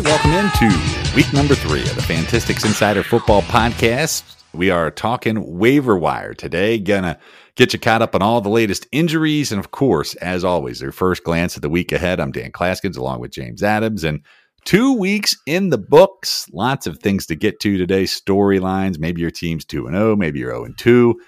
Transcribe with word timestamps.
right, 0.00 0.06
welcome 0.06 0.32
into 0.32 1.16
week 1.16 1.32
number 1.32 1.54
three 1.54 1.82
of 1.82 1.94
the 1.96 2.02
Fantistics 2.02 2.64
Insider 2.64 3.02
Football 3.02 3.42
Podcast. 3.42 4.36
We 4.52 4.70
are 4.70 4.90
talking 4.90 5.58
waiver 5.58 5.96
wire 5.98 6.34
today. 6.34 6.78
Gonna 6.78 7.18
get 7.56 7.72
you 7.72 7.78
caught 7.78 8.02
up 8.02 8.14
on 8.14 8.22
all 8.22 8.40
the 8.40 8.48
latest 8.48 8.86
injuries. 8.92 9.50
And 9.50 9.58
of 9.58 9.72
course, 9.72 10.14
as 10.16 10.44
always, 10.44 10.80
your 10.80 10.92
first 10.92 11.24
glance 11.24 11.56
at 11.56 11.62
the 11.62 11.68
week 11.68 11.90
ahead. 11.90 12.20
I'm 12.20 12.30
Dan 12.30 12.52
Clasgens 12.52 12.96
along 12.96 13.20
with 13.20 13.32
James 13.32 13.62
Adams. 13.62 14.04
And 14.04 14.20
two 14.64 14.96
weeks 14.96 15.36
in 15.46 15.70
the 15.70 15.78
books. 15.78 16.46
Lots 16.52 16.86
of 16.86 16.98
things 16.98 17.26
to 17.26 17.34
get 17.34 17.58
to 17.60 17.76
today. 17.76 18.04
Storylines. 18.04 18.98
Maybe 18.98 19.20
your 19.20 19.30
team's 19.32 19.64
2 19.64 19.86
and 19.86 19.96
0, 19.96 20.16
maybe 20.16 20.38
you're 20.38 20.52
0 20.52 20.64
and 20.64 20.78
2. 20.78 21.18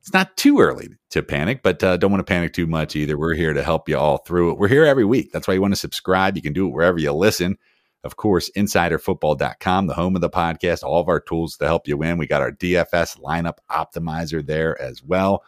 It's 0.00 0.12
not 0.12 0.36
too 0.36 0.60
early 0.60 0.88
to 1.10 1.22
panic, 1.22 1.62
but 1.62 1.82
uh, 1.82 1.96
don't 1.96 2.10
want 2.10 2.20
to 2.20 2.30
panic 2.30 2.52
too 2.52 2.66
much 2.66 2.94
either. 2.96 3.16
We're 3.16 3.34
here 3.34 3.54
to 3.54 3.62
help 3.62 3.88
you 3.88 3.96
all 3.96 4.18
through 4.18 4.50
it. 4.50 4.58
We're 4.58 4.68
here 4.68 4.84
every 4.84 5.04
week. 5.04 5.30
That's 5.32 5.48
why 5.48 5.54
you 5.54 5.62
want 5.62 5.72
to 5.72 5.80
subscribe. 5.80 6.36
You 6.36 6.42
can 6.42 6.52
do 6.52 6.66
it 6.66 6.72
wherever 6.72 6.98
you 6.98 7.12
listen. 7.12 7.56
Of 8.04 8.16
course, 8.16 8.50
insiderfootball.com, 8.56 9.86
the 9.86 9.94
home 9.94 10.16
of 10.16 10.22
the 10.22 10.30
podcast, 10.30 10.82
all 10.82 11.00
of 11.00 11.08
our 11.08 11.20
tools 11.20 11.56
to 11.58 11.66
help 11.66 11.86
you 11.86 11.96
win. 11.96 12.18
We 12.18 12.26
got 12.26 12.42
our 12.42 12.50
DFS 12.50 13.20
lineup 13.20 13.58
optimizer 13.70 14.44
there 14.44 14.80
as 14.80 15.02
well. 15.04 15.44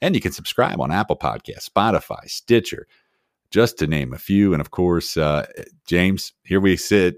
And 0.00 0.14
you 0.14 0.20
can 0.20 0.32
subscribe 0.32 0.80
on 0.80 0.92
Apple 0.92 1.16
Podcasts, 1.16 1.68
Spotify, 1.68 2.28
Stitcher, 2.28 2.86
just 3.50 3.78
to 3.78 3.86
name 3.86 4.12
a 4.12 4.18
few. 4.18 4.52
And 4.52 4.60
of 4.60 4.70
course, 4.70 5.16
uh, 5.16 5.46
James, 5.86 6.32
here 6.44 6.60
we 6.60 6.76
sit, 6.76 7.16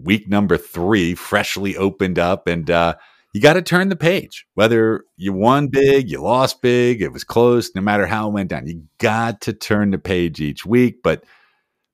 week 0.00 0.28
number 0.28 0.56
three, 0.56 1.14
freshly 1.14 1.76
opened 1.76 2.18
up. 2.18 2.46
And 2.46 2.70
uh, 2.70 2.94
you 3.32 3.40
got 3.40 3.54
to 3.54 3.62
turn 3.62 3.88
the 3.88 3.96
page. 3.96 4.46
Whether 4.54 5.04
you 5.16 5.32
won 5.32 5.68
big, 5.68 6.10
you 6.10 6.20
lost 6.20 6.62
big, 6.62 7.02
it 7.02 7.12
was 7.12 7.24
close, 7.24 7.74
no 7.74 7.80
matter 7.80 8.06
how 8.06 8.28
it 8.28 8.32
went 8.32 8.50
down, 8.50 8.66
you 8.66 8.84
got 8.98 9.40
to 9.42 9.52
turn 9.52 9.90
the 9.90 9.98
page 9.98 10.40
each 10.40 10.64
week. 10.64 11.02
But 11.02 11.24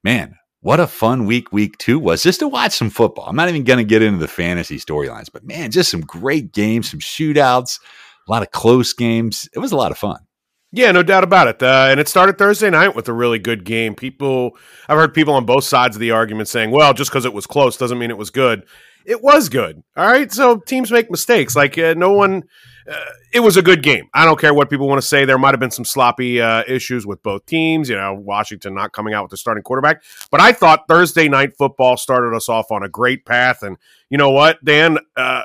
man, 0.03 0.37
what 0.65 0.81
a 0.81 0.87
fun 0.87 1.27
week 1.27 1.53
week 1.53 1.77
two 1.77 1.99
was 1.99 2.23
just 2.23 2.41
to 2.41 2.49
watch 2.49 2.73
some 2.73 2.89
football. 2.89 3.27
I'm 3.29 3.37
not 3.37 3.51
even 3.51 3.65
going 3.65 3.77
to 3.77 3.85
get 3.85 4.01
into 4.01 4.19
the 4.19 4.27
fantasy 4.27 4.79
storylines, 4.79 5.29
but 5.31 5.45
man, 5.45 5.71
just 5.71 5.91
some 5.91 6.01
great 6.01 6.53
games, 6.53 6.91
some 6.91 7.01
shootouts, 7.01 7.81
a 8.27 8.33
lot 8.33 8.41
of 8.41 8.51
close 8.51 8.95
games. 8.95 9.47
It 9.53 9.59
was 9.59 9.73
a 9.73 9.77
lot 9.77 9.93
of 9.93 9.99
fun. 9.99 10.21
Yeah, 10.77 10.91
no 10.91 11.05
doubt 11.05 11.23
about 11.23 11.47
it. 11.47 11.63
Uh, 11.63 11.87
and 11.89 12.01
it 12.01 12.09
started 12.09 12.37
Thursday 12.37 12.69
night 12.69 12.97
with 12.97 13.09
a 13.09 13.13
really 13.13 13.39
good 13.39 13.65
game. 13.65 13.95
People, 13.95 14.59
I've 14.89 14.99
heard 14.99 15.15
people 15.15 15.35
on 15.35 15.47
both 15.47 15.63
sides 15.63 15.95
of 15.95 16.01
the 16.01 16.11
argument 16.11 16.49
saying, 16.49 16.73
well, 16.73 16.93
just 16.93 17.13
because 17.13 17.25
it 17.25 17.33
was 17.33 17.47
close 17.47 17.77
doesn't 17.77 17.97
mean 17.97 18.11
it 18.11 18.19
was 18.19 18.31
good. 18.31 18.67
It 19.05 19.23
was 19.23 19.49
good. 19.49 19.85
All 19.97 20.07
right. 20.07 20.33
So 20.33 20.57
teams 20.57 20.91
make 20.91 21.13
mistakes. 21.13 21.55
Like 21.55 21.79
uh, 21.79 21.95
no 21.97 22.13
one, 22.13 22.43
uh, 22.91 23.05
it 23.33 23.39
was 23.39 23.57
a 23.57 23.63
good 23.63 23.85
game. 23.85 24.09
I 24.15 24.25
don't 24.25 24.41
care 24.41 24.53
what 24.53 24.69
people 24.69 24.89
want 24.89 25.01
to 25.01 25.07
say. 25.07 25.25
There 25.25 25.39
might 25.39 25.53
have 25.53 25.61
been 25.61 25.71
some 25.71 25.85
sloppy 25.85 26.41
uh, 26.41 26.65
issues 26.67 27.07
with 27.07 27.23
both 27.23 27.47
teams. 27.47 27.89
You 27.89 27.95
know, 27.95 28.13
Washington 28.15 28.75
not 28.75 28.93
coming 28.93 29.15
out 29.15 29.23
with 29.23 29.31
the 29.31 29.37
starting 29.37 29.63
quarterback. 29.63 30.03
But 30.33 30.41
I 30.41 30.51
thought 30.53 30.89
Thursday 30.89 31.29
night 31.29 31.57
football 31.57 31.97
started 31.97 32.35
us 32.35 32.49
off 32.49 32.73
on 32.73 32.83
a 32.83 32.89
great 32.89 33.25
path. 33.25 33.63
And 33.63 33.77
you 34.11 34.19
know 34.19 34.31
what, 34.31 34.65
Dan, 34.65 34.99
uh, 35.17 35.43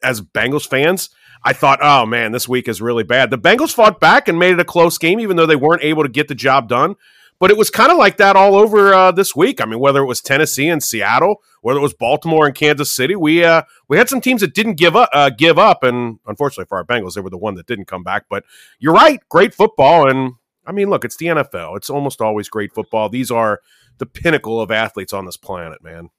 as 0.00 0.20
Bengals 0.20 0.68
fans, 0.68 1.10
I 1.42 1.52
thought, 1.52 1.80
oh 1.82 2.06
man, 2.06 2.32
this 2.32 2.48
week 2.48 2.68
is 2.68 2.82
really 2.82 3.04
bad. 3.04 3.30
The 3.30 3.38
Bengals 3.38 3.72
fought 3.72 4.00
back 4.00 4.28
and 4.28 4.38
made 4.38 4.52
it 4.52 4.60
a 4.60 4.64
close 4.64 4.98
game, 4.98 5.20
even 5.20 5.36
though 5.36 5.46
they 5.46 5.56
weren't 5.56 5.82
able 5.82 6.02
to 6.02 6.08
get 6.08 6.28
the 6.28 6.34
job 6.34 6.68
done. 6.68 6.96
But 7.38 7.50
it 7.50 7.56
was 7.56 7.70
kind 7.70 7.90
of 7.90 7.96
like 7.96 8.18
that 8.18 8.36
all 8.36 8.54
over 8.54 8.92
uh, 8.92 9.12
this 9.12 9.34
week. 9.34 9.62
I 9.62 9.64
mean, 9.64 9.80
whether 9.80 10.02
it 10.02 10.06
was 10.06 10.20
Tennessee 10.20 10.68
and 10.68 10.82
Seattle, 10.82 11.36
whether 11.62 11.78
it 11.78 11.82
was 11.82 11.94
Baltimore 11.94 12.44
and 12.44 12.54
Kansas 12.54 12.92
City, 12.92 13.16
we 13.16 13.42
uh, 13.42 13.62
we 13.88 13.96
had 13.96 14.10
some 14.10 14.20
teams 14.20 14.42
that 14.42 14.54
didn't 14.54 14.74
give 14.74 14.94
up, 14.94 15.08
uh, 15.14 15.30
give 15.30 15.58
up, 15.58 15.82
and 15.82 16.18
unfortunately 16.26 16.68
for 16.68 16.76
our 16.76 16.84
Bengals, 16.84 17.14
they 17.14 17.22
were 17.22 17.30
the 17.30 17.38
one 17.38 17.54
that 17.54 17.66
didn't 17.66 17.86
come 17.86 18.02
back. 18.02 18.26
But 18.28 18.44
you're 18.78 18.92
right, 18.92 19.20
great 19.30 19.54
football, 19.54 20.06
and 20.06 20.34
I 20.66 20.72
mean, 20.72 20.90
look, 20.90 21.02
it's 21.02 21.16
the 21.16 21.26
NFL. 21.26 21.78
It's 21.78 21.88
almost 21.88 22.20
always 22.20 22.50
great 22.50 22.74
football. 22.74 23.08
These 23.08 23.30
are 23.30 23.62
the 23.96 24.06
pinnacle 24.06 24.60
of 24.60 24.70
athletes 24.70 25.14
on 25.14 25.24
this 25.24 25.38
planet, 25.38 25.82
man. 25.82 26.10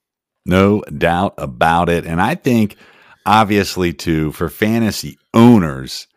No 0.47 0.81
doubt 0.81 1.35
about 1.37 1.87
it, 1.87 2.07
and 2.07 2.19
I 2.19 2.33
think 2.33 2.77
obviously 3.25 3.93
too 3.93 4.31
for 4.31 4.49
fantasy 4.49 5.17
owners 5.33 6.07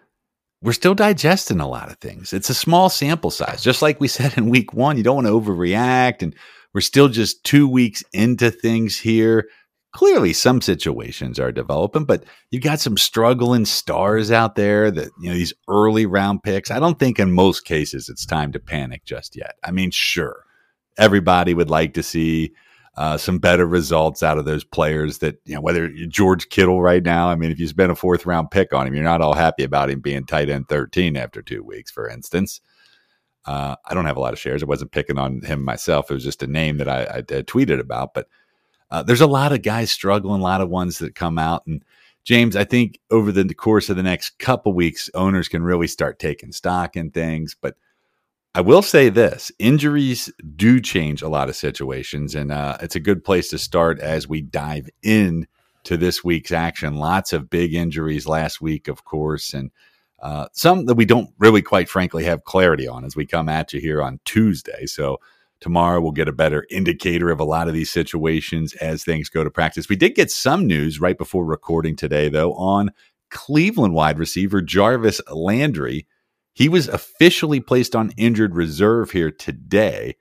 we're 0.65 0.73
still 0.73 0.95
digesting 0.95 1.61
a 1.61 1.69
lot 1.69 1.91
of 1.91 1.99
things. 1.99 2.33
It's 2.33 2.49
a 2.49 2.55
small 2.55 2.89
sample 2.89 3.31
size. 3.31 3.63
Just 3.63 3.83
like 3.83 4.01
we 4.01 4.09
said 4.19 4.37
in 4.39 4.49
week 4.49 4.73
one, 4.73 4.97
you 4.97 5.03
don't 5.03 5.17
want 5.23 5.27
to 5.27 5.39
overreact. 5.39 6.23
And 6.23 6.35
we're 6.73 6.81
still 6.81 7.09
just 7.09 7.45
two 7.45 7.69
weeks 7.69 8.03
into 8.15 8.51
things 8.51 8.99
here. 8.99 9.47
Clearly, 9.93 10.33
some 10.33 10.61
situations 10.61 11.39
are 11.39 11.53
developing, 11.53 12.05
but 12.05 12.25
you've 12.51 12.65
got 12.65 12.81
some 12.81 12.97
struggling 12.97 13.65
stars 13.65 14.33
out 14.33 14.57
there 14.57 14.91
that, 14.91 15.11
you 15.21 15.29
know, 15.29 15.37
these 15.37 15.53
early 15.69 16.07
round 16.07 16.43
picks. 16.43 16.71
I 16.71 16.81
don't 16.81 16.99
think 16.99 17.21
in 17.21 17.31
most 17.31 17.65
cases 17.65 18.09
it's 18.09 18.27
time 18.27 18.51
to 18.53 18.59
panic 18.59 19.05
just 19.05 19.37
yet. 19.37 19.55
I 19.63 19.71
mean, 19.71 19.93
sure, 19.93 20.45
everybody 20.99 21.55
would 21.55 21.71
like 21.71 21.95
to 21.95 22.03
see 22.03 22.55
uh, 22.97 23.17
some 23.17 23.39
better 23.39 23.67
results 23.67 24.23
out 24.23 24.39
of 24.39 24.45
those 24.45 24.63
players 24.63 25.19
that, 25.19 25.41
you 25.45 25.55
know, 25.55 25.61
whether 25.61 25.89
George 25.89 26.49
Kittle 26.49 26.81
right 26.81 27.03
now, 27.03 27.29
I 27.29 27.35
mean, 27.35 27.51
if 27.51 27.59
you 27.59 27.67
spend 27.67 27.91
a 27.91 27.97
fourth 27.97 28.25
round 28.25 28.51
pick 28.51 28.73
on 28.73 28.87
him, 28.87 28.95
you're 28.95 29.03
not 29.03 29.21
all 29.21 29.35
happy 29.35 29.65
about 29.65 29.91
him 29.91 30.01
being 30.01 30.25
tight 30.25 30.49
end 30.49 30.69
13 30.69 31.17
after 31.17 31.43
two 31.43 31.63
weeks, 31.63 31.91
for 31.91 32.09
instance. 32.09 32.61
Uh, 33.47 33.75
I 33.85 33.95
don't 33.95 34.07
have 34.07 34.17
a 34.17 34.21
lot 34.21 34.33
of 34.33 34.39
shares. 34.39 34.63
I 34.63 34.67
wasn't 34.67 34.93
picking 34.93 35.19
on 35.19 35.43
him 35.43 35.63
myself. 35.63 36.11
It 36.11 36.15
was 36.15 36.25
just 36.25 36.43
a 36.43 36.47
name 36.47 36.79
that 36.79 36.89
I, 36.89 37.03
I, 37.03 37.17
I 37.19 37.43
tweeted 37.43 37.81
about. 37.81 38.15
But 38.15 38.29
uh, 38.91 39.03
there's 39.03 39.21
a 39.21 39.27
lot 39.27 39.53
of 39.53 39.63
guys 39.63 39.93
struggling, 39.93 40.41
a 40.41 40.45
lot 40.45 40.61
of 40.61 40.71
ones 40.71 40.99
that 40.99 41.15
come 41.15 41.39
out. 41.39 41.67
And 41.67 41.85
James, 42.23 42.57
I 42.57 42.65
think 42.65 43.01
over 43.11 43.33
the 43.33 43.53
course 43.55 43.91
of 43.91 43.97
the 43.97 44.03
next 44.03 44.39
couple 44.39 44.73
weeks, 44.73 45.11
owners 45.15 45.49
can 45.49 45.63
really 45.63 45.89
start 45.89 46.19
taking 46.19 46.53
stock 46.53 46.97
in 46.97 47.11
things. 47.11 47.57
But 47.61 47.75
I 48.57 48.61
will 48.61 48.83
say 48.83 49.09
this 49.09 49.51
injuries 49.59 50.33
do 50.55 50.81
change 50.81 51.23
a 51.23 51.29
lot 51.29 51.49
of 51.49 51.57
situations, 51.57 52.37
and 52.37 52.53
uh, 52.53 52.77
it's 52.81 52.95
a 52.95 53.01
good 53.01 53.25
place 53.25 53.49
to 53.49 53.59
start 53.59 53.99
as 53.99 54.29
we 54.29 54.43
dive 54.43 54.89
in 55.03 55.49
to 55.83 55.97
this 55.97 56.23
week's 56.23 56.53
action. 56.53 56.95
Lots 56.95 57.33
of 57.33 57.51
big 57.51 57.75
injuries 57.75 58.29
last 58.29 58.61
week, 58.61 58.87
of 58.87 59.05
course, 59.05 59.55
and 59.55 59.73
uh, 60.23 60.47
some 60.53 60.87
that 60.87 60.95
we 60.95 61.05
don't 61.05 61.31
really, 61.41 61.63
quite 61.63 61.89
frankly, 61.89 62.23
have 62.25 62.45
clarity 62.45 62.87
on 62.87 63.05
as 63.05 63.17
we 63.17 63.27
come 63.27 63.49
at 63.49 63.73
you 63.73 63.81
here 63.81 64.01
on 64.01 64.21
Tuesday. 64.25 64.87
So, 64.87 65.19
tomorrow 65.59 66.01
we'll 66.01 66.13
get 66.13 66.29
a 66.29 66.33
better 66.33 66.65
indicator 66.71 67.31
of 67.31 67.41
a 67.41 67.45
lot 67.45 67.67
of 67.67 67.75
these 67.75 67.91
situations 67.91 68.73
as 68.75 69.03
things 69.03 69.29
go 69.31 69.43
to 69.43 69.51
practice. 69.51 69.89
We 69.89 69.97
did 69.97 70.15
get 70.15 70.31
some 70.31 70.69
news 70.69 71.01
right 71.01 71.19
before 71.19 71.45
recording 71.45 71.97
today, 71.97 72.29
though, 72.29 72.55
on 72.55 72.93
Cleveland 73.31 73.95
wide 73.95 74.21
receiver 74.21 74.63
Jarvis 74.63 75.21
Landry 75.29 76.07
he 76.55 76.69
was 76.69 76.89
officially 76.89 77.61
placed 77.61 77.95
on 77.95 78.13
injured 78.17 78.55
reserve 78.55 79.11
here 79.11 79.31
today. 79.31 80.17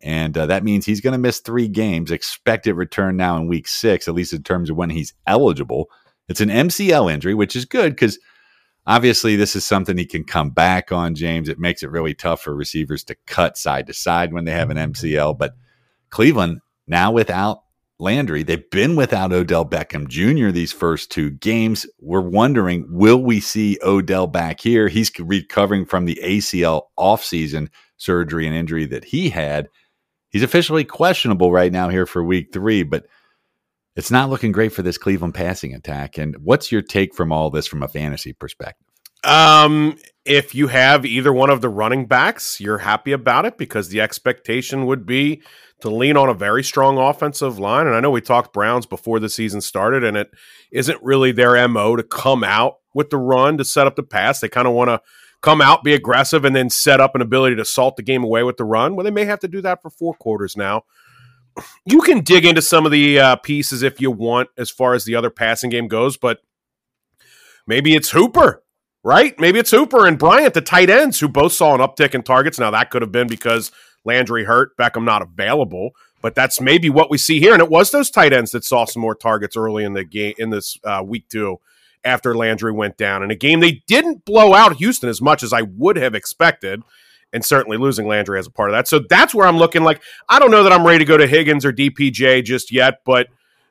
And 0.00 0.36
uh, 0.36 0.46
that 0.46 0.62
means 0.62 0.86
he's 0.86 1.00
going 1.00 1.12
to 1.12 1.18
miss 1.18 1.40
three 1.40 1.66
games. 1.66 2.12
Expected 2.12 2.74
return 2.74 3.16
now 3.16 3.36
in 3.36 3.48
week 3.48 3.66
six, 3.66 4.06
at 4.06 4.14
least 4.14 4.32
in 4.32 4.42
terms 4.42 4.70
of 4.70 4.76
when 4.76 4.90
he's 4.90 5.14
eligible. 5.26 5.90
It's 6.28 6.42
an 6.42 6.50
MCL 6.50 7.12
injury, 7.12 7.34
which 7.34 7.56
is 7.56 7.64
good 7.64 7.92
because 7.92 8.18
obviously 8.86 9.34
this 9.34 9.56
is 9.56 9.64
something 9.64 9.96
he 9.96 10.06
can 10.06 10.24
come 10.24 10.50
back 10.50 10.92
on, 10.92 11.14
James. 11.14 11.48
It 11.48 11.58
makes 11.58 11.82
it 11.82 11.90
really 11.90 12.14
tough 12.14 12.42
for 12.42 12.54
receivers 12.54 13.02
to 13.04 13.16
cut 13.26 13.56
side 13.56 13.86
to 13.86 13.94
side 13.94 14.32
when 14.32 14.44
they 14.44 14.52
have 14.52 14.70
an 14.70 14.76
MCL. 14.76 15.38
But 15.38 15.54
Cleveland, 16.10 16.60
now 16.86 17.12
without 17.12 17.62
Landry. 18.00 18.42
They've 18.42 18.70
been 18.70 18.94
without 18.96 19.32
Odell 19.32 19.64
Beckham 19.64 20.08
Jr. 20.08 20.50
these 20.50 20.72
first 20.72 21.10
two 21.10 21.30
games. 21.30 21.86
We're 22.00 22.20
wondering, 22.20 22.86
will 22.88 23.22
we 23.22 23.40
see 23.40 23.78
Odell 23.82 24.26
back 24.26 24.60
here? 24.60 24.88
He's 24.88 25.10
recovering 25.18 25.84
from 25.84 26.04
the 26.04 26.20
ACL 26.22 26.82
offseason 26.98 27.68
surgery 27.96 28.46
and 28.46 28.54
injury 28.54 28.86
that 28.86 29.04
he 29.04 29.30
had. 29.30 29.68
He's 30.30 30.42
officially 30.42 30.84
questionable 30.84 31.50
right 31.50 31.72
now 31.72 31.88
here 31.88 32.06
for 32.06 32.22
week 32.22 32.52
three, 32.52 32.82
but 32.82 33.06
it's 33.96 34.10
not 34.10 34.30
looking 34.30 34.52
great 34.52 34.72
for 34.72 34.82
this 34.82 34.98
Cleveland 34.98 35.34
passing 35.34 35.74
attack. 35.74 36.18
And 36.18 36.36
what's 36.36 36.70
your 36.70 36.82
take 36.82 37.14
from 37.14 37.32
all 37.32 37.50
this 37.50 37.66
from 37.66 37.82
a 37.82 37.88
fantasy 37.88 38.32
perspective? 38.32 38.86
Um, 39.24 39.96
if 40.24 40.54
you 40.54 40.68
have 40.68 41.04
either 41.04 41.32
one 41.32 41.50
of 41.50 41.60
the 41.60 41.68
running 41.68 42.06
backs, 42.06 42.60
you're 42.60 42.78
happy 42.78 43.12
about 43.12 43.46
it 43.46 43.58
because 43.58 43.88
the 43.88 44.00
expectation 44.00 44.86
would 44.86 45.04
be 45.04 45.42
to 45.80 45.90
lean 45.90 46.16
on 46.16 46.28
a 46.28 46.34
very 46.34 46.64
strong 46.64 46.98
offensive 46.98 47.58
line. 47.58 47.86
And 47.86 47.94
I 47.94 48.00
know 48.00 48.10
we 48.10 48.20
talked 48.20 48.52
Browns 48.52 48.86
before 48.86 49.20
the 49.20 49.28
season 49.28 49.60
started, 49.60 50.04
and 50.04 50.16
it 50.16 50.30
isn't 50.72 51.02
really 51.02 51.32
their 51.32 51.66
MO 51.68 51.96
to 51.96 52.02
come 52.02 52.42
out 52.42 52.76
with 52.94 53.10
the 53.10 53.16
run 53.16 53.58
to 53.58 53.64
set 53.64 53.86
up 53.86 53.96
the 53.96 54.02
pass. 54.02 54.40
They 54.40 54.48
kind 54.48 54.66
of 54.66 54.74
want 54.74 54.88
to 54.88 55.00
come 55.40 55.60
out, 55.60 55.84
be 55.84 55.94
aggressive, 55.94 56.44
and 56.44 56.54
then 56.54 56.68
set 56.68 57.00
up 57.00 57.14
an 57.14 57.22
ability 57.22 57.56
to 57.56 57.64
salt 57.64 57.96
the 57.96 58.02
game 58.02 58.24
away 58.24 58.42
with 58.42 58.56
the 58.56 58.64
run. 58.64 58.96
Well, 58.96 59.04
they 59.04 59.10
may 59.10 59.24
have 59.24 59.40
to 59.40 59.48
do 59.48 59.60
that 59.62 59.82
for 59.82 59.90
four 59.90 60.14
quarters 60.14 60.56
now. 60.56 60.82
You 61.84 62.02
can 62.02 62.20
dig 62.20 62.44
into 62.44 62.62
some 62.62 62.86
of 62.86 62.92
the 62.92 63.18
uh, 63.18 63.36
pieces 63.36 63.82
if 63.82 64.00
you 64.00 64.12
want 64.12 64.48
as 64.56 64.70
far 64.70 64.94
as 64.94 65.04
the 65.04 65.16
other 65.16 65.30
passing 65.30 65.70
game 65.70 65.88
goes, 65.88 66.16
but 66.16 66.38
maybe 67.66 67.96
it's 67.96 68.10
Hooper 68.10 68.62
right? 69.04 69.38
Maybe 69.38 69.58
it's 69.58 69.70
Hooper 69.70 70.06
and 70.06 70.18
Bryant, 70.18 70.54
the 70.54 70.60
tight 70.60 70.90
ends, 70.90 71.18
who 71.20 71.28
both 71.28 71.52
saw 71.52 71.74
an 71.74 71.80
uptick 71.80 72.14
in 72.14 72.22
targets. 72.22 72.58
Now, 72.58 72.70
that 72.72 72.90
could 72.90 73.02
have 73.02 73.12
been 73.12 73.28
because 73.28 73.72
Landry 74.04 74.44
hurt, 74.44 74.76
Beckham 74.76 75.04
not 75.04 75.22
available. 75.22 75.90
But 76.20 76.34
that's 76.34 76.60
maybe 76.60 76.90
what 76.90 77.10
we 77.10 77.18
see 77.18 77.38
here, 77.38 77.52
and 77.52 77.62
it 77.62 77.70
was 77.70 77.92
those 77.92 78.10
tight 78.10 78.32
ends 78.32 78.50
that 78.50 78.64
saw 78.64 78.84
some 78.84 79.02
more 79.02 79.14
targets 79.14 79.56
early 79.56 79.84
in 79.84 79.92
the 79.92 80.02
game 80.02 80.34
in 80.36 80.50
this 80.50 80.76
uh, 80.82 81.00
week 81.06 81.28
two 81.28 81.60
after 82.04 82.34
Landry 82.34 82.72
went 82.72 82.96
down 82.96 83.22
in 83.22 83.30
a 83.30 83.36
game 83.36 83.60
they 83.60 83.82
didn't 83.86 84.24
blow 84.24 84.54
out 84.54 84.76
Houston 84.76 85.08
as 85.08 85.20
much 85.20 85.42
as 85.42 85.52
I 85.52 85.62
would 85.62 85.96
have 85.96 86.14
expected, 86.14 86.82
and 87.32 87.44
certainly 87.44 87.76
losing 87.76 88.08
Landry 88.08 88.38
as 88.38 88.46
a 88.46 88.50
part 88.50 88.70
of 88.70 88.74
that. 88.74 88.88
So 88.88 88.98
that's 88.98 89.34
where 89.34 89.46
I'm 89.46 89.58
looking 89.58 89.84
like 89.84 90.02
I 90.28 90.38
don't 90.38 90.50
know 90.50 90.64
that 90.64 90.72
I'm 90.72 90.86
ready 90.86 90.98
to 90.98 91.04
go 91.04 91.16
to 91.16 91.26
Higgins 91.26 91.64
or 91.64 91.72
DPJ 91.72 92.44
just 92.44 92.72
yet, 92.72 93.02
but 93.04 93.28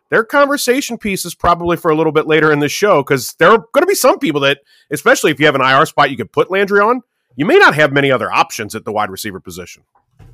their 0.10 0.24
conversation 0.24 0.98
piece 0.98 1.26
is 1.26 1.36
probably 1.36 1.76
for 1.76 1.92
a 1.92 1.96
little 1.96 2.14
bit 2.14 2.28
later 2.28 2.52
in 2.52 2.60
the 2.60 2.70
show 2.70 3.04
because 3.04 3.34
there 3.40 3.50
are 3.50 3.66
going 3.74 3.82
to 3.82 3.88
be 3.88 3.96
some 3.96 4.20
people 4.20 4.42
that, 4.42 4.60
especially 4.90 5.32
if 5.32 5.40
you 5.40 5.46
have 5.46 5.56
an 5.56 5.62
IR 5.62 5.86
spot 5.86 6.12
you 6.12 6.18
could 6.18 6.32
put 6.32 6.50
Landry 6.50 6.80
on, 6.80 7.02
you 7.36 7.46
may 7.46 7.58
not 7.58 7.76
have 7.76 7.92
many 7.92 8.10
other 8.10 8.32
options 8.32 8.74
at 8.74 8.86
the 8.86 8.92
wide 8.92 9.10
receiver 9.10 9.42
position. 9.42 9.84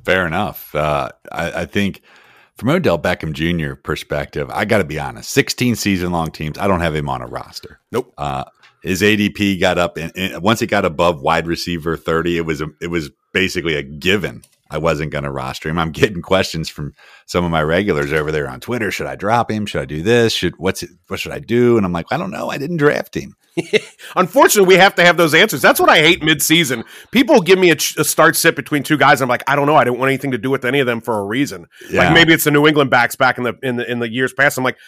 Fair 0.04 0.26
enough. 0.26 0.74
Uh, 0.74 1.08
I, 1.32 1.62
I, 1.62 1.64
think 1.64 2.02
from 2.56 2.68
Odell 2.68 2.98
Beckham 2.98 3.32
Jr. 3.32 3.74
perspective, 3.74 4.50
I 4.50 4.64
got 4.64 4.78
to 4.78 4.84
be 4.84 4.98
honest. 4.98 5.30
Sixteen 5.30 5.76
season 5.76 6.12
long 6.12 6.30
teams, 6.30 6.58
I 6.58 6.66
don't 6.66 6.80
have 6.80 6.94
him 6.94 7.08
on 7.08 7.22
a 7.22 7.26
roster. 7.26 7.80
Nope. 7.90 8.12
Uh, 8.18 8.44
his 8.82 9.00
ADP 9.00 9.60
got 9.60 9.78
up, 9.78 9.96
and, 9.96 10.42
once 10.42 10.60
it 10.60 10.66
got 10.66 10.84
above 10.84 11.22
wide 11.22 11.46
receiver 11.46 11.96
thirty, 11.96 12.36
it 12.36 12.42
was 12.42 12.60
a, 12.60 12.68
it 12.80 12.88
was 12.88 13.10
basically 13.32 13.74
a 13.74 13.82
given 13.82 14.42
I 14.70 14.78
wasn't 14.78 15.12
going 15.12 15.24
to 15.24 15.30
roster 15.30 15.68
him. 15.68 15.78
I'm 15.78 15.92
getting 15.92 16.20
questions 16.20 16.68
from 16.68 16.94
some 17.26 17.44
of 17.44 17.50
my 17.50 17.62
regulars 17.62 18.12
over 18.12 18.32
there 18.32 18.48
on 18.48 18.60
Twitter. 18.60 18.90
Should 18.90 19.06
I 19.06 19.16
drop 19.16 19.50
him? 19.50 19.66
Should 19.66 19.82
I 19.82 19.86
do 19.86 20.02
this? 20.02 20.32
Should 20.32 20.58
what's 20.58 20.82
it, 20.82 20.90
what 21.08 21.20
should 21.20 21.32
I 21.32 21.38
do? 21.38 21.76
And 21.76 21.86
I'm 21.86 21.92
like, 21.92 22.06
I 22.10 22.16
don't 22.16 22.30
know. 22.30 22.50
I 22.50 22.58
didn't 22.58 22.78
draft 22.78 23.16
him. 23.16 23.36
Unfortunately, 24.16 24.74
we 24.74 24.80
have 24.80 24.94
to 24.96 25.04
have 25.04 25.16
those 25.16 25.34
answers. 25.34 25.62
That's 25.62 25.78
what 25.78 25.88
I 25.88 25.98
hate 25.98 26.22
midseason. 26.22 26.84
People 27.10 27.40
give 27.40 27.58
me 27.58 27.70
a, 27.70 27.74
a 27.74 28.04
start 28.04 28.36
sit 28.36 28.56
between 28.56 28.82
two 28.82 28.96
guys. 28.96 29.20
I'm 29.20 29.28
like, 29.28 29.44
I 29.46 29.56
don't 29.56 29.66
know. 29.66 29.76
I 29.76 29.84
didn't 29.84 29.98
want 29.98 30.10
anything 30.10 30.32
to 30.32 30.38
do 30.38 30.50
with 30.50 30.64
any 30.64 30.80
of 30.80 30.86
them 30.86 31.00
for 31.00 31.18
a 31.18 31.24
reason. 31.24 31.66
Yeah. 31.90 32.04
Like 32.04 32.14
maybe 32.14 32.32
it's 32.32 32.44
the 32.44 32.50
New 32.50 32.66
England 32.66 32.90
backs 32.90 33.16
back 33.16 33.38
in 33.38 33.44
the 33.44 33.56
in 33.62 33.76
the 33.76 33.90
in 33.90 33.98
the 34.00 34.10
years 34.10 34.32
past. 34.32 34.58
I'm 34.58 34.64
like, 34.64 34.78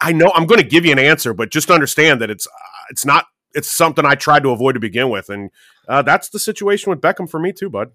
I 0.00 0.12
know 0.12 0.30
I'm 0.34 0.46
going 0.46 0.60
to 0.60 0.66
give 0.66 0.84
you 0.84 0.92
an 0.92 0.98
answer, 0.98 1.34
but 1.34 1.50
just 1.50 1.70
understand 1.70 2.20
that 2.20 2.30
it's 2.30 2.46
uh, 2.46 2.50
it's 2.90 3.04
not 3.04 3.26
it's 3.54 3.70
something 3.70 4.04
I 4.04 4.14
tried 4.14 4.42
to 4.44 4.50
avoid 4.50 4.74
to 4.74 4.80
begin 4.80 5.10
with, 5.10 5.28
and 5.28 5.50
uh, 5.88 6.02
that's 6.02 6.28
the 6.28 6.38
situation 6.38 6.90
with 6.90 7.00
Beckham 7.00 7.28
for 7.28 7.40
me 7.40 7.52
too, 7.52 7.70
bud. 7.70 7.90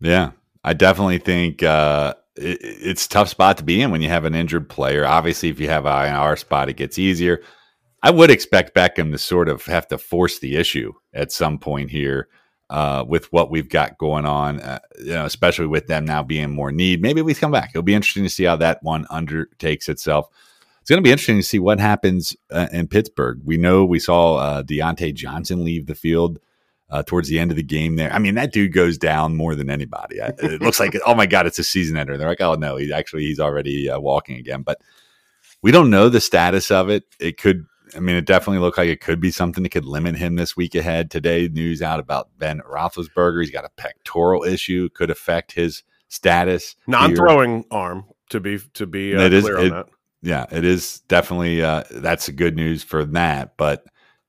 Yeah, 0.00 0.32
I 0.64 0.74
definitely 0.74 1.18
think 1.18 1.62
uh, 1.62 2.14
it, 2.36 2.58
it's 2.62 3.06
tough 3.06 3.28
spot 3.28 3.58
to 3.58 3.64
be 3.64 3.80
in 3.80 3.90
when 3.90 4.02
you 4.02 4.08
have 4.08 4.24
an 4.24 4.34
injured 4.34 4.68
player. 4.68 5.06
Obviously, 5.06 5.48
if 5.48 5.60
you 5.60 5.68
have 5.68 5.86
an 5.86 6.14
IR 6.14 6.36
spot, 6.36 6.68
it 6.68 6.74
gets 6.74 6.98
easier. 6.98 7.42
I 8.02 8.10
would 8.10 8.30
expect 8.30 8.74
Beckham 8.74 9.10
to 9.12 9.18
sort 9.18 9.48
of 9.48 9.64
have 9.66 9.88
to 9.88 9.98
force 9.98 10.38
the 10.38 10.56
issue 10.56 10.92
at 11.12 11.32
some 11.32 11.58
point 11.58 11.90
here 11.90 12.28
uh, 12.70 13.04
with 13.06 13.32
what 13.32 13.50
we've 13.50 13.68
got 13.68 13.98
going 13.98 14.26
on, 14.26 14.60
uh, 14.60 14.78
you 14.98 15.12
know, 15.12 15.24
especially 15.24 15.66
with 15.66 15.86
them 15.86 16.04
now 16.04 16.22
being 16.22 16.50
more 16.50 16.70
need. 16.70 17.02
Maybe 17.02 17.22
we 17.22 17.34
come 17.34 17.50
back. 17.50 17.70
It'll 17.70 17.82
be 17.82 17.94
interesting 17.94 18.24
to 18.24 18.30
see 18.30 18.44
how 18.44 18.56
that 18.56 18.82
one 18.82 19.06
undertakes 19.10 19.88
itself. 19.88 20.28
It's 20.80 20.90
going 20.90 21.02
to 21.02 21.06
be 21.06 21.10
interesting 21.10 21.38
to 21.38 21.42
see 21.42 21.58
what 21.58 21.80
happens 21.80 22.36
uh, 22.50 22.68
in 22.72 22.88
Pittsburgh. 22.88 23.40
We 23.44 23.56
know 23.56 23.84
we 23.84 23.98
saw 23.98 24.36
uh, 24.36 24.62
Diontae 24.62 25.14
Johnson 25.14 25.64
leave 25.64 25.86
the 25.86 25.94
field 25.94 26.38
uh, 26.90 27.02
towards 27.02 27.28
the 27.28 27.38
end 27.38 27.50
of 27.50 27.56
the 27.56 27.62
game 27.62 27.96
there. 27.96 28.12
I 28.12 28.18
mean, 28.18 28.36
that 28.36 28.52
dude 28.52 28.72
goes 28.72 28.96
down 28.96 29.36
more 29.36 29.54
than 29.54 29.68
anybody. 29.68 30.16
It 30.18 30.62
looks 30.62 30.80
like, 30.80 30.96
oh 31.04 31.14
my 31.14 31.26
God, 31.26 31.46
it's 31.46 31.58
a 31.58 31.64
season 31.64 31.98
ender. 31.98 32.16
They're 32.16 32.28
like, 32.28 32.40
oh 32.40 32.54
no, 32.54 32.76
he 32.76 32.92
actually, 32.92 33.24
he's 33.24 33.40
already 33.40 33.90
uh, 33.90 33.98
walking 34.00 34.38
again. 34.38 34.62
But 34.62 34.80
we 35.60 35.72
don't 35.72 35.90
know 35.90 36.08
the 36.08 36.20
status 36.20 36.70
of 36.70 36.88
it. 36.88 37.04
It 37.20 37.36
could, 37.36 37.66
I 37.96 38.00
mean, 38.00 38.16
it 38.16 38.26
definitely 38.26 38.60
looked 38.60 38.78
like 38.78 38.88
it 38.88 39.00
could 39.00 39.20
be 39.20 39.30
something 39.30 39.62
that 39.62 39.70
could 39.70 39.84
limit 39.84 40.16
him 40.16 40.36
this 40.36 40.56
week 40.56 40.74
ahead. 40.74 41.10
Today, 41.10 41.48
news 41.48 41.82
out 41.82 42.00
about 42.00 42.30
Ben 42.38 42.60
Roethlisberger. 42.60 43.42
He's 43.42 43.50
got 43.50 43.64
a 43.64 43.70
pectoral 43.76 44.44
issue, 44.44 44.88
could 44.90 45.10
affect 45.10 45.52
his 45.52 45.82
status. 46.08 46.76
Non-throwing 46.86 47.56
here. 47.56 47.64
arm 47.70 48.04
to 48.30 48.40
be 48.40 48.58
to 48.74 48.86
be 48.86 49.14
uh, 49.14 49.28
clear 49.28 49.58
on 49.58 49.66
it, 49.66 49.70
that. 49.70 49.86
Yeah, 50.22 50.46
it 50.50 50.64
is 50.64 51.00
definitely 51.00 51.62
uh, 51.62 51.84
that's 51.90 52.28
good 52.30 52.56
news 52.56 52.82
for 52.82 53.04
that. 53.06 53.56
But 53.56 53.84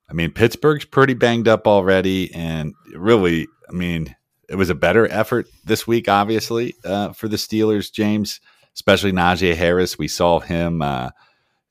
I 0.10 0.14
mean, 0.14 0.32
Pittsburgh's 0.32 0.86
pretty 0.86 1.14
banged 1.14 1.48
up 1.48 1.68
already, 1.68 2.34
and 2.34 2.74
really, 2.96 3.48
I 3.68 3.74
mean, 3.74 4.16
it 4.50 4.56
was 4.56 4.70
a 4.70 4.76
better 4.76 5.08
effort 5.08 5.48
this 5.64 5.86
week, 5.86 6.10
obviously, 6.10 6.76
uh, 6.84 7.14
for 7.14 7.28
the 7.28 7.38
Steelers, 7.38 7.92
James, 7.92 8.40
especially 8.74 9.12
Najee 9.12 9.56
Harris. 9.56 9.98
We 9.98 10.08
saw 10.08 10.40
him, 10.40 10.82
uh, 10.82 11.10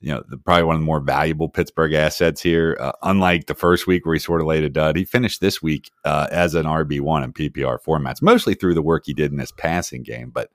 you 0.00 0.12
know, 0.12 0.22
the, 0.28 0.36
probably 0.36 0.64
one 0.64 0.76
of 0.76 0.80
the 0.80 0.86
more 0.86 1.00
valuable 1.00 1.48
Pittsburgh 1.48 1.92
assets 1.92 2.40
here. 2.40 2.76
Uh, 2.78 2.92
unlike 3.02 3.46
the 3.46 3.54
first 3.54 3.86
week 3.86 4.06
where 4.06 4.14
he 4.14 4.20
sort 4.20 4.40
of 4.40 4.46
laid 4.46 4.64
a 4.64 4.68
dud, 4.68 4.96
he 4.96 5.04
finished 5.04 5.40
this 5.40 5.60
week 5.60 5.90
uh, 6.04 6.28
as 6.30 6.54
an 6.54 6.66
RB1 6.66 7.24
in 7.24 7.32
PPR 7.32 7.78
formats, 7.82 8.22
mostly 8.22 8.54
through 8.54 8.74
the 8.74 8.82
work 8.82 9.04
he 9.06 9.14
did 9.14 9.32
in 9.32 9.38
his 9.38 9.52
passing 9.52 10.02
game. 10.02 10.30
But 10.30 10.50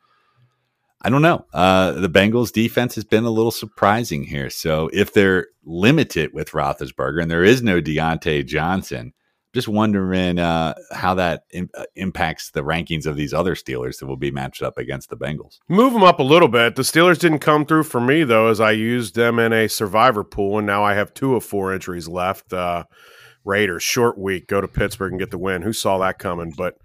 I 1.02 1.10
don't 1.10 1.22
know. 1.22 1.46
Uh, 1.54 1.92
the 1.92 2.10
Bengals 2.10 2.54
defense 2.54 2.96
has 2.96 3.04
been 3.04 3.26
a 3.26 3.30
little 3.30 3.52
surprising 3.52 4.24
here. 4.24 4.50
So 4.50 4.90
if 4.94 5.14
they're 5.14 5.48
limited 5.66 6.34
with 6.34 6.52
Roethlisberger 6.52 7.22
and 7.22 7.30
there 7.30 7.44
is 7.44 7.62
no 7.62 7.82
Diontae 7.82 8.46
Johnson, 8.46 9.14
just 9.54 9.68
wondering 9.68 10.40
uh, 10.40 10.74
how 10.92 11.14
that 11.16 11.46
in, 11.52 11.70
uh, 11.78 11.84
impacts 11.96 12.52
the 12.52 12.64
rankings 12.64 13.06
of 13.06 13.16
these 13.16 13.34
other 13.34 13.56
Steelers 13.56 14.00
that 14.00 14.08
will 14.08 14.18
be 14.18 14.32
matched 14.32 14.64
up 14.64 14.78
against 14.78 15.10
the 15.10 15.18
Bengals. 15.18 15.60
Move 15.70 15.94
them 15.94 16.04
up 16.04 16.20
a 16.20 16.24
little 16.24 16.48
bit. 16.48 16.76
The 16.76 16.82
Steelers 16.82 17.20
didn't 17.20 17.40
come 17.40 17.66
through 17.66 17.84
for 17.84 18.02
me 18.02 18.24
though, 18.24 18.48
as 18.48 18.60
I 18.60 18.72
used 18.72 19.16
them 19.16 19.40
in 19.40 19.54
a 19.54 19.68
survivor 19.68 20.24
pool, 20.24 20.58
and 20.58 20.68
now 20.68 20.84
I 20.84 20.96
have 20.96 21.14
two 21.14 21.36
of 21.36 21.44
four 21.44 21.72
entries 21.72 22.08
left. 22.08 22.52
Uh, 22.52 22.86
Raiders 23.46 23.84
short 23.84 24.18
week, 24.18 24.48
go 24.48 24.62
to 24.62 24.68
Pittsburgh 24.68 25.12
and 25.12 25.20
get 25.20 25.32
the 25.32 25.38
win. 25.38 25.62
Who 25.64 25.74
saw 25.74 25.98
that 26.00 26.18
coming? 26.18 26.54
But 26.56 26.78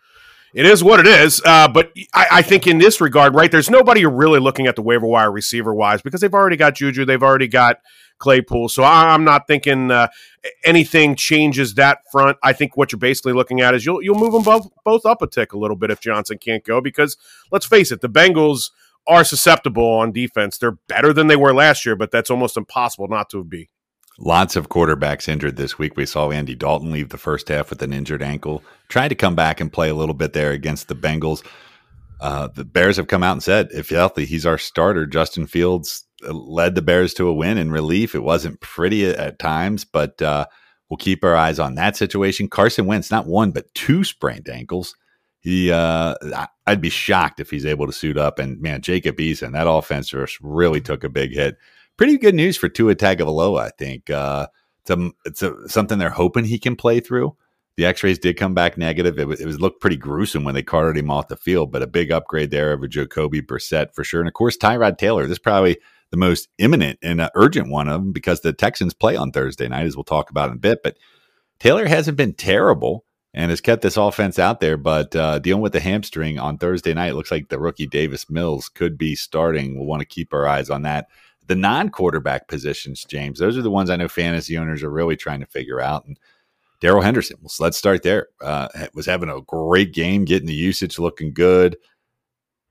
it 0.55 0.67
is 0.67 0.83
what 0.83 1.01
it 1.01 1.07
is. 1.07 1.41
Uh, 1.45 1.69
but 1.69 1.93
I, 2.15 2.27
I, 2.33 2.43
think 2.43 2.67
in 2.67 2.79
this 2.79 3.01
regard, 3.01 3.35
right, 3.35 3.51
there's 3.51 3.71
nobody 3.71 4.05
really 4.07 4.41
looking 4.41 4.67
at 4.67 4.77
the 4.77 4.83
waiver 4.83 5.07
wire 5.07 5.31
receiver 5.31 5.75
wise 5.75 6.03
because 6.03 6.21
they've 6.21 6.35
already 6.35 6.57
got 6.57 6.75
Juju, 6.75 7.05
they've 7.05 7.23
already 7.23 7.49
got 7.49 7.81
Claypool. 8.19 8.69
So 8.69 8.83
I, 8.83 9.15
am 9.15 9.25
not 9.25 9.47
thinking 9.47 9.91
uh, 9.91 10.09
anything 10.65 11.17
changes 11.17 11.75
that 11.75 12.01
front. 12.11 12.37
I 12.43 12.53
think 12.53 12.77
what 12.77 12.93
you're 12.93 12.99
basically 12.99 13.33
looking 13.33 13.61
at 13.61 13.75
is 13.75 13.87
you'll 13.87 14.03
you'll 14.03 14.19
move 14.19 14.33
them 14.33 14.43
both 14.43 14.69
both 14.85 15.07
up 15.07 15.23
a 15.23 15.27
tick 15.27 15.53
a 15.53 15.59
little 15.59 15.77
bit 15.77 15.91
if 15.91 16.01
Johnson 16.01 16.39
can't 16.39 16.65
go 16.65 16.81
because 16.81 17.17
let's 17.51 17.67
face 17.67 17.93
it, 17.93 18.01
the 18.01 18.09
Bengals 18.09 18.71
are 19.07 19.25
susceptible 19.25 19.87
on 19.87 20.13
defense. 20.13 20.59
They're 20.59 20.79
better 20.89 21.13
than 21.13 21.29
they 21.29 21.37
were 21.37 21.55
last 21.55 21.87
year, 21.87 21.97
but 21.97 22.11
that's 22.11 22.31
almost 22.31 22.57
impossible 22.57 23.09
not 23.09 23.31
to 23.31 23.43
be. 23.43 23.71
Lots 24.21 24.57
of 24.57 24.69
quarterbacks 24.69 25.29
injured 25.29 25.57
this 25.57 25.79
week. 25.79 25.97
We 25.97 26.05
saw 26.05 26.31
Andy 26.31 26.57
Dalton 26.57 26.91
leave 26.91 27.11
the 27.11 27.19
first 27.19 27.49
half 27.49 27.71
with 27.71 27.81
an 27.83 27.93
injured 27.93 28.23
ankle. 28.23 28.65
Tried 28.89 29.09
to 29.09 29.15
come 29.15 29.37
back 29.37 29.61
and 29.61 29.73
play 29.73 29.89
a 29.89 29.95
little 29.95 30.15
bit 30.15 30.33
there 30.33 30.51
against 30.51 30.89
the 30.89 30.97
Bengals. 30.97 31.47
Uh, 32.21 32.49
the 32.49 32.65
Bears 32.65 32.97
have 32.97 33.07
come 33.07 33.23
out 33.23 33.33
and 33.33 33.43
said, 33.43 33.69
if 33.73 33.91
healthy, 33.91 34.25
he's 34.25 34.45
our 34.45 34.59
starter. 34.59 35.07
Justin 35.07 35.47
Fields 35.47 36.05
led 36.23 36.75
the 36.75 36.83
Bears 36.83 37.15
to 37.15 37.29
a 37.29 37.35
win 37.35 37.59
in 37.59 37.71
relief. 37.71 38.15
It 38.15 38.23
wasn't 38.23 38.61
pretty 38.61 39.07
at, 39.07 39.17
at 39.17 39.39
times, 39.39 39.85
but 39.85 40.21
uh, 40.23 40.47
we'll 40.89 40.97
keep 40.97 41.25
our 41.25 41.37
eyes 41.37 41.59
on 41.59 41.75
that 41.77 41.97
situation. 41.97 42.49
Carson 42.49 42.87
Wentz, 42.87 43.11
not 43.11 43.27
one, 43.27 43.51
but 43.51 43.73
two 43.75 44.05
sprained 44.05 44.49
ankles. 44.49 44.95
He, 45.41 45.71
uh, 45.71 46.15
I'd 46.67 46.81
be 46.81 46.91
shocked 46.91 47.41
if 47.41 47.51
he's 47.51 47.67
able 47.67 47.87
to 47.87 47.93
suit 47.93 48.19
up. 48.19 48.39
And 48.39 48.61
man, 48.61 48.83
Jacob 48.83 49.17
Eason, 49.19 49.53
that 49.53 49.69
offense 49.69 50.13
really 50.41 50.81
took 50.81 51.05
a 51.05 51.09
big 51.09 51.33
hit 51.33 51.57
pretty 51.99 52.17
good 52.17 52.35
news 52.35 52.57
for 52.57 52.71
Tua 52.71 52.95
Tagovailoa. 52.95 53.61
I 53.61 53.71
think 53.77 54.09
uh, 54.09 54.47
it's 54.81 54.91
a, 54.91 55.11
it's 55.27 55.43
a, 55.43 55.69
something 55.69 55.99
they're 55.99 56.09
hoping 56.09 56.47
he 56.47 56.59
can 56.59 56.77
play 56.77 57.01
through. 57.01 57.37
The 57.77 57.85
X-rays 57.85 58.19
did 58.19 58.39
come 58.39 58.55
back 58.55 58.79
negative. 58.79 59.19
It 59.19 59.29
was, 59.29 59.41
it 59.41 59.47
was 59.47 59.61
looked 59.61 59.81
pretty 59.81 59.97
gruesome 59.97 60.45
when 60.45 60.55
they 60.55 60.63
carted 60.63 60.97
him 60.97 61.11
off 61.11 61.29
the 61.29 61.37
field, 61.37 61.71
but 61.71 61.83
a 61.83 61.87
big 61.87 62.11
upgrade 62.11 62.51
there 62.51 62.73
over 62.73 62.89
Jacoby 62.89 63.43
Brissett 63.43 63.95
for 63.95 64.03
sure. 64.03 64.21
And 64.21 64.29
of 64.29 64.35
course, 64.35 64.57
Tyrod 64.57 64.97
Taylor. 64.97 65.27
This 65.27 65.39
probably 65.39 65.77
the 66.11 66.17
most 66.17 66.49
imminent 66.59 66.99
and 67.03 67.21
uh, 67.21 67.31
urgent 67.35 67.69
one 67.71 67.89
of 67.89 68.03
them 68.03 68.13
because 68.13 68.41
the 68.41 68.53
Texans 68.53 68.95
play 68.95 69.17
on 69.17 69.33
Thursday 69.33 69.69
night, 69.69 69.87
as 69.87 69.97
we'll 69.97 70.05
talk 70.05 70.31
about 70.31 70.51
in 70.51 70.57
a 70.57 70.61
bit. 70.61 70.81
But 70.83 70.97
Taylor 71.61 71.87
hasn't 71.87 72.17
been 72.17 72.35
terrible 72.35 73.05
and 73.35 73.51
has 73.51 73.61
kept 73.61 73.83
this 73.83 73.97
offense 73.97 74.39
out 74.39 74.61
there. 74.61 74.77
But 74.77 75.15
uh, 75.15 75.39
dealing 75.39 75.63
with 75.63 75.73
the 75.73 75.81
hamstring 75.81 76.39
on 76.39 76.59
Thursday 76.59 76.95
night, 76.95 77.15
looks 77.15 77.31
like 77.31 77.49
the 77.49 77.61
rookie 77.61 77.87
Davis 77.87 78.31
Mills 78.31 78.69
could 78.69 78.97
be 78.97 79.15
starting. 79.15 79.77
We'll 79.77 79.87
want 79.87 80.01
to 80.01 80.07
keep 80.07 80.33
our 80.33 80.49
eyes 80.49 80.71
on 80.71 80.83
that 80.83 81.09
the 81.49 81.57
non 81.57 81.89
quarterback 81.89 82.47
positions, 82.47 83.05
James, 83.05 83.39
those 83.39 83.59
are 83.59 83.63
the 83.63 83.71
ones 83.71 83.91
I 83.91 83.97
know 83.97 84.07
fantasy 84.07 84.57
owners 84.57 84.83
are 84.83 84.91
really 84.91 85.17
trying 85.17 85.41
to 85.41 85.47
figure 85.47 85.81
out. 85.81 86.05
And 86.05 86.19
Darrell 86.81 87.03
Henderson, 87.03 87.39
well, 87.41 87.49
so 87.49 87.65
let's 87.65 87.79
start 87.79 88.03
there. 88.03 88.29
Uh, 88.41 88.69
was 88.95 89.07
having 89.07 89.31
a 89.31 89.41
great 89.41 89.93
game, 89.93 90.25
getting 90.25 90.47
the 90.47 90.55
usage 90.55 90.99
looking 90.99 91.33
good. 91.33 91.77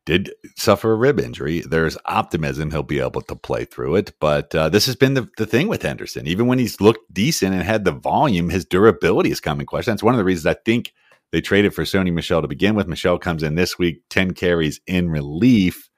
Did 0.08 0.34
suffer 0.56 0.94
a 0.94 0.96
rib 0.96 1.20
injury. 1.20 1.60
There's 1.60 1.98
optimism 2.06 2.72
he'll 2.72 2.82
be 2.82 3.02
able 3.02 3.20
to 3.24 3.36
play 3.36 3.66
through 3.66 3.98
it. 3.98 4.14
But 4.22 4.56
uh, 4.56 4.70
this 4.70 4.86
has 4.86 4.96
been 4.96 5.16
the, 5.16 5.28
the 5.36 5.46
thing 5.46 5.68
with 5.68 5.82
Henderson. 5.82 6.28
Even 6.28 6.48
when 6.48 6.60
he's 6.60 6.80
looked 6.80 7.14
decent 7.14 7.54
and 7.54 7.62
had 7.62 7.84
the 7.84 7.92
volume, 7.92 8.50
his 8.50 8.64
durability 8.64 9.28
has 9.28 9.42
come 9.42 9.60
in 9.60 9.66
question. 9.66 9.92
That's 9.92 10.04
one 10.04 10.14
of 10.14 10.18
the 10.18 10.24
reasons 10.24 10.46
I 10.46 10.54
think 10.64 10.94
they 11.34 11.42
traded 11.42 11.74
for 11.74 11.84
Sony 11.84 12.14
Michel 12.14 12.42
to 12.42 12.48
begin 12.48 12.74
with. 12.74 12.88
Michel 12.88 13.20
comes 13.20 13.44
in 13.44 13.56
this 13.56 13.78
week, 13.78 14.02
10 14.10 14.34
carries 14.34 14.80
in 14.88 15.10
relief. 15.10 15.90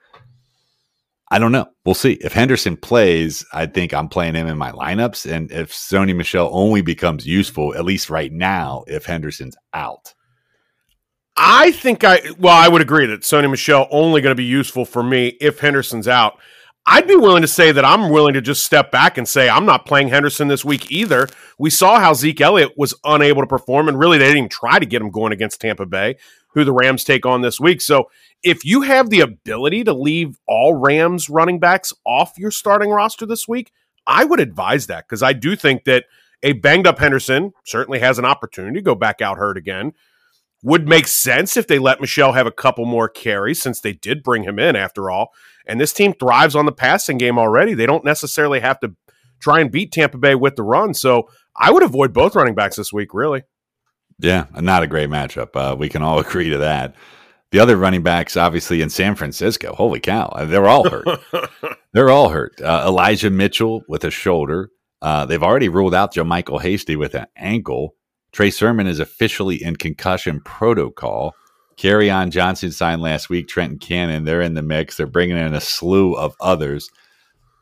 I 1.29 1.37
don't 1.37 1.51
know. 1.51 1.67
We'll 1.85 1.93
see. 1.93 2.13
If 2.13 2.33
Henderson 2.33 2.77
plays, 2.77 3.45
I 3.53 3.67
think 3.67 3.93
I'm 3.93 4.09
playing 4.09 4.33
him 4.33 4.47
in 4.47 4.57
my 4.57 4.71
lineups. 4.71 5.31
And 5.31 5.51
if 5.51 5.71
Sony 5.71 6.15
Michel 6.15 6.49
only 6.51 6.81
becomes 6.81 7.27
useful, 7.27 7.75
at 7.75 7.85
least 7.85 8.09
right 8.09 8.31
now, 8.31 8.85
if 8.87 9.05
Henderson's 9.05 9.55
out. 9.71 10.15
I 11.41 11.72
think 11.72 12.03
I, 12.03 12.19
well, 12.38 12.53
I 12.53 12.67
would 12.67 12.81
agree 12.81 13.05
that 13.05 13.22
Sony 13.22 13.50
Michel 13.50 13.88
only 13.91 14.19
going 14.19 14.31
to 14.31 14.36
be 14.36 14.43
useful 14.43 14.84
for 14.84 15.01
me 15.01 15.38
if 15.39 15.62
Henderson's 15.62 16.08
out. 16.08 16.38
I'd 16.86 17.08
be 17.08 17.15
willing 17.15 17.43
to 17.43 17.48
say 17.48 17.72
that 17.72 17.86
I'm 17.86 18.10
willing 18.10 18.34
to 18.34 18.41
just 18.41 18.65
step 18.65 18.91
back 18.91 19.17
and 19.17 19.25
say 19.25 19.48
I'm 19.48 19.65
not 19.65 19.86
playing 19.86 20.10
Henderson 20.10 20.50
this 20.50 20.65
week 20.65 20.91
either. 20.91 21.29
We 21.58 21.69
saw 21.69 22.00
how 22.00 22.13
Zeke 22.13 22.41
Elliott 22.41 22.74
was 22.77 22.93
unable 23.05 23.41
to 23.41 23.48
perform, 23.48 23.88
and 23.88 23.98
really 23.98 24.17
they 24.17 24.25
didn't 24.25 24.38
even 24.38 24.50
try 24.50 24.79
to 24.79 24.86
get 24.86 25.01
him 25.01 25.12
going 25.12 25.31
against 25.31 25.62
Tampa 25.62 25.86
Bay, 25.86 26.17
who 26.50 26.65
the 26.65 26.74
Rams 26.74 27.05
take 27.05 27.25
on 27.25 27.41
this 27.41 27.58
week. 27.58 27.79
So 27.79 28.10
if 28.43 28.65
you 28.65 28.81
have 28.81 29.10
the 29.10 29.22
ability 29.22 29.86
to 29.86 29.93
leave 29.93 30.38
all 30.46 30.74
Rams 30.74 31.29
running 31.29 31.60
backs 31.60 31.93
off 32.05 32.38
your 32.38 32.51
starting 32.51 32.89
roster 32.89 33.25
this 33.25 33.48
week, 33.48 33.72
I 34.05 34.25
would 34.25 34.41
advise 34.41 34.88
that 34.88 35.08
because 35.08 35.24
I 35.24 35.31
do 35.31 35.55
think 35.55 35.86
that 35.86 36.03
a 36.43 36.51
banged 36.51 36.88
up 36.88 37.00
Henderson 37.00 37.53
certainly 37.65 38.00
has 38.00 38.19
an 38.19 38.25
opportunity 38.25 38.75
to 38.79 38.84
go 38.84 38.96
back 38.96 39.22
out 39.22 39.38
hurt 39.38 39.58
again. 39.58 39.93
Would 40.61 40.89
make 40.89 41.07
sense 41.07 41.55
if 41.55 41.67
they 41.67 41.79
let 41.79 42.01
Michel 42.01 42.33
have 42.33 42.47
a 42.47 42.51
couple 42.51 42.85
more 42.85 43.07
carries 43.07 43.61
since 43.61 43.79
they 43.79 43.93
did 43.93 44.23
bring 44.23 44.43
him 44.43 44.59
in 44.59 44.75
after 44.75 45.09
all. 45.09 45.31
And 45.65 45.79
this 45.79 45.93
team 45.93 46.13
thrives 46.13 46.55
on 46.55 46.65
the 46.65 46.71
passing 46.71 47.17
game 47.17 47.39
already. 47.39 47.73
They 47.73 47.85
don't 47.85 48.03
necessarily 48.03 48.59
have 48.59 48.79
to 48.81 48.95
try 49.39 49.61
and 49.61 49.71
beat 49.71 49.91
Tampa 49.91 50.17
Bay 50.17 50.35
with 50.35 50.55
the 50.55 50.63
run. 50.63 50.93
So 50.93 51.29
I 51.55 51.71
would 51.71 51.83
avoid 51.83 52.13
both 52.13 52.35
running 52.35 52.55
backs 52.55 52.75
this 52.75 52.91
week, 52.91 53.13
really. 53.13 53.43
Yeah, 54.19 54.47
not 54.53 54.83
a 54.83 54.87
great 54.87 55.09
matchup. 55.09 55.55
Uh, 55.55 55.75
we 55.75 55.89
can 55.89 56.01
all 56.01 56.19
agree 56.25 56.49
to 56.49 56.57
that. 56.57 56.95
The 57.51 57.59
other 57.59 57.77
running 57.77 58.03
backs, 58.03 58.37
obviously 58.37 58.81
in 58.81 58.89
San 58.89 59.15
Francisco, 59.15 59.73
holy 59.73 59.99
cow, 59.99 60.27
uh, 60.27 60.45
they're 60.45 60.67
all 60.67 60.87
hurt. 60.87 61.07
they're 61.93 62.09
all 62.09 62.29
hurt. 62.29 62.61
Uh, 62.61 62.83
Elijah 62.87 63.31
Mitchell 63.31 63.83
with 63.87 64.03
a 64.03 64.11
shoulder. 64.11 64.69
Uh, 65.01 65.25
they've 65.25 65.41
already 65.41 65.69
ruled 65.69 65.95
out 65.95 66.13
JaMycal 66.13 66.61
Hasty 66.61 66.95
with 66.95 67.15
an 67.15 67.25
ankle. 67.35 67.95
Trey 68.31 68.51
Sermon 68.51 68.88
is 68.88 69.00
officially 69.00 69.62
in 69.62 69.75
concussion 69.75 70.41
protocol. 70.41 71.36
Kerryon 71.77 72.29
Johnson 72.29 72.71
signed 72.71 73.01
last 73.01 73.29
week. 73.29 73.48
Trenton 73.48 73.79
Cannon, 73.79 74.25
they're 74.25 74.41
in 74.41 74.53
the 74.53 74.62
mix. 74.62 74.98
They're 74.98 75.07
bringing 75.07 75.38
in 75.38 75.53
a 75.53 75.62
slew 75.62 76.13
of 76.13 76.36
others. 76.41 76.89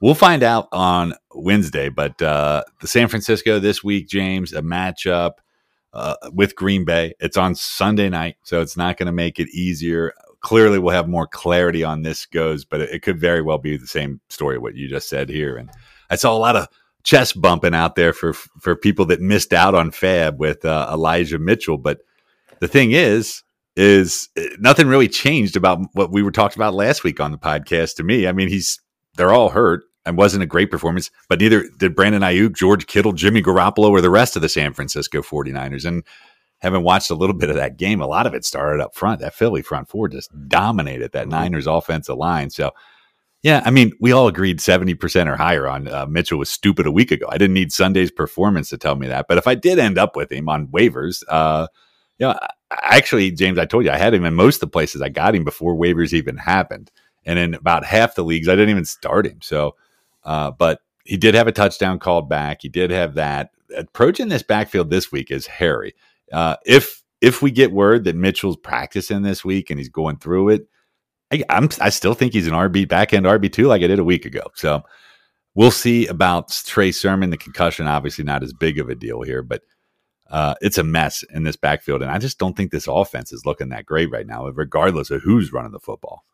We'll 0.01 0.15
find 0.15 0.43
out 0.43 0.67
on 0.71 1.13
Wednesday, 1.33 1.89
but 1.89 2.21
uh, 2.21 2.63
the 2.81 2.88
San 2.88 3.07
Francisco 3.07 3.59
this 3.59 3.83
week, 3.83 4.07
James, 4.07 4.53
a 4.53 4.62
matchup 4.62 5.33
uh, 5.93 6.15
with 6.33 6.55
Green 6.55 6.86
Bay. 6.86 7.13
It's 7.19 7.38
on 7.38 7.55
Sunday 7.55 8.09
night, 8.09 8.38
so 8.43 8.62
it's 8.62 8.77
not 8.77 8.97
going 8.97 9.07
to 9.07 9.12
make 9.12 9.39
it 9.39 9.50
easier. 9.50 10.13
Clearly, 10.41 10.77
we'll 10.77 10.93
have 10.93 11.07
more 11.07 11.27
clarity 11.27 11.83
on 11.83 12.03
this 12.03 12.27
goes, 12.27 12.63
but 12.63 12.81
it, 12.81 12.89
it 12.91 13.01
could 13.01 13.19
very 13.19 13.41
well 13.41 13.57
be 13.57 13.77
the 13.77 13.88
same 13.88 14.21
story 14.29 14.59
what 14.59 14.75
you 14.75 14.88
just 14.88 15.09
said 15.09 15.29
here. 15.29 15.57
And 15.57 15.69
I 16.09 16.15
saw 16.15 16.36
a 16.36 16.38
lot 16.38 16.55
of 16.55 16.67
chest 17.07 17.39
bumping 17.39 17.73
out 17.73 17.95
there 17.95 18.11
for 18.11 18.33
for 18.33 18.75
people 18.75 19.05
that 19.05 19.21
missed 19.21 19.53
out 19.53 19.73
on 19.73 19.91
FAAB 19.91 20.35
with 20.37 20.65
uh, 20.65 20.89
Elijah 20.91 21.39
Mitchell. 21.39 21.77
But 21.77 21.99
the 22.59 22.67
thing 22.67 22.91
is, 22.91 23.43
is 23.77 24.27
uh, 24.37 24.43
nothing 24.59 24.87
really 24.87 25.07
changed 25.07 25.55
about 25.55 25.79
what 25.93 26.11
we 26.11 26.21
were 26.21 26.31
talking 26.31 26.59
about 26.59 26.73
last 26.73 27.05
week 27.05 27.21
on 27.21 27.31
the 27.31 27.37
podcast. 27.37 27.95
To 27.95 28.03
me, 28.03 28.27
I 28.27 28.33
mean, 28.33 28.49
he's 28.49 28.81
they're 29.15 29.31
all 29.31 29.49
hurt 29.49 29.85
and 30.05 30.17
wasn't 30.17 30.43
a 30.43 30.47
great 30.47 30.69
performance, 30.69 31.09
but 31.29 31.39
neither 31.39 31.69
did 31.79 31.95
Brandon 31.95 32.21
Aiyuk, 32.21 32.55
George 32.55 32.87
Kittle, 32.87 33.13
Jimmy 33.13 33.41
Garoppolo, 33.41 33.89
or 33.89 34.01
the 34.01 34.09
rest 34.09 34.35
of 34.35 34.41
the 34.41 34.49
San 34.49 34.73
Francisco 34.73 35.21
49ers. 35.21 35.85
And 35.85 36.03
having 36.59 36.83
watched 36.83 37.09
a 37.09 37.15
little 37.15 37.35
bit 37.35 37.49
of 37.49 37.55
that 37.55 37.77
game, 37.77 38.01
a 38.01 38.07
lot 38.07 38.27
of 38.27 38.33
it 38.33 38.43
started 38.43 38.83
up 38.83 38.93
front. 38.93 39.21
That 39.21 39.33
Philly 39.33 39.61
front 39.61 39.87
four 39.87 40.09
just 40.09 40.29
dominated 40.49 41.13
that 41.13 41.29
Niners 41.29 41.67
offensive 41.67 42.17
line. 42.17 42.49
So 42.49 42.73
yeah, 43.44 43.62
I 43.65 43.72
mean, 43.72 43.94
we 44.00 44.12
all 44.12 44.27
agreed 44.27 44.60
70% 44.60 45.27
or 45.27 45.36
higher 45.36 45.67
on 45.67 45.88
uh, 45.88 46.06
Mitchell 46.08 46.39
was 46.39 46.50
stupid 46.50 46.88
a 46.88 46.91
week 46.91 47.12
ago. 47.12 47.27
I 47.29 47.38
didn't 47.38 47.53
need 47.53 47.72
Sunday's 47.72 48.12
performance 48.12 48.70
to 48.70 48.77
tell 48.77 48.96
me 48.96 49.08
that. 49.08 49.27
But 49.27 49.38
if 49.38 49.48
I 49.48 49.56
did 49.56 49.79
end 49.79 49.98
up 49.98 50.15
with 50.15 50.32
him 50.32 50.50
on 50.50 50.67
waivers, 50.67 51.24
uh, 51.29 51.67
you 52.17 52.27
know, 52.27 52.38
actually, 52.72 53.32
James, 53.32 53.60
I 53.60 53.65
told 53.65 53.86
you 53.86 53.91
I 53.91 53.98
had 53.98 54.13
him 54.13 54.25
in 54.25 54.34
most 54.34 54.56
of 54.56 54.62
the 54.62 54.67
places 54.67 55.01
I 55.01 55.10
got 55.10 55.36
him 55.36 55.44
before 55.44 55.75
waivers 55.75 56.13
even 56.13 56.38
happened. 56.38 56.91
And 57.25 57.38
in 57.38 57.53
about 57.53 57.86
half 57.86 58.15
the 58.15 58.24
leagues, 58.24 58.48
I 58.48 58.53
didn't 58.53 58.72
even 58.72 58.86
start 58.86 59.27
him. 59.27 59.39
So, 59.41 59.75
uh, 60.24 60.51
but 60.51 60.82
he 61.03 61.17
did 61.17 61.36
have 61.36 61.48
a 61.48 61.51
touchdown 61.51 62.00
called 62.00 62.29
back. 62.29 62.62
He 62.62 62.70
did 62.70 62.89
have 62.89 63.15
that. 63.15 63.51
Approaching 63.75 64.29
this 64.29 64.44
backfield 64.44 64.89
this 64.89 65.12
week 65.12 65.29
is 65.29 65.46
hairy. 65.46 65.94
Uh, 66.32 66.56
if 66.65 67.03
if 67.22 67.41
we 67.41 67.51
get 67.51 67.72
word 67.72 68.03
that 68.06 68.15
Mitchell's 68.15 68.58
practicing 68.58 69.22
this 69.22 69.44
week 69.44 69.70
and 69.70 69.79
he's 69.79 69.89
going 69.89 70.17
through 70.17 70.50
it, 70.50 70.67
I, 71.31 71.43
am 71.50 71.69
I 71.81 71.89
still 71.89 72.13
think 72.13 72.34
he's 72.34 72.48
an 72.48 72.53
RB 72.53 72.88
back 72.88 73.13
end 73.13 73.25
RB 73.25 73.51
two 73.51 73.67
like 73.67 73.84
I 73.84 73.88
did 73.88 74.00
a 74.00 74.03
week 74.03 74.25
ago. 74.25 74.41
So 74.55 74.84
we'll 75.55 75.72
see 75.72 76.07
about 76.07 76.50
Trey 76.65 76.91
Sermon. 76.91 77.29
The 77.29 77.38
concussion 77.38 77.88
obviously 77.88 78.24
not 78.24 78.43
as 78.43 78.53
big 78.53 78.79
of 78.79 78.89
a 78.89 78.96
deal 78.96 79.22
here, 79.22 79.43
but 79.43 79.62
uh, 80.29 80.55
it's 80.62 80.77
a 80.77 80.84
mess 80.84 81.24
in 81.34 81.43
this 81.43 81.55
backfield, 81.55 82.01
and 82.01 82.12
I 82.12 82.17
just 82.17 82.38
don't 82.38 82.55
think 82.55 82.72
this 82.72 82.88
offense 82.88 83.31
is 83.31 83.46
looking 83.46 83.69
that 83.69 83.86
great 83.86 84.12
right 84.12 84.27
now, 84.27 84.48
regardless 84.48 85.10
of 85.10 85.22
who's 85.22 85.53
running 85.53 85.72
the 85.72 85.79
football. 85.79 86.25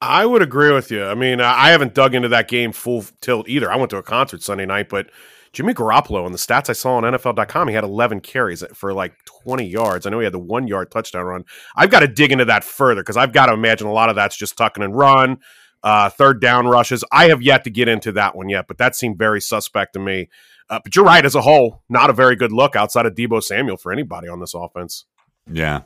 I 0.00 0.26
would 0.26 0.42
agree 0.42 0.72
with 0.72 0.90
you. 0.90 1.04
I 1.04 1.14
mean, 1.14 1.40
I 1.40 1.70
haven't 1.70 1.94
dug 1.94 2.14
into 2.14 2.28
that 2.28 2.48
game 2.48 2.72
full 2.72 3.04
tilt 3.20 3.48
either. 3.48 3.70
I 3.70 3.76
went 3.76 3.90
to 3.90 3.96
a 3.96 4.02
concert 4.02 4.42
Sunday 4.42 4.66
night, 4.66 4.88
but 4.88 5.10
Jimmy 5.52 5.74
Garoppolo, 5.74 6.24
and 6.24 6.34
the 6.34 6.38
stats 6.38 6.68
I 6.68 6.74
saw 6.74 6.96
on 6.96 7.02
NFL.com, 7.02 7.68
he 7.68 7.74
had 7.74 7.84
11 7.84 8.20
carries 8.20 8.64
for 8.74 8.92
like 8.92 9.14
20 9.44 9.66
yards. 9.66 10.06
I 10.06 10.10
know 10.10 10.18
he 10.20 10.24
had 10.24 10.34
the 10.34 10.38
one 10.38 10.66
yard 10.66 10.90
touchdown 10.90 11.24
run. 11.24 11.44
I've 11.76 11.90
got 11.90 12.00
to 12.00 12.08
dig 12.08 12.32
into 12.32 12.44
that 12.46 12.64
further 12.64 13.02
because 13.02 13.16
I've 13.16 13.32
got 13.32 13.46
to 13.46 13.54
imagine 13.54 13.86
a 13.86 13.92
lot 13.92 14.10
of 14.10 14.16
that's 14.16 14.36
just 14.36 14.56
tucking 14.56 14.82
and 14.82 14.96
run, 14.96 15.38
uh, 15.82 16.10
third 16.10 16.40
down 16.40 16.66
rushes. 16.66 17.04
I 17.12 17.28
have 17.28 17.42
yet 17.42 17.64
to 17.64 17.70
get 17.70 17.88
into 17.88 18.12
that 18.12 18.36
one 18.36 18.48
yet, 18.48 18.66
but 18.68 18.78
that 18.78 18.96
seemed 18.96 19.18
very 19.18 19.40
suspect 19.40 19.94
to 19.94 19.98
me. 19.98 20.28
Uh, 20.70 20.80
but 20.84 20.94
you're 20.94 21.04
right, 21.04 21.24
as 21.24 21.34
a 21.34 21.40
whole, 21.40 21.82
not 21.88 22.10
a 22.10 22.12
very 22.12 22.36
good 22.36 22.52
look 22.52 22.76
outside 22.76 23.06
of 23.06 23.14
Deebo 23.14 23.42
Samuel 23.42 23.78
for 23.78 23.90
anybody 23.90 24.28
on 24.28 24.40
this 24.40 24.54
offense. 24.54 25.06
Yeah. 25.50 25.82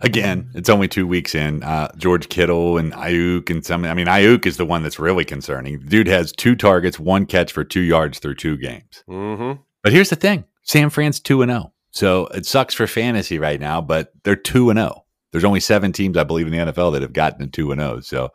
Again, 0.00 0.50
it's 0.54 0.68
only 0.68 0.88
two 0.88 1.06
weeks 1.06 1.34
in. 1.34 1.62
Uh, 1.62 1.90
George 1.96 2.28
Kittle 2.28 2.78
and 2.78 2.92
Aiyuk 2.92 3.50
and 3.50 3.64
some. 3.64 3.84
I 3.84 3.94
mean, 3.94 4.06
Aiyuk 4.06 4.46
is 4.46 4.56
the 4.56 4.66
one 4.66 4.82
that's 4.82 4.98
really 4.98 5.24
concerning. 5.24 5.78
The 5.78 5.86
dude 5.86 6.06
has 6.08 6.32
two 6.32 6.56
targets, 6.56 6.98
one 6.98 7.26
catch 7.26 7.52
for 7.52 7.64
two 7.64 7.80
yards 7.80 8.18
through 8.18 8.34
two 8.36 8.56
games. 8.56 9.04
Mm-hmm. 9.08 9.60
But 9.82 9.92
here's 9.92 10.10
the 10.10 10.16
thing: 10.16 10.44
San 10.62 10.90
Fran's 10.90 11.20
two 11.20 11.42
and 11.42 11.50
zero, 11.50 11.62
oh. 11.66 11.72
so 11.90 12.26
it 12.28 12.46
sucks 12.46 12.74
for 12.74 12.86
fantasy 12.86 13.38
right 13.38 13.60
now. 13.60 13.80
But 13.80 14.12
they're 14.24 14.36
two 14.36 14.70
and 14.70 14.78
zero. 14.78 14.94
Oh. 14.96 15.04
There's 15.30 15.44
only 15.44 15.60
seven 15.60 15.92
teams, 15.92 16.16
I 16.16 16.24
believe, 16.24 16.46
in 16.46 16.52
the 16.52 16.72
NFL 16.72 16.92
that 16.92 17.02
have 17.02 17.14
gotten 17.14 17.40
to 17.40 17.46
two 17.46 17.72
and 17.72 17.80
zero. 17.80 18.00
So, 18.00 18.30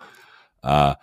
uh, 0.64 0.96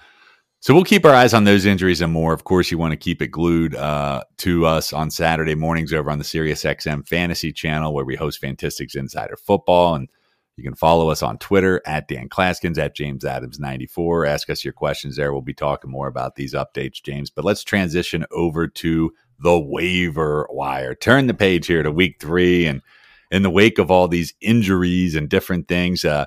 so 0.64 0.72
we'll 0.72 0.82
keep 0.82 1.04
our 1.04 1.12
eyes 1.12 1.34
on 1.34 1.44
those 1.44 1.66
injuries 1.66 2.00
and 2.00 2.10
more. 2.10 2.32
Of 2.32 2.44
course, 2.44 2.70
you 2.70 2.78
want 2.78 2.92
to 2.92 2.96
keep 2.96 3.20
it 3.20 3.26
glued 3.26 3.74
uh, 3.74 4.24
to 4.38 4.64
us 4.64 4.94
on 4.94 5.10
Saturday 5.10 5.54
mornings 5.54 5.92
over 5.92 6.10
on 6.10 6.16
the 6.16 6.24
SiriusXM 6.24 7.06
Fantasy 7.06 7.52
Channel, 7.52 7.92
where 7.92 8.06
we 8.06 8.16
host 8.16 8.40
Fantistics 8.40 8.94
Insider 8.94 9.36
Football, 9.36 9.96
and 9.96 10.08
you 10.56 10.64
can 10.64 10.74
follow 10.74 11.10
us 11.10 11.22
on 11.22 11.36
Twitter 11.36 11.82
at 11.84 12.08
Dan 12.08 12.30
Clasgens 12.30 12.78
at 12.78 12.96
James 12.96 13.26
Adams 13.26 13.60
ninety 13.60 13.84
four. 13.84 14.24
Ask 14.24 14.48
us 14.48 14.64
your 14.64 14.72
questions 14.72 15.16
there. 15.16 15.34
We'll 15.34 15.42
be 15.42 15.52
talking 15.52 15.90
more 15.90 16.08
about 16.08 16.36
these 16.36 16.54
updates, 16.54 17.02
James. 17.02 17.28
But 17.28 17.44
let's 17.44 17.62
transition 17.62 18.24
over 18.30 18.66
to 18.66 19.12
the 19.38 19.60
waiver 19.60 20.48
wire. 20.50 20.94
Turn 20.94 21.26
the 21.26 21.34
page 21.34 21.66
here 21.66 21.82
to 21.82 21.92
Week 21.92 22.16
Three, 22.18 22.64
and 22.64 22.80
in 23.30 23.42
the 23.42 23.50
wake 23.50 23.78
of 23.78 23.90
all 23.90 24.08
these 24.08 24.32
injuries 24.40 25.14
and 25.14 25.28
different 25.28 25.68
things. 25.68 26.06
Uh, 26.06 26.24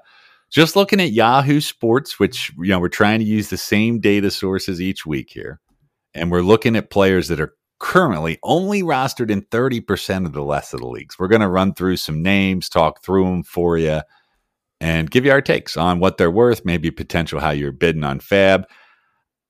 just 0.49 0.75
looking 0.75 1.01
at 1.01 1.11
Yahoo 1.11 1.59
Sports, 1.61 2.19
which 2.19 2.51
you 2.57 2.69
know 2.69 2.79
we're 2.79 2.89
trying 2.89 3.19
to 3.19 3.25
use 3.25 3.49
the 3.49 3.57
same 3.57 3.99
data 3.99 4.31
sources 4.31 4.81
each 4.81 5.05
week 5.05 5.29
here, 5.29 5.59
and 6.13 6.31
we're 6.31 6.41
looking 6.41 6.75
at 6.75 6.89
players 6.89 7.27
that 7.27 7.39
are 7.39 7.53
currently 7.79 8.39
only 8.43 8.81
rostered 8.81 9.29
in 9.29 9.43
30% 9.43 10.25
of 10.25 10.33
the 10.33 10.41
less 10.41 10.73
of 10.73 10.79
the 10.79 10.87
leagues. 10.87 11.19
We're 11.19 11.27
going 11.27 11.41
to 11.41 11.47
run 11.47 11.73
through 11.73 11.97
some 11.97 12.23
names, 12.23 12.69
talk 12.69 13.03
through 13.03 13.25
them 13.25 13.43
for 13.43 13.77
you, 13.77 14.01
and 14.81 15.11
give 15.11 15.25
you 15.25 15.31
our 15.31 15.41
takes 15.41 15.77
on 15.77 15.99
what 15.99 16.17
they're 16.17 16.31
worth, 16.31 16.65
maybe 16.65 16.91
potential 16.91 17.39
how 17.39 17.51
you're 17.51 17.71
bidding 17.71 18.03
on 18.03 18.19
FAAB. 18.19 18.63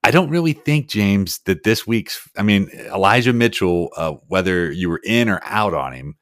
I 0.04 0.12
don't 0.12 0.30
really 0.30 0.54
think, 0.54 0.88
James, 0.88 1.40
that 1.46 1.64
this 1.64 1.86
week's, 1.86 2.30
I 2.38 2.44
mean, 2.44 2.70
Elijah 2.94 3.34
Mitchell, 3.34 3.90
uh, 3.98 4.14
whether 4.28 4.72
you 4.72 4.90
were 4.90 5.02
in 5.04 5.28
or 5.28 5.42
out 5.44 5.74
on 5.74 5.94
him, 5.94 6.16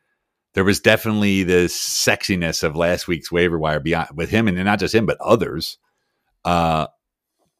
there 0.55 0.63
was 0.63 0.79
definitely 0.79 1.43
this 1.43 1.77
sexiness 1.77 2.63
of 2.63 2.75
last 2.75 3.07
week's 3.07 3.31
waiver 3.31 3.59
wire 3.59 3.79
beyond 3.79 4.09
with 4.15 4.29
him 4.29 4.47
and 4.47 4.57
not 4.63 4.79
just 4.79 4.95
him 4.95 5.05
but 5.05 5.19
others. 5.21 5.77
Uh, 6.43 6.87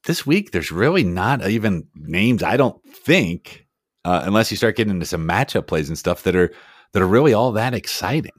this 0.05 0.25
week 0.25 0.51
there's 0.51 0.71
really 0.71 1.03
not 1.03 1.47
even 1.47 1.87
names 1.93 2.41
I 2.41 2.57
don't 2.57 2.81
think 2.87 3.67
uh, 4.05 4.23
unless 4.25 4.49
you 4.49 4.57
start 4.57 4.77
getting 4.77 4.93
into 4.93 5.05
some 5.05 5.27
matchup 5.27 5.67
plays 5.67 5.89
and 5.89 5.97
stuff 5.97 6.23
that 6.23 6.35
are 6.35 6.53
that 6.93 7.01
are 7.01 7.07
really 7.07 7.33
all 7.33 7.51
that 7.51 7.73
exciting. 7.73 8.31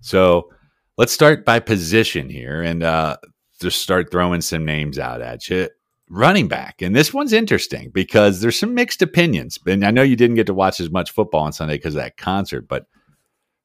So 0.00 0.50
let's 0.98 1.12
start 1.12 1.44
by 1.44 1.60
position 1.60 2.28
here 2.28 2.60
and 2.62 2.82
uh, 2.82 3.16
just 3.60 3.80
start 3.80 4.10
throwing 4.10 4.40
some 4.40 4.64
names 4.64 4.98
out 4.98 5.20
at 5.22 5.48
you. 5.48 5.68
Running 6.12 6.48
back, 6.48 6.82
and 6.82 6.96
this 6.96 7.14
one's 7.14 7.32
interesting 7.32 7.90
because 7.90 8.40
there's 8.40 8.58
some 8.58 8.74
mixed 8.74 9.00
opinions. 9.00 9.60
And 9.64 9.84
I 9.84 9.92
know 9.92 10.02
you 10.02 10.16
didn't 10.16 10.34
get 10.34 10.48
to 10.48 10.54
watch 10.54 10.80
as 10.80 10.90
much 10.90 11.12
football 11.12 11.44
on 11.44 11.52
Sunday 11.52 11.76
because 11.76 11.94
of 11.94 12.02
that 12.02 12.16
concert, 12.16 12.66
but 12.66 12.86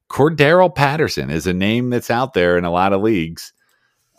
Cordarrelle 0.10 0.74
Patterson 0.74 1.30
is 1.30 1.48
a 1.48 1.54
name 1.54 1.90
that's 1.90 2.12
out 2.12 2.34
there 2.34 2.58
in 2.58 2.66
a 2.66 2.72
lot 2.72 2.94
of 2.94 3.02
leagues, 3.02 3.54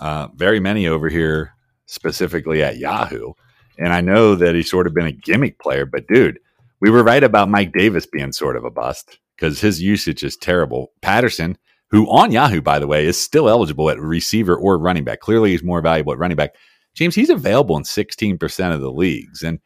uh, 0.00 0.28
very 0.34 0.60
many 0.60 0.86
over 0.86 1.08
here, 1.08 1.52
specifically 1.86 2.62
at 2.62 2.78
Yahoo. 2.78 3.32
And 3.78 3.92
I 3.92 4.00
know 4.00 4.34
that 4.34 4.54
he's 4.54 4.70
sort 4.70 4.86
of 4.86 4.94
been 4.94 5.06
a 5.06 5.12
gimmick 5.12 5.58
player, 5.58 5.86
but 5.86 6.06
dude, 6.08 6.38
we 6.80 6.90
were 6.90 7.02
right 7.04 7.22
about 7.22 7.48
Mike 7.48 7.72
Davis 7.72 8.06
being 8.06 8.32
sort 8.32 8.56
of 8.56 8.64
a 8.64 8.70
bust 8.70 9.18
because 9.36 9.60
his 9.60 9.80
usage 9.82 10.22
is 10.24 10.36
terrible. 10.36 10.92
Patterson, 11.02 11.56
who 11.88 12.06
on 12.10 12.32
Yahoo, 12.32 12.60
by 12.60 12.78
the 12.78 12.86
way, 12.86 13.06
is 13.06 13.18
still 13.18 13.48
eligible 13.48 13.90
at 13.90 14.00
receiver 14.00 14.56
or 14.56 14.78
running 14.78 15.04
back. 15.04 15.20
Clearly, 15.20 15.50
he's 15.52 15.62
more 15.62 15.80
valuable 15.80 16.12
at 16.12 16.18
running 16.18 16.36
back. 16.36 16.54
James, 16.94 17.14
he's 17.14 17.30
available 17.30 17.76
in 17.76 17.82
16% 17.82 18.74
of 18.74 18.80
the 18.80 18.90
leagues. 18.90 19.42
And 19.42 19.60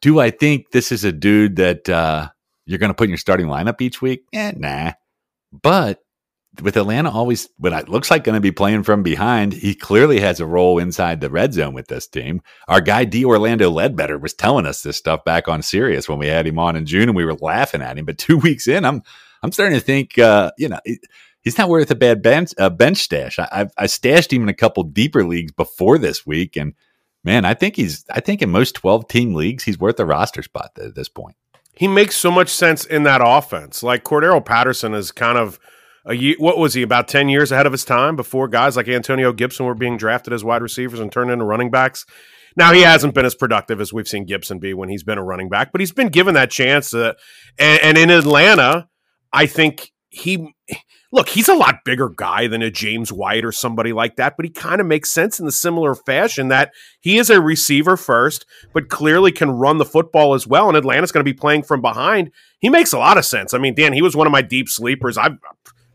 Do 0.00 0.18
I 0.20 0.30
think 0.30 0.72
this 0.72 0.92
is 0.92 1.04
a 1.04 1.12
dude 1.12 1.56
that 1.56 1.88
uh, 1.88 2.28
you're 2.66 2.78
going 2.78 2.90
to 2.90 2.94
put 2.94 3.04
in 3.04 3.10
your 3.10 3.18
starting 3.18 3.46
lineup 3.46 3.80
each 3.80 4.02
week? 4.02 4.24
Eh, 4.32 4.52
nah. 4.56 4.92
But 5.52 6.00
with 6.62 6.76
Atlanta 6.76 7.10
always 7.10 7.48
what 7.58 7.72
it 7.72 7.88
looks 7.88 8.10
like 8.10 8.24
going 8.24 8.34
to 8.34 8.40
be 8.40 8.50
playing 8.50 8.82
from 8.82 9.02
behind, 9.02 9.52
he 9.52 9.74
clearly 9.74 10.20
has 10.20 10.40
a 10.40 10.46
role 10.46 10.78
inside 10.78 11.20
the 11.20 11.30
red 11.30 11.54
zone 11.54 11.74
with 11.74 11.88
this 11.88 12.06
team. 12.06 12.42
Our 12.66 12.80
guy 12.80 13.04
D 13.04 13.24
Orlando 13.24 13.70
Ledbetter 13.70 14.18
was 14.18 14.34
telling 14.34 14.66
us 14.66 14.82
this 14.82 14.96
stuff 14.96 15.24
back 15.24 15.48
on 15.48 15.62
Sirius 15.62 16.08
when 16.08 16.18
we 16.18 16.26
had 16.26 16.46
him 16.46 16.58
on 16.58 16.76
in 16.76 16.86
June, 16.86 17.08
and 17.08 17.16
we 17.16 17.24
were 17.24 17.34
laughing 17.34 17.82
at 17.82 17.98
him. 17.98 18.04
But 18.04 18.18
two 18.18 18.36
weeks 18.38 18.66
in, 18.66 18.84
I'm 18.84 19.02
I'm 19.42 19.52
starting 19.52 19.78
to 19.78 19.84
think, 19.84 20.18
uh, 20.18 20.50
you 20.58 20.68
know, 20.68 20.80
he's 21.42 21.58
not 21.58 21.68
worth 21.68 21.90
a 21.90 21.94
bad 21.94 22.22
bench 22.22 22.52
bench 22.76 22.98
stash. 22.98 23.38
I, 23.38 23.48
I've, 23.50 23.70
I 23.78 23.86
stashed 23.86 24.32
him 24.32 24.42
in 24.42 24.48
a 24.48 24.54
couple 24.54 24.82
deeper 24.84 25.24
leagues 25.24 25.52
before 25.52 25.98
this 25.98 26.26
week, 26.26 26.56
and 26.56 26.74
man, 27.24 27.44
I 27.44 27.54
think 27.54 27.76
he's 27.76 28.04
I 28.10 28.20
think 28.20 28.42
in 28.42 28.50
most 28.50 28.74
twelve 28.74 29.08
team 29.08 29.34
leagues 29.34 29.64
he's 29.64 29.78
worth 29.78 30.00
a 30.00 30.06
roster 30.06 30.42
spot 30.42 30.70
at 30.78 30.94
this 30.94 31.08
point. 31.08 31.36
He 31.78 31.86
makes 31.86 32.16
so 32.16 32.32
much 32.32 32.48
sense 32.48 32.84
in 32.84 33.04
that 33.04 33.20
offense. 33.24 33.84
Like 33.84 34.02
Cordarrelle 34.02 34.44
Patterson 34.44 34.94
is 34.94 35.12
kind 35.12 35.38
of 35.38 35.60
a 36.08 36.34
what 36.34 36.58
was 36.58 36.74
he 36.74 36.82
about 36.82 37.06
10 37.06 37.28
years 37.28 37.52
ahead 37.52 37.66
of 37.66 37.72
his 37.72 37.84
time 37.84 38.16
before 38.16 38.48
guys 38.48 38.76
like 38.76 38.88
Antonio 38.88 39.32
Gibson 39.32 39.64
were 39.64 39.76
being 39.76 39.96
drafted 39.96 40.32
as 40.32 40.42
wide 40.42 40.60
receivers 40.60 40.98
and 40.98 41.12
turned 41.12 41.30
into 41.30 41.44
running 41.44 41.70
backs. 41.70 42.04
Now 42.56 42.72
he 42.72 42.80
hasn't 42.80 43.14
been 43.14 43.24
as 43.24 43.36
productive 43.36 43.80
as 43.80 43.92
we've 43.92 44.08
seen 44.08 44.24
Gibson 44.24 44.58
be 44.58 44.74
when 44.74 44.88
he's 44.88 45.04
been 45.04 45.18
a 45.18 45.22
running 45.22 45.48
back, 45.48 45.70
but 45.70 45.80
he's 45.80 45.92
been 45.92 46.08
given 46.08 46.34
that 46.34 46.50
chance. 46.50 46.92
Uh, 46.92 47.12
and, 47.60 47.80
and 47.82 47.96
in 47.96 48.10
Atlanta, 48.10 48.88
I 49.32 49.46
think 49.46 49.92
he 50.08 50.52
look, 51.10 51.30
he's 51.30 51.48
a 51.48 51.54
lot 51.54 51.84
bigger 51.84 52.08
guy 52.08 52.46
than 52.46 52.62
a 52.62 52.70
James 52.70 53.12
White 53.12 53.44
or 53.44 53.52
somebody 53.52 53.92
like 53.92 54.16
that, 54.16 54.36
but 54.36 54.44
he 54.44 54.50
kind 54.50 54.80
of 54.80 54.86
makes 54.86 55.10
sense 55.10 55.40
in 55.40 55.46
the 55.46 55.52
similar 55.52 55.94
fashion 55.94 56.48
that 56.48 56.72
he 57.00 57.18
is 57.18 57.30
a 57.30 57.40
receiver 57.40 57.96
first, 57.96 58.44
but 58.74 58.88
clearly 58.88 59.32
can 59.32 59.50
run 59.50 59.78
the 59.78 59.84
football 59.84 60.34
as 60.34 60.46
well. 60.46 60.68
And 60.68 60.76
Atlanta's 60.76 61.12
going 61.12 61.24
to 61.24 61.30
be 61.30 61.38
playing 61.38 61.62
from 61.62 61.80
behind. 61.80 62.30
He 62.58 62.68
makes 62.68 62.92
a 62.92 62.98
lot 62.98 63.16
of 63.16 63.24
sense. 63.24 63.54
I 63.54 63.58
mean, 63.58 63.74
Dan, 63.74 63.92
he 63.92 64.02
was 64.02 64.16
one 64.16 64.26
of 64.26 64.32
my 64.32 64.42
deep 64.42 64.68
sleepers. 64.68 65.16
I've, 65.16 65.38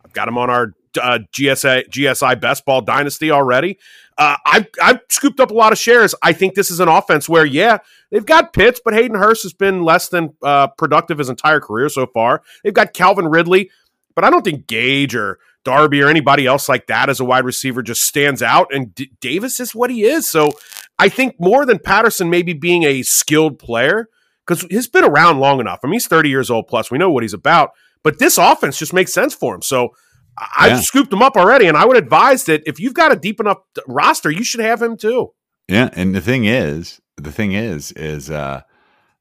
I've 0.03 0.13
got 0.13 0.27
him 0.27 0.37
on 0.37 0.49
our 0.49 0.73
uh, 0.99 1.19
GSA, 1.31 1.89
GSI 1.89 2.39
Best 2.39 2.65
Ball 2.65 2.81
Dynasty 2.81 3.31
already. 3.31 3.77
Uh, 4.17 4.37
I've, 4.45 4.67
I've 4.81 4.99
scooped 5.09 5.39
up 5.39 5.51
a 5.51 5.55
lot 5.55 5.71
of 5.71 5.77
shares. 5.77 6.13
I 6.21 6.33
think 6.33 6.53
this 6.53 6.69
is 6.69 6.79
an 6.79 6.87
offense 6.87 7.27
where, 7.27 7.45
yeah, 7.45 7.79
they've 8.11 8.25
got 8.25 8.53
Pitts, 8.53 8.79
but 8.83 8.93
Hayden 8.93 9.17
Hurst 9.17 9.43
has 9.43 9.53
been 9.53 9.83
less 9.83 10.09
than 10.09 10.33
uh, 10.43 10.67
productive 10.67 11.17
his 11.17 11.29
entire 11.29 11.59
career 11.59 11.89
so 11.89 12.05
far. 12.05 12.43
They've 12.63 12.73
got 12.73 12.93
Calvin 12.93 13.27
Ridley, 13.27 13.71
but 14.15 14.23
I 14.23 14.29
don't 14.29 14.43
think 14.43 14.67
Gage 14.67 15.15
or 15.15 15.39
Darby 15.63 16.01
or 16.01 16.09
anybody 16.09 16.45
else 16.45 16.67
like 16.67 16.87
that 16.87 17.09
as 17.09 17.19
a 17.19 17.25
wide 17.25 17.45
receiver 17.45 17.81
just 17.81 18.01
stands 18.01 18.41
out. 18.41 18.73
And 18.73 18.93
D- 18.93 19.11
Davis 19.21 19.59
is 19.59 19.73
what 19.73 19.89
he 19.89 20.03
is. 20.03 20.29
So 20.29 20.51
I 20.99 21.09
think 21.09 21.35
more 21.39 21.65
than 21.65 21.79
Patterson 21.79 22.29
maybe 22.29 22.53
being 22.53 22.83
a 22.83 23.03
skilled 23.03 23.59
player, 23.59 24.09
because 24.45 24.65
he's 24.69 24.87
been 24.87 25.05
around 25.05 25.39
long 25.39 25.59
enough. 25.59 25.79
I 25.83 25.87
mean, 25.87 25.93
he's 25.93 26.07
30 26.07 26.29
years 26.29 26.49
old 26.49 26.67
plus. 26.67 26.91
We 26.91 26.97
know 26.97 27.11
what 27.11 27.23
he's 27.23 27.33
about. 27.33 27.71
But 28.03 28.19
this 28.19 28.37
offense 28.37 28.77
just 28.77 28.93
makes 28.93 29.13
sense 29.13 29.33
for 29.33 29.55
him. 29.55 29.61
So 29.61 29.89
I've 30.37 30.71
yeah. 30.71 30.79
scooped 30.81 31.13
him 31.13 31.21
up 31.21 31.37
already, 31.37 31.67
and 31.67 31.77
I 31.77 31.85
would 31.85 31.97
advise 31.97 32.45
that 32.45 32.63
if 32.65 32.79
you've 32.79 32.93
got 32.93 33.11
a 33.11 33.15
deep 33.15 33.39
enough 33.39 33.59
roster, 33.87 34.29
you 34.29 34.43
should 34.43 34.59
have 34.61 34.81
him 34.81 34.97
too. 34.97 35.33
Yeah, 35.69 35.89
and 35.93 36.13
the 36.13 36.21
thing 36.21 36.45
is, 36.45 36.99
the 37.17 37.31
thing 37.31 37.53
is, 37.53 37.91
is 37.93 38.29
uh 38.29 38.61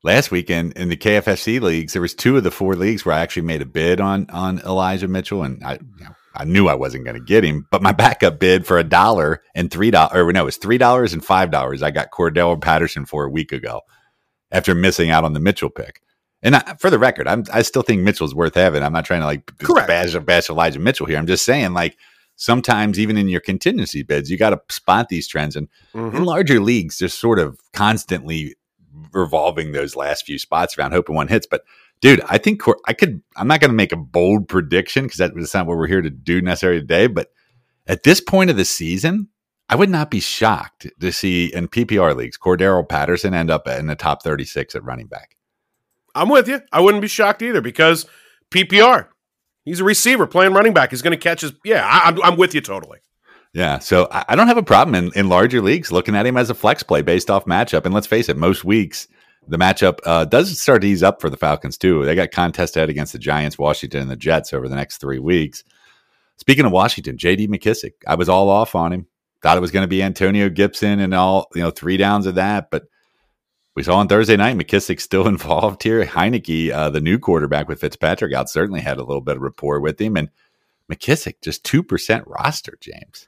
last 0.02 0.30
weekend 0.30 0.73
in 0.75 0.88
the 0.88 0.97
KFSC 0.97 1.61
leagues, 1.61 1.92
there 1.92 2.02
was 2.02 2.14
two 2.14 2.37
of 2.37 2.44
the 2.44 2.50
four 2.50 2.75
leagues 2.75 3.04
where 3.04 3.14
I 3.14 3.21
actually 3.21 3.42
made 3.42 3.62
a 3.62 3.66
bid 3.66 4.00
on 4.00 4.28
on 4.30 4.59
Elijah 4.61 5.09
Mitchell, 5.09 5.42
and 5.42 5.62
I 5.64 5.75
you 5.99 6.04
know, 6.04 6.14
I 6.35 6.44
knew 6.44 6.68
I 6.68 6.75
wasn't 6.75 7.04
going 7.04 7.18
to 7.18 7.25
get 7.25 7.44
him, 7.44 7.66
but 7.71 7.82
my 7.82 7.92
backup 7.92 8.38
bid 8.38 8.66
for 8.66 8.78
a 8.78 8.85
dollar 8.85 9.42
and 9.54 9.71
three 9.71 9.90
dollars, 9.90 10.16
or 10.16 10.32
no, 10.32 10.42
it 10.42 10.44
was 10.44 10.56
three 10.56 10.78
dollars 10.78 11.12
and 11.12 11.25
five 11.25 11.50
dollars. 11.50 11.82
I 11.82 11.90
got 11.90 12.11
Cordarrelle 12.11 12.61
Patterson 12.61 13.06
for 13.06 13.25
a 13.25 13.30
week 13.30 13.52
ago 13.52 13.82
after 14.50 14.75
missing 14.75 15.11
out 15.11 15.25
on 15.25 15.32
the 15.32 15.40
Mitchell 15.40 15.71
pick. 15.71 16.02
And 16.42 16.56
I, 16.56 16.75
for 16.78 16.90
the 16.90 16.99
record, 16.99 17.28
I'm, 17.28 17.44
I 17.52 17.62
still 17.62 17.82
think 17.82 18.02
Mitchell's 18.02 18.35
worth 18.35 18.56
having. 18.56 18.82
I'm 18.82 18.92
not 18.92 19.04
trying 19.04 19.21
to 19.21 19.26
like 19.26 19.47
Correct. 19.59 19.87
bash, 19.87 20.14
bash 20.16 20.50
Elijah 20.50 20.80
Mitchell 20.80 21.06
here. 21.06 21.16
I'm 21.16 21.26
just 21.26 21.44
saying, 21.44 21.73
like, 21.73 21.97
sometimes 22.35 22.99
even 22.99 23.16
in 23.16 23.28
your 23.28 23.40
contingency 23.40 24.02
bids, 24.02 24.28
you 24.28 24.37
got 24.37 24.50
to 24.50 24.61
spot 24.68 25.09
these 25.09 25.28
trends. 25.28 25.54
And 25.54 25.68
mm-hmm. 25.94 26.16
in 26.16 26.24
larger 26.24 26.59
leagues, 26.59 26.98
they're 26.98 27.09
sort 27.09 27.38
of 27.38 27.61
constantly 27.72 28.57
revolving 29.12 29.73
those 29.73 29.97
last 29.97 30.27
few 30.27 30.38
spots 30.38 30.77
around 30.77 30.93
hoping 30.93 31.15
one 31.15 31.29
hits. 31.29 31.47
But 31.47 31.65
dude, 32.01 32.23
I 32.29 32.38
think 32.38 32.62
I 32.87 32.93
could, 32.93 33.23
I'm 33.37 33.49
not 33.49 33.61
going 33.61 33.71
to 33.71 33.77
make 33.77 33.93
a 33.93 33.97
bold 33.97 34.49
prediction 34.49 35.05
because 35.05 35.19
that's 35.19 35.55
not 35.55 35.67
what 35.67 35.77
we're 35.77 35.87
here 35.87 36.03
to 36.03 36.11
do 36.11 36.41
necessarily 36.41 36.81
today. 36.81 37.07
But 37.07 37.29
at 37.87 38.03
this 38.03 38.21
point 38.21 38.51
of 38.51 38.57
the 38.57 38.65
season, 38.65 39.29
I 39.69 39.77
would 39.77 39.91
not 39.91 40.11
be 40.11 40.21
shocked 40.21 40.87
to 41.01 41.12
see 41.12 41.47
in 41.47 41.69
PPR 41.69 42.15
leagues, 42.15 42.37
Cordarrelle 42.37 42.88
Patterson 42.88 43.33
end 43.33 43.51
up 43.51 43.67
in 43.67 43.87
the 43.87 43.95
top 43.95 44.23
36 44.23 44.75
at 44.75 44.85
running 44.85 45.07
back. 45.07 45.37
I'm 46.15 46.29
with 46.29 46.49
you. 46.49 46.61
I 46.73 46.81
wouldn't 46.81 47.01
be 47.01 47.09
shocked 47.09 47.41
either 47.41 47.62
because 47.62 48.07
PPR, 48.51 49.09
he's 49.65 49.81
a 49.81 49.85
receiver 49.85 50.27
playing 50.27 50.53
running 50.53 50.75
back. 50.75 50.91
He's 50.91 51.01
going 51.01 51.12
to 51.12 51.17
catch 51.17 51.41
his. 51.41 51.53
Yeah, 51.65 51.87
I, 51.87 52.09
I'm, 52.09 52.23
I'm 52.23 52.37
with 52.37 52.55
you 52.55 52.61
totally. 52.61 52.99
Yeah, 53.55 53.79
so 53.81 54.09
I, 54.11 54.25
I 54.31 54.37
don't 54.37 54.49
have 54.49 54.57
a 54.57 54.62
problem 54.62 54.95
in, 54.95 55.12
in 55.15 55.29
larger 55.29 55.61
leagues 55.61 55.93
looking 55.93 56.17
at 56.17 56.27
him 56.27 56.37
as 56.37 56.49
a 56.49 56.55
flex 56.55 56.83
play 56.83 57.03
based 57.03 57.31
off 57.31 57.45
matchup. 57.45 57.85
And 57.85 57.93
let's 57.93 58.07
face 58.07 58.29
it, 58.29 58.37
most 58.37 58.65
weeks 58.65 59.09
the 59.47 59.59
matchup 59.59 59.99
uh, 60.05 60.25
does 60.25 60.61
start 60.61 60.83
to 60.83 60.88
ease 60.88 61.03
up 61.03 61.21
for 61.21 61.29
the 61.29 61.37
Falcons 61.37 61.77
too. 61.77 62.05
They 62.05 62.15
got 62.15 62.31
contest 62.31 62.77
head 62.77 62.88
against 62.88 63.12
the 63.12 63.19
Giants, 63.19 63.59
Washington, 63.59 64.03
and 64.03 64.11
the 64.11 64.17
Jets 64.17 64.53
over 64.53 64.69
the 64.69 64.77
next 64.77 64.99
three 64.99 65.19
weeks. 65.19 65.65
Speaking 66.37 66.65
of 66.65 66.73
Washington, 66.73 67.19
J.D. 67.19 67.49
McKissic, 67.49 67.93
I 68.07 68.15
was 68.15 68.29
all 68.29 68.49
off 68.49 68.75
on 68.75 68.93
him. 68.93 69.07
Thought 69.43 69.59
it 69.59 69.62
was 69.62 69.73
going 69.73 69.83
to 69.83 69.88
be 69.88 70.03
Antonio 70.03 70.49
Gibson 70.49 71.01
and 71.01 71.12
all 71.12 71.49
you 71.55 71.62
know 71.62 71.71
three 71.71 71.97
downs 71.97 72.27
of 72.27 72.37
that, 72.37 72.71
but 72.71 72.85
we 73.75 73.83
saw 73.83 73.97
on 73.97 74.09
Thursday 74.09 74.37
night 74.37 74.57
McKissic 74.57 75.01
still 75.01 75.27
involved 75.29 75.83
here. 75.83 76.05
Heinicke, 76.05 76.71
uh, 76.71 76.91
the 76.91 77.01
new 77.01 77.19
quarterback 77.19 77.69
with 77.69 77.81
Fitzpatrick 77.81 78.33
out, 78.33 78.49
certainly 78.49 78.81
had 78.81 78.99
a 78.99 79.05
little 79.05 79.21
bit 79.21 79.37
of 79.37 79.43
rapport 79.43 79.81
with 79.81 80.01
him, 80.01 80.17
and 80.17 80.31
McKissic 80.91 81.35
just 81.43 81.65
two 81.65 81.83
percent 81.83 82.25
roster. 82.27 82.79
James. 82.81 83.27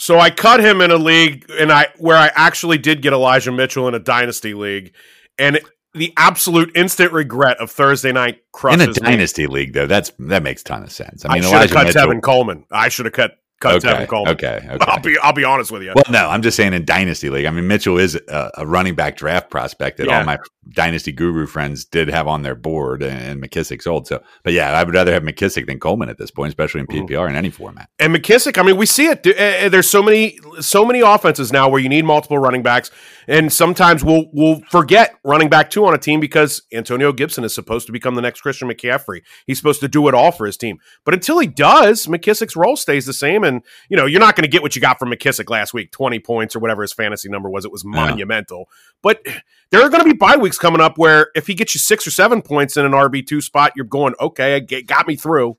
So 0.00 0.18
I 0.18 0.30
cut 0.30 0.60
him 0.60 0.80
in 0.80 0.90
a 0.90 0.96
league, 0.96 1.44
and 1.58 1.70
I 1.70 1.88
where 1.98 2.16
I 2.16 2.30
actually 2.34 2.78
did 2.78 3.02
get 3.02 3.12
Elijah 3.12 3.52
Mitchell 3.52 3.86
in 3.86 3.94
a 3.94 3.98
dynasty 3.98 4.54
league, 4.54 4.94
and 5.38 5.60
the 5.92 6.14
absolute 6.16 6.74
instant 6.74 7.12
regret 7.12 7.58
of 7.58 7.70
Thursday 7.70 8.10
night 8.10 8.38
crushes 8.50 8.82
in 8.82 8.90
a 8.90 8.92
dynasty 8.94 9.46
me. 9.46 9.52
league 9.52 9.72
though. 9.74 9.86
That's 9.86 10.10
that 10.20 10.42
makes 10.42 10.62
ton 10.62 10.82
of 10.82 10.90
sense. 10.90 11.26
I 11.26 11.34
mean, 11.34 11.44
I 11.44 11.50
should 11.50 11.60
have 11.60 11.70
cut 11.70 11.86
Mitchell, 11.88 12.06
Tevin 12.06 12.22
Coleman. 12.22 12.64
I 12.70 12.88
should 12.88 13.04
have 13.04 13.12
cut 13.12 13.32
okay. 13.64 14.06
Okay, 14.10 14.68
okay. 14.70 14.78
I'll 14.80 15.00
be 15.00 15.18
I'll 15.18 15.32
be 15.32 15.44
honest 15.44 15.70
with 15.70 15.82
you. 15.82 15.92
Well, 15.94 16.04
no, 16.10 16.28
I'm 16.28 16.42
just 16.42 16.56
saying 16.56 16.72
in 16.72 16.84
dynasty 16.84 17.30
league. 17.30 17.46
I 17.46 17.50
mean, 17.50 17.66
Mitchell 17.66 17.98
is 17.98 18.14
a, 18.14 18.50
a 18.54 18.66
running 18.66 18.94
back 18.94 19.16
draft 19.16 19.50
prospect 19.50 19.98
that 19.98 20.06
yeah. 20.06 20.18
all 20.18 20.24
my 20.24 20.38
dynasty 20.70 21.12
guru 21.12 21.46
friends 21.46 21.84
did 21.84 22.08
have 22.08 22.26
on 22.26 22.42
their 22.42 22.54
board, 22.54 23.02
and, 23.02 23.20
and, 23.20 23.42
McKissic's 23.42 23.86
old. 23.86 24.06
So, 24.06 24.22
but 24.42 24.52
yeah, 24.52 24.72
I 24.72 24.84
would 24.84 24.94
rather 24.94 25.12
have 25.12 25.22
McKissic 25.22 25.66
than 25.66 25.78
Coleman 25.78 26.08
at 26.08 26.18
this 26.18 26.30
point, 26.30 26.48
especially 26.48 26.80
in 26.80 26.86
PPR 26.86 27.28
in 27.28 27.36
any 27.36 27.50
format. 27.50 27.88
And 27.98 28.14
McKissic, 28.14 28.58
I 28.58 28.62
mean, 28.62 28.76
we 28.76 28.86
see 28.86 29.06
it. 29.06 29.26
Uh, 29.26 29.68
there's 29.68 29.90
so 29.90 30.02
many 30.02 30.38
so 30.60 30.84
many 30.84 31.00
offenses 31.00 31.52
now 31.52 31.68
where 31.68 31.80
you 31.80 31.88
need 31.88 32.04
multiple 32.04 32.38
running 32.38 32.62
backs, 32.62 32.90
and 33.30 33.52
sometimes 33.52 34.02
we'll 34.04 34.26
we'll 34.32 34.60
forget 34.70 35.14
running 35.24 35.48
back 35.48 35.70
two 35.70 35.86
on 35.86 35.94
a 35.94 35.98
team 35.98 36.18
because 36.18 36.62
Antonio 36.72 37.12
Gibson 37.12 37.44
is 37.44 37.54
supposed 37.54 37.86
to 37.86 37.92
become 37.92 38.16
the 38.16 38.20
next 38.20 38.40
Christian 38.40 38.68
McCaffrey. 38.68 39.20
He's 39.46 39.56
supposed 39.56 39.80
to 39.80 39.88
do 39.88 40.08
it 40.08 40.14
all 40.14 40.32
for 40.32 40.46
his 40.46 40.56
team, 40.56 40.78
but 41.04 41.14
until 41.14 41.38
he 41.38 41.46
does, 41.46 42.06
McKissic's 42.06 42.56
role 42.56 42.76
stays 42.76 43.06
the 43.06 43.12
same, 43.12 43.44
and 43.44 43.62
you 43.88 43.96
know 43.96 44.04
you're 44.04 44.20
not 44.20 44.34
going 44.34 44.42
to 44.42 44.50
get 44.50 44.62
what 44.62 44.74
you 44.74 44.82
got 44.82 44.98
from 44.98 45.10
McKissic 45.10 45.48
last 45.48 45.72
week, 45.72 45.92
20 45.92 46.18
points 46.18 46.56
or 46.56 46.58
whatever 46.58 46.82
his 46.82 46.92
fantasy 46.92 47.28
number 47.28 47.48
was. 47.48 47.64
It 47.64 47.72
was 47.72 47.84
monumental. 47.84 48.66
Yeah. 48.68 48.74
But 49.02 49.26
there 49.70 49.80
are 49.80 49.88
going 49.88 50.02
to 50.02 50.10
be 50.10 50.16
bye 50.16 50.36
weeks 50.36 50.58
coming 50.58 50.80
up 50.80 50.98
where 50.98 51.28
if 51.36 51.46
he 51.46 51.54
gets 51.54 51.74
you 51.74 51.78
six 51.78 52.06
or 52.06 52.10
seven 52.10 52.42
points 52.42 52.76
in 52.76 52.84
an 52.84 52.92
RB 52.92 53.24
two 53.24 53.40
spot, 53.40 53.72
you're 53.76 53.86
going, 53.86 54.14
okay, 54.20 54.56
it 54.56 54.86
got 54.86 55.06
me 55.06 55.14
through. 55.14 55.56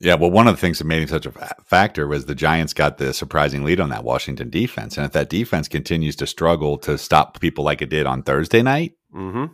Yeah, 0.00 0.14
well, 0.14 0.30
one 0.30 0.48
of 0.48 0.54
the 0.54 0.60
things 0.60 0.78
that 0.78 0.86
made 0.86 1.02
him 1.02 1.08
such 1.08 1.26
a 1.26 1.32
factor 1.64 2.06
was 2.06 2.26
the 2.26 2.34
Giants 2.34 2.74
got 2.74 2.98
the 2.98 3.14
surprising 3.14 3.62
lead 3.62 3.80
on 3.80 3.90
that 3.90 4.04
Washington 4.04 4.50
defense, 4.50 4.96
and 4.96 5.06
if 5.06 5.12
that 5.12 5.30
defense 5.30 5.68
continues 5.68 6.16
to 6.16 6.26
struggle 6.26 6.76
to 6.78 6.98
stop 6.98 7.40
people 7.40 7.64
like 7.64 7.80
it 7.80 7.90
did 7.90 8.06
on 8.06 8.22
Thursday 8.22 8.60
night, 8.60 8.94
mm-hmm. 9.14 9.46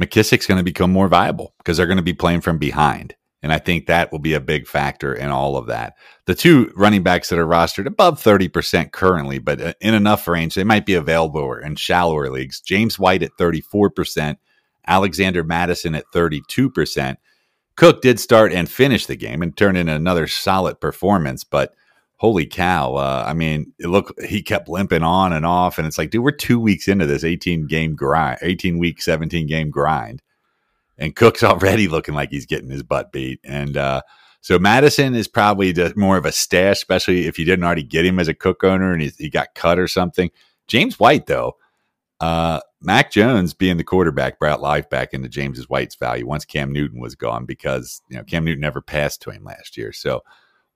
McKissic's 0.00 0.46
going 0.46 0.58
to 0.58 0.64
become 0.64 0.92
more 0.92 1.08
viable 1.08 1.54
because 1.58 1.76
they're 1.76 1.86
going 1.86 1.96
to 1.96 2.02
be 2.02 2.14
playing 2.14 2.40
from 2.40 2.56
behind. 2.56 3.14
And 3.42 3.52
I 3.52 3.58
think 3.58 3.86
that 3.86 4.12
will 4.12 4.18
be 4.18 4.34
a 4.34 4.40
big 4.40 4.66
factor 4.66 5.14
in 5.14 5.30
all 5.30 5.56
of 5.56 5.66
that. 5.66 5.94
The 6.26 6.34
two 6.34 6.72
running 6.76 7.02
backs 7.02 7.30
that 7.30 7.38
are 7.38 7.46
rostered 7.46 7.86
above 7.86 8.22
30% 8.22 8.92
currently, 8.92 9.38
but 9.38 9.60
uh, 9.60 9.72
in 9.80 9.94
enough 9.94 10.28
range, 10.28 10.54
they 10.54 10.64
might 10.64 10.84
be 10.84 10.94
available 10.94 11.54
in 11.54 11.76
shallower 11.76 12.30
leagues. 12.30 12.60
James 12.60 12.98
White 12.98 13.22
at 13.22 13.36
34%, 13.38 14.36
Alexander 14.86 15.42
Mattison 15.42 15.94
at 15.94 16.04
32%. 16.14 17.16
Cook 17.80 18.02
did 18.02 18.20
start 18.20 18.52
and 18.52 18.70
finish 18.70 19.06
the 19.06 19.16
game 19.16 19.42
and 19.42 19.56
turn 19.56 19.76
in 19.76 19.88
another 19.88 20.26
solid 20.26 20.80
performance, 20.80 21.44
but 21.44 21.74
holy 22.16 22.46
cow. 22.46 22.94
Uh, 22.94 23.24
I 23.26 23.32
mean, 23.32 23.72
it 23.78 23.88
looked, 23.88 24.22
he 24.22 24.42
kept 24.42 24.68
limping 24.68 25.02
on 25.02 25.32
and 25.32 25.46
off. 25.46 25.78
And 25.78 25.86
it's 25.86 25.96
like, 25.96 26.10
dude, 26.10 26.22
we're 26.22 26.32
two 26.32 26.60
weeks 26.60 26.88
into 26.88 27.06
this 27.06 27.24
18 27.24 27.66
game 27.66 27.94
grind, 27.96 28.38
18 28.42 28.78
week, 28.78 29.00
17 29.00 29.46
game 29.46 29.70
grind 29.70 30.22
and 31.00 31.16
Cook's 31.16 31.42
already 31.42 31.88
looking 31.88 32.14
like 32.14 32.30
he's 32.30 32.46
getting 32.46 32.70
his 32.70 32.84
butt 32.84 33.10
beat. 33.10 33.40
And 33.42 33.76
uh, 33.76 34.02
so 34.40 34.58
Mattison 34.58 35.16
is 35.16 35.26
probably 35.26 35.74
more 35.96 36.16
of 36.16 36.26
a 36.26 36.32
stash, 36.32 36.76
especially 36.76 37.26
if 37.26 37.38
you 37.38 37.44
didn't 37.44 37.64
already 37.64 37.82
get 37.82 38.06
him 38.06 38.20
as 38.20 38.28
a 38.28 38.34
Cook 38.34 38.62
owner 38.62 38.92
and 38.92 39.02
he, 39.02 39.10
he 39.18 39.30
got 39.30 39.54
cut 39.54 39.78
or 39.78 39.88
something. 39.88 40.30
James 40.68 41.00
White, 41.00 41.26
though, 41.26 41.56
uh, 42.20 42.60
Mac 42.82 43.10
Jones 43.10 43.52
being 43.52 43.76
the 43.76 43.84
quarterback 43.84 44.38
brought 44.38 44.62
life 44.62 44.88
back 44.88 45.12
into 45.12 45.28
James's 45.28 45.68
White's 45.68 45.96
value 45.96 46.26
once 46.26 46.44
Cam 46.44 46.72
Newton 46.72 47.00
was 47.00 47.14
gone 47.14 47.44
because 47.44 48.00
you 48.08 48.16
know 48.16 48.24
Cam 48.24 48.44
Newton 48.44 48.62
never 48.62 48.80
passed 48.80 49.20
to 49.22 49.30
him 49.30 49.44
last 49.44 49.76
year. 49.76 49.92
So 49.92 50.22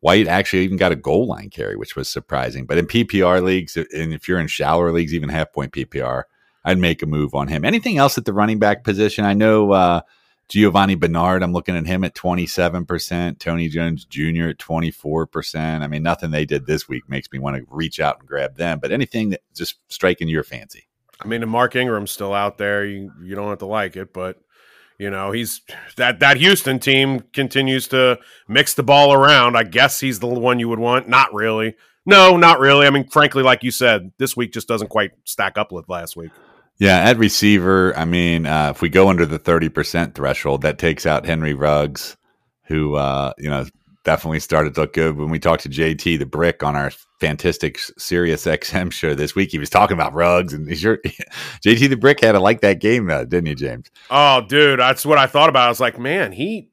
White 0.00 0.28
actually 0.28 0.64
even 0.64 0.76
got 0.76 0.92
a 0.92 0.96
goal 0.96 1.26
line 1.26 1.48
carry, 1.48 1.76
which 1.76 1.96
was 1.96 2.10
surprising. 2.10 2.66
But 2.66 2.76
in 2.76 2.86
PPR 2.86 3.42
leagues, 3.42 3.76
and 3.76 4.12
if 4.12 4.28
you're 4.28 4.38
in 4.38 4.48
shallower 4.48 4.92
leagues, 4.92 5.14
even 5.14 5.30
half 5.30 5.50
point 5.52 5.72
PPR, 5.72 6.24
I'd 6.62 6.78
make 6.78 7.02
a 7.02 7.06
move 7.06 7.34
on 7.34 7.48
him. 7.48 7.64
Anything 7.64 7.96
else 7.96 8.18
at 8.18 8.26
the 8.26 8.34
running 8.34 8.58
back 8.58 8.84
position? 8.84 9.24
I 9.24 9.32
know 9.32 9.72
uh, 9.72 10.02
Giovani 10.50 10.94
Bernard, 10.94 11.42
I'm 11.42 11.54
looking 11.54 11.74
at 11.74 11.86
him 11.86 12.04
at 12.04 12.14
27%, 12.14 13.38
Tony 13.38 13.68
Jones 13.68 14.04
Jr. 14.04 14.48
at 14.48 14.58
24%. 14.58 15.80
I 15.80 15.86
mean, 15.86 16.02
nothing 16.02 16.30
they 16.30 16.44
did 16.44 16.66
this 16.66 16.86
week 16.86 17.08
makes 17.08 17.32
me 17.32 17.38
want 17.38 17.56
to 17.56 17.64
reach 17.70 17.98
out 17.98 18.18
and 18.18 18.28
grab 18.28 18.56
them, 18.56 18.80
but 18.80 18.92
anything 18.92 19.30
that 19.30 19.40
just 19.54 19.76
striking 19.88 20.28
your 20.28 20.44
fancy. 20.44 20.86
I 21.20 21.26
mean, 21.26 21.48
Mark 21.48 21.76
Ingram's 21.76 22.10
still 22.10 22.34
out 22.34 22.58
there. 22.58 22.84
You 22.84 23.12
you 23.22 23.34
don't 23.34 23.48
have 23.48 23.58
to 23.58 23.66
like 23.66 23.96
it, 23.96 24.12
but 24.12 24.38
you 24.98 25.10
know, 25.10 25.32
he's 25.32 25.60
that 25.96 26.20
that 26.20 26.36
Houston 26.36 26.78
team 26.78 27.20
continues 27.32 27.88
to 27.88 28.18
mix 28.48 28.74
the 28.74 28.82
ball 28.82 29.12
around. 29.12 29.56
I 29.56 29.64
guess 29.64 30.00
he's 30.00 30.20
the 30.20 30.26
one 30.26 30.58
you 30.58 30.68
would 30.68 30.78
want. 30.78 31.08
Not 31.08 31.32
really. 31.34 31.76
No, 32.06 32.36
not 32.36 32.60
really. 32.60 32.86
I 32.86 32.90
mean, 32.90 33.08
frankly, 33.08 33.42
like 33.42 33.62
you 33.62 33.70
said, 33.70 34.12
this 34.18 34.36
week 34.36 34.52
just 34.52 34.68
doesn't 34.68 34.88
quite 34.88 35.12
stack 35.24 35.56
up 35.56 35.72
with 35.72 35.88
last 35.88 36.16
week. 36.16 36.30
Yeah, 36.78 36.98
at 36.98 37.18
receiver, 37.18 37.96
I 37.96 38.04
mean, 38.04 38.46
uh, 38.46 38.70
if 38.70 38.82
we 38.82 38.88
go 38.88 39.08
under 39.08 39.24
the 39.24 39.38
30% 39.38 40.14
threshold, 40.14 40.62
that 40.62 40.78
takes 40.78 41.06
out 41.06 41.24
Henry 41.24 41.54
Ruggs, 41.54 42.16
who, 42.64 42.96
uh, 42.96 43.32
you 43.38 43.48
know, 43.48 43.64
definitely 44.04 44.40
started 44.40 44.74
to 44.74 44.82
look 44.82 44.92
good 44.92 45.16
when 45.16 45.30
we 45.30 45.38
talked 45.38 45.62
to 45.62 45.68
JT 45.68 46.18
the 46.18 46.26
Brick 46.26 46.62
on 46.62 46.76
our 46.76 46.90
fantastic 47.18 47.78
Sirius 47.98 48.44
XM 48.44 48.92
show 48.92 49.14
this 49.14 49.34
week. 49.34 49.50
He 49.50 49.58
was 49.58 49.70
talking 49.70 49.94
about 49.94 50.14
Ruggs 50.14 50.52
and 50.52 50.76
sure 50.76 50.98
JT 51.64 51.88
the 51.88 51.96
Brick 51.96 52.20
had 52.20 52.32
to 52.32 52.40
like 52.40 52.60
that 52.60 52.80
game, 52.80 53.06
though, 53.06 53.24
didn't 53.24 53.46
you, 53.46 53.54
James? 53.54 53.90
Oh, 54.10 54.42
dude, 54.46 54.78
that's 54.78 55.04
what 55.04 55.18
I 55.18 55.26
thought 55.26 55.48
about. 55.48 55.66
I 55.66 55.68
was 55.70 55.80
like, 55.80 55.98
man, 55.98 56.32
he 56.32 56.68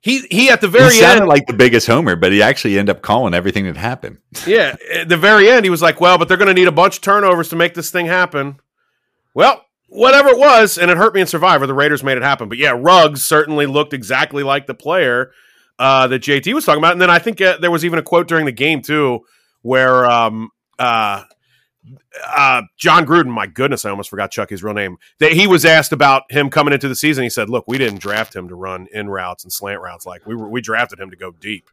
he 0.00 0.20
he 0.30 0.50
at 0.50 0.60
the 0.60 0.68
very 0.68 0.92
he 0.92 1.00
sounded 1.00 1.22
end 1.22 1.28
like 1.28 1.46
the 1.46 1.52
biggest 1.52 1.86
homer, 1.86 2.16
but 2.16 2.32
he 2.32 2.42
actually 2.42 2.78
ended 2.78 2.96
up 2.96 3.02
calling 3.02 3.34
everything 3.34 3.64
that 3.66 3.76
happened. 3.76 4.18
yeah, 4.46 4.76
at 4.92 5.08
the 5.08 5.16
very 5.16 5.48
end, 5.48 5.64
he 5.64 5.70
was 5.70 5.82
like, 5.82 6.00
well, 6.00 6.18
but 6.18 6.28
they're 6.28 6.36
going 6.36 6.48
to 6.48 6.54
need 6.54 6.68
a 6.68 6.72
bunch 6.72 6.96
of 6.96 7.02
turnovers 7.02 7.50
to 7.50 7.56
make 7.56 7.74
this 7.74 7.90
thing 7.90 8.06
happen. 8.06 8.58
Well, 9.34 9.64
whatever 9.88 10.28
it 10.28 10.38
was, 10.38 10.78
and 10.78 10.90
it 10.90 10.96
hurt 10.96 11.14
me 11.14 11.20
in 11.20 11.26
Survivor. 11.26 11.66
The 11.66 11.74
Raiders 11.74 12.04
made 12.04 12.16
it 12.16 12.22
happen. 12.22 12.48
But 12.48 12.58
yeah, 12.58 12.76
Ruggs 12.78 13.22
certainly 13.22 13.66
looked 13.66 13.92
exactly 13.92 14.42
like 14.42 14.66
the 14.66 14.74
player 14.74 15.32
uh, 15.78 16.06
that 16.08 16.22
JT 16.22 16.52
was 16.54 16.64
talking 16.64 16.80
about. 16.80 16.92
And 16.92 17.02
then 17.02 17.10
I 17.10 17.18
think 17.18 17.40
uh, 17.40 17.58
there 17.58 17.70
was 17.70 17.84
even 17.84 17.98
a 17.98 18.02
quote 18.02 18.28
during 18.28 18.46
the 18.46 18.52
game 18.52 18.82
too, 18.82 19.20
where 19.62 20.06
um, 20.06 20.50
uh, 20.78 21.24
uh, 22.26 22.62
Jon 22.76 23.06
Gruden, 23.06 23.28
my 23.28 23.46
goodness, 23.46 23.84
I 23.84 23.90
almost 23.90 24.10
forgot 24.10 24.30
Chucky's 24.30 24.62
real 24.62 24.74
name. 24.74 24.96
That 25.20 25.32
he 25.32 25.46
was 25.46 25.64
asked 25.64 25.92
about 25.92 26.30
him 26.30 26.50
coming 26.50 26.74
into 26.74 26.88
the 26.88 26.96
season. 26.96 27.24
He 27.24 27.30
said, 27.30 27.50
"Look, 27.50 27.64
we 27.68 27.78
didn't 27.78 28.00
draft 28.00 28.34
him 28.34 28.48
to 28.48 28.54
run 28.54 28.86
in 28.92 29.08
routes 29.08 29.44
and 29.44 29.52
slant 29.52 29.80
routes. 29.80 30.06
Like 30.06 30.26
we 30.26 30.34
were, 30.34 30.48
we 30.48 30.60
drafted 30.60 31.00
him 31.00 31.10
to 31.10 31.16
go 31.16 31.32
deep." 31.32 31.70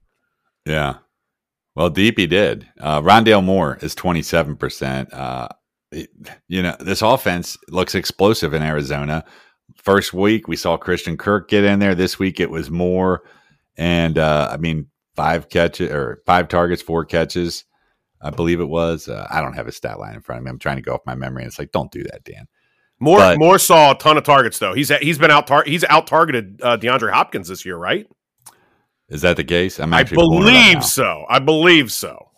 Yeah. 0.65 0.95
Well, 1.75 1.89
deep 1.89 2.17
he 2.17 2.27
did. 2.27 2.67
Uh, 2.79 3.01
Rondale 3.01 3.43
Moore 3.43 3.77
is 3.81 3.95
27%. 3.95 5.13
Uh, 5.13 5.47
you 6.47 6.61
know, 6.61 6.75
this 6.79 7.01
offense 7.01 7.57
looks 7.69 7.95
explosive 7.95 8.53
in 8.53 8.61
Arizona. 8.61 9.23
First 9.77 10.13
week, 10.13 10.47
we 10.47 10.57
saw 10.57 10.75
Christian 10.77 11.17
Kirk 11.17 11.49
get 11.49 11.63
in 11.63 11.79
there. 11.79 11.95
This 11.95 12.19
week, 12.19 12.39
it 12.39 12.49
was 12.49 12.69
Moore. 12.69 13.23
And 13.81 14.19
uh, 14.19 14.47
I 14.51 14.57
mean, 14.57 14.85
five 15.15 15.49
catches 15.49 15.89
or 15.89 16.21
five 16.27 16.47
targets, 16.49 16.83
four 16.83 17.03
catches, 17.03 17.65
I 18.21 18.29
believe 18.29 18.59
it 18.59 18.69
was. 18.69 19.07
Uh, 19.07 19.25
I 19.27 19.41
don't 19.41 19.55
have 19.55 19.67
a 19.67 19.71
stat 19.71 19.99
line 19.99 20.13
in 20.13 20.21
front 20.21 20.37
of 20.37 20.45
me. 20.45 20.51
I'm 20.51 20.59
trying 20.59 20.75
to 20.75 20.83
go 20.83 20.93
off 20.93 21.01
my 21.07 21.15
memory. 21.15 21.41
And 21.41 21.47
it's 21.49 21.57
like, 21.57 21.71
don't 21.71 21.91
do 21.91 22.03
that, 22.03 22.23
Dan. 22.23 22.45
Moore, 22.99 23.17
but, 23.17 23.39
Moore 23.39 23.57
saw 23.57 23.93
a 23.93 23.97
ton 23.97 24.17
of 24.17 24.23
targets 24.23 24.59
though. 24.59 24.75
He's 24.75 24.89
he's 24.99 25.17
been 25.17 25.31
out 25.31 25.47
tar- 25.47 25.63
he's 25.65 25.83
out 25.85 26.05
targeted 26.05 26.61
uh, 26.61 26.77
DeAndre 26.77 27.11
Hopkins 27.11 27.47
this 27.47 27.65
year, 27.65 27.75
right? 27.75 28.05
Is 29.09 29.23
that 29.23 29.37
the 29.37 29.43
case? 29.43 29.79
I'm 29.79 29.91
I 29.91 30.03
believe 30.03 30.85
so. 30.85 31.25
I 31.27 31.39
believe 31.39 31.91
so. 31.91 32.29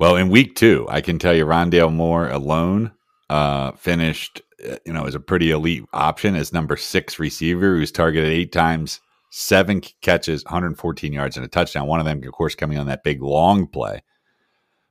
Well, 0.00 0.16
in 0.16 0.28
week 0.28 0.56
two, 0.56 0.86
I 0.90 1.00
can 1.00 1.20
tell 1.20 1.32
you, 1.34 1.46
Rondale 1.46 1.92
Moore 1.92 2.28
alone 2.28 2.90
uh, 3.30 3.70
finished, 3.72 4.42
uh, 4.68 4.78
you 4.84 4.92
know, 4.92 5.04
as 5.04 5.14
a 5.14 5.20
pretty 5.20 5.52
elite 5.52 5.84
option 5.92 6.34
as 6.34 6.52
number 6.52 6.76
six 6.76 7.20
receiver 7.20 7.76
who's 7.76 7.92
targeted 7.92 8.32
eight 8.32 8.50
times, 8.50 9.00
seven 9.36 9.82
catches, 10.00 10.44
114 10.44 11.12
yards, 11.12 11.36
and 11.36 11.44
a 11.44 11.48
touchdown. 11.48 11.88
One 11.88 11.98
of 11.98 12.06
them, 12.06 12.22
of 12.22 12.32
course, 12.32 12.54
coming 12.54 12.78
on 12.78 12.86
that 12.86 13.02
big 13.02 13.20
long 13.20 13.66
play. 13.66 14.02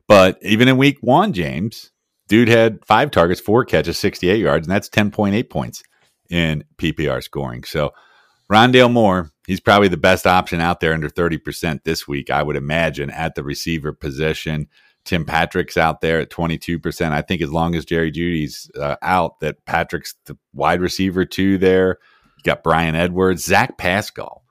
But 0.05 0.37
even 0.41 0.67
in 0.67 0.75
week 0.75 0.97
one, 0.99 1.31
James, 1.31 1.91
dude 2.27 2.49
had 2.49 2.85
five 2.85 3.09
targets, 3.09 3.39
four 3.39 3.63
catches, 3.63 3.97
68 3.97 4.39
yards, 4.39 4.67
and 4.67 4.75
that's 4.75 4.89
10.8 4.89 5.49
points 5.49 5.81
in 6.29 6.65
PPR 6.77 7.23
scoring. 7.23 7.63
So, 7.63 7.91
Rondale 8.51 8.91
Moore, 8.91 9.31
he's 9.47 9.61
probably 9.61 9.87
the 9.87 9.95
best 9.95 10.27
option 10.27 10.59
out 10.59 10.81
there 10.81 10.93
under 10.93 11.09
30% 11.09 11.83
this 11.85 12.05
week, 12.05 12.29
I 12.29 12.43
would 12.43 12.57
imagine, 12.57 13.09
at 13.11 13.35
the 13.35 13.43
receiver 13.43 13.93
position. 13.93 14.67
Tim 15.05 15.23
Patrick's 15.23 15.77
out 15.77 16.01
there 16.01 16.19
at 16.19 16.29
22%. 16.29 17.11
I 17.11 17.21
think 17.21 17.41
as 17.41 17.51
long 17.51 17.75
as 17.75 17.85
Jerry 17.85 18.11
Jeudy's 18.11 18.69
uh, 18.77 18.97
out, 19.01 19.39
that 19.39 19.65
Patrick's 19.65 20.15
the 20.25 20.37
wide 20.53 20.81
receiver 20.81 21.23
too 21.23 21.57
there. 21.57 21.97
Got 22.43 22.63
Bryan 22.63 22.95
Edwards, 22.95 23.43
Zach 23.43 23.77
Pascal, 23.77 24.43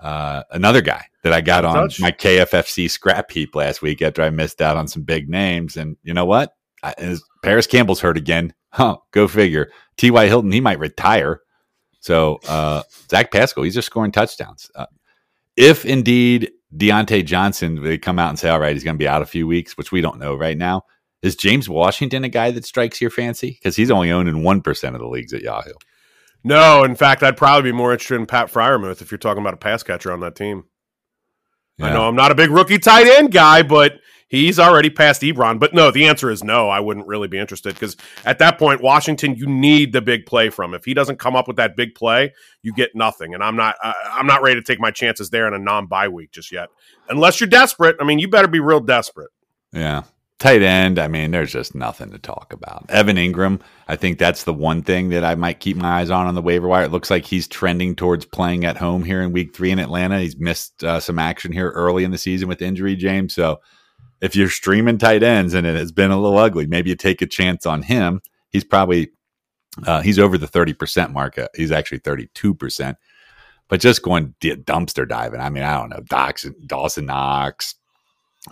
uh, 0.00 0.42
another 0.50 0.80
guy 0.80 1.06
that 1.22 1.32
I 1.32 1.40
got 1.40 1.64
on 1.64 1.74
touch. 1.74 2.00
my 2.00 2.12
KFFC 2.12 2.90
scrap 2.90 3.30
heap 3.30 3.54
last 3.54 3.82
week 3.82 4.02
after 4.02 4.22
I 4.22 4.30
missed 4.30 4.60
out 4.60 4.76
on 4.76 4.88
some 4.88 5.02
big 5.02 5.28
names. 5.28 5.76
And 5.76 5.96
you 6.02 6.14
know 6.14 6.24
what? 6.24 6.54
I, 6.82 7.16
Parris 7.42 7.66
Campbell's 7.66 8.00
hurt 8.00 8.16
again. 8.16 8.52
Huh, 8.70 8.96
go 9.12 9.28
figure. 9.28 9.70
T.Y. 9.96 10.26
Hilton, 10.26 10.50
he 10.50 10.60
might 10.60 10.78
retire. 10.78 11.40
So 12.00 12.40
uh, 12.48 12.82
Zach 13.10 13.30
Pascal, 13.30 13.62
he's 13.64 13.74
just 13.74 13.86
scoring 13.86 14.10
touchdowns. 14.10 14.70
Uh, 14.74 14.86
if 15.56 15.84
indeed 15.84 16.50
Diontae 16.76 17.24
Johnson, 17.24 17.82
they 17.82 17.98
come 17.98 18.18
out 18.18 18.30
and 18.30 18.38
say, 18.38 18.48
all 18.48 18.58
right, 18.58 18.74
he's 18.74 18.82
going 18.82 18.96
to 18.96 19.02
be 19.02 19.08
out 19.08 19.22
a 19.22 19.26
few 19.26 19.46
weeks, 19.46 19.76
which 19.76 19.92
we 19.92 20.00
don't 20.00 20.18
know 20.18 20.34
right 20.34 20.58
now. 20.58 20.82
Is 21.22 21.36
James 21.36 21.68
Washington 21.68 22.24
a 22.24 22.28
guy 22.28 22.50
that 22.50 22.64
strikes 22.64 23.00
your 23.00 23.10
fancy? 23.10 23.50
Because 23.52 23.76
he's 23.76 23.92
only 23.92 24.10
owned 24.10 24.28
in 24.28 24.36
1% 24.36 24.94
of 24.94 25.00
the 25.00 25.06
leagues 25.06 25.32
at 25.32 25.42
Yahoo. 25.42 25.74
No, 26.44 26.84
in 26.84 26.94
fact, 26.94 27.22
I'd 27.22 27.36
probably 27.36 27.70
be 27.70 27.76
more 27.76 27.92
interested 27.92 28.16
in 28.16 28.26
Pat 28.26 28.48
Freiermuth 28.52 29.00
if 29.00 29.10
you're 29.10 29.18
talking 29.18 29.40
about 29.40 29.54
a 29.54 29.58
pass 29.58 29.82
catcher 29.82 30.12
on 30.12 30.20
that 30.20 30.34
team. 30.34 30.64
Yeah. 31.78 31.86
I 31.86 31.92
know 31.92 32.08
I'm 32.08 32.16
not 32.16 32.32
a 32.32 32.34
big 32.34 32.50
rookie 32.50 32.78
tight 32.78 33.06
end 33.06 33.32
guy, 33.32 33.62
but 33.62 33.94
he's 34.28 34.58
already 34.58 34.90
past 34.90 35.22
Ebron. 35.22 35.60
But 35.60 35.74
no, 35.74 35.90
the 35.90 36.06
answer 36.06 36.30
is 36.30 36.42
no. 36.42 36.68
I 36.68 36.80
wouldn't 36.80 37.06
really 37.06 37.28
be 37.28 37.38
interested 37.38 37.74
because 37.74 37.96
at 38.24 38.38
that 38.40 38.58
point, 38.58 38.82
Washington, 38.82 39.36
you 39.36 39.46
need 39.46 39.92
the 39.92 40.02
big 40.02 40.26
play 40.26 40.50
from. 40.50 40.74
If 40.74 40.84
he 40.84 40.94
doesn't 40.94 41.18
come 41.18 41.36
up 41.36 41.46
with 41.46 41.56
that 41.56 41.76
big 41.76 41.94
play, 41.94 42.32
you 42.62 42.72
get 42.72 42.94
nothing. 42.94 43.34
And 43.34 43.42
I'm 43.42 43.56
not, 43.56 43.76
uh, 43.82 43.92
I'm 44.10 44.26
not 44.26 44.42
ready 44.42 44.60
to 44.60 44.64
take 44.64 44.80
my 44.80 44.90
chances 44.90 45.30
there 45.30 45.46
in 45.46 45.54
a 45.54 45.58
non 45.58 45.86
bye 45.86 46.08
week 46.08 46.32
just 46.32 46.50
yet, 46.50 46.68
unless 47.08 47.40
you're 47.40 47.48
desperate. 47.48 47.96
I 48.00 48.04
mean, 48.04 48.18
you 48.18 48.28
better 48.28 48.48
be 48.48 48.60
real 48.60 48.80
desperate. 48.80 49.30
Yeah. 49.72 50.02
Tight 50.42 50.62
end, 50.62 50.98
I 50.98 51.06
mean, 51.06 51.30
there's 51.30 51.52
just 51.52 51.72
nothing 51.72 52.10
to 52.10 52.18
talk 52.18 52.52
about. 52.52 52.86
Evan 52.88 53.14
Engram, 53.14 53.60
I 53.86 53.94
think 53.94 54.18
that's 54.18 54.42
the 54.42 54.52
one 54.52 54.82
thing 54.82 55.10
that 55.10 55.22
I 55.22 55.36
might 55.36 55.60
keep 55.60 55.76
my 55.76 56.00
eyes 56.00 56.10
on 56.10 56.26
on 56.26 56.34
the 56.34 56.42
waiver 56.42 56.66
wire. 56.66 56.82
It 56.82 56.90
looks 56.90 57.12
like 57.12 57.24
he's 57.24 57.46
trending 57.46 57.94
towards 57.94 58.24
playing 58.24 58.64
at 58.64 58.76
home 58.76 59.04
here 59.04 59.22
in 59.22 59.30
week 59.30 59.54
three 59.54 59.70
in 59.70 59.78
Atlanta. 59.78 60.18
He's 60.18 60.36
missed 60.36 60.82
uh, 60.82 60.98
some 60.98 61.20
action 61.20 61.52
here 61.52 61.70
early 61.70 62.02
in 62.02 62.10
the 62.10 62.18
season 62.18 62.48
with 62.48 62.60
injury, 62.60 62.96
James. 62.96 63.32
So 63.32 63.60
if 64.20 64.34
you're 64.34 64.48
streaming 64.48 64.98
tight 64.98 65.22
ends 65.22 65.54
and 65.54 65.64
it 65.64 65.76
has 65.76 65.92
been 65.92 66.10
a 66.10 66.20
little 66.20 66.36
ugly, 66.36 66.66
maybe 66.66 66.90
you 66.90 66.96
take 66.96 67.22
a 67.22 67.26
chance 67.28 67.64
on 67.64 67.82
him. 67.82 68.20
He's 68.50 68.64
probably 68.64 69.12
uh, 69.86 70.02
he's 70.02 70.18
over 70.18 70.36
the 70.36 70.48
30% 70.48 71.12
mark. 71.12 71.38
Uh, 71.38 71.46
he's 71.54 71.70
actually 71.70 72.00
32%. 72.00 72.96
But 73.68 73.80
just 73.80 74.02
going 74.02 74.34
dumpster 74.40 75.08
diving. 75.08 75.38
I 75.38 75.50
mean, 75.50 75.62
I 75.62 75.78
don't 75.78 75.90
know. 75.90 76.00
Dawson, 76.00 76.56
Dawson 76.66 77.06
Knox, 77.06 77.76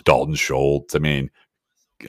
Dalton 0.05 0.37
Schultz. 0.37 0.95
I 0.95 1.01
mean, 1.01 1.33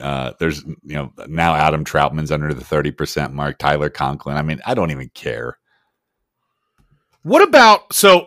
uh, 0.00 0.32
there's 0.38 0.64
you 0.64 0.96
know 0.96 1.12
now 1.26 1.54
Adam 1.54 1.84
Trautman's 1.84 2.32
under 2.32 2.52
the 2.54 2.64
thirty 2.64 2.90
percent 2.90 3.32
mark. 3.32 3.58
Tyler 3.58 3.90
Conklin. 3.90 4.36
I 4.36 4.42
mean, 4.42 4.60
I 4.64 4.74
don't 4.74 4.90
even 4.90 5.10
care. 5.14 5.58
What 7.22 7.42
about 7.42 7.92
so? 7.92 8.26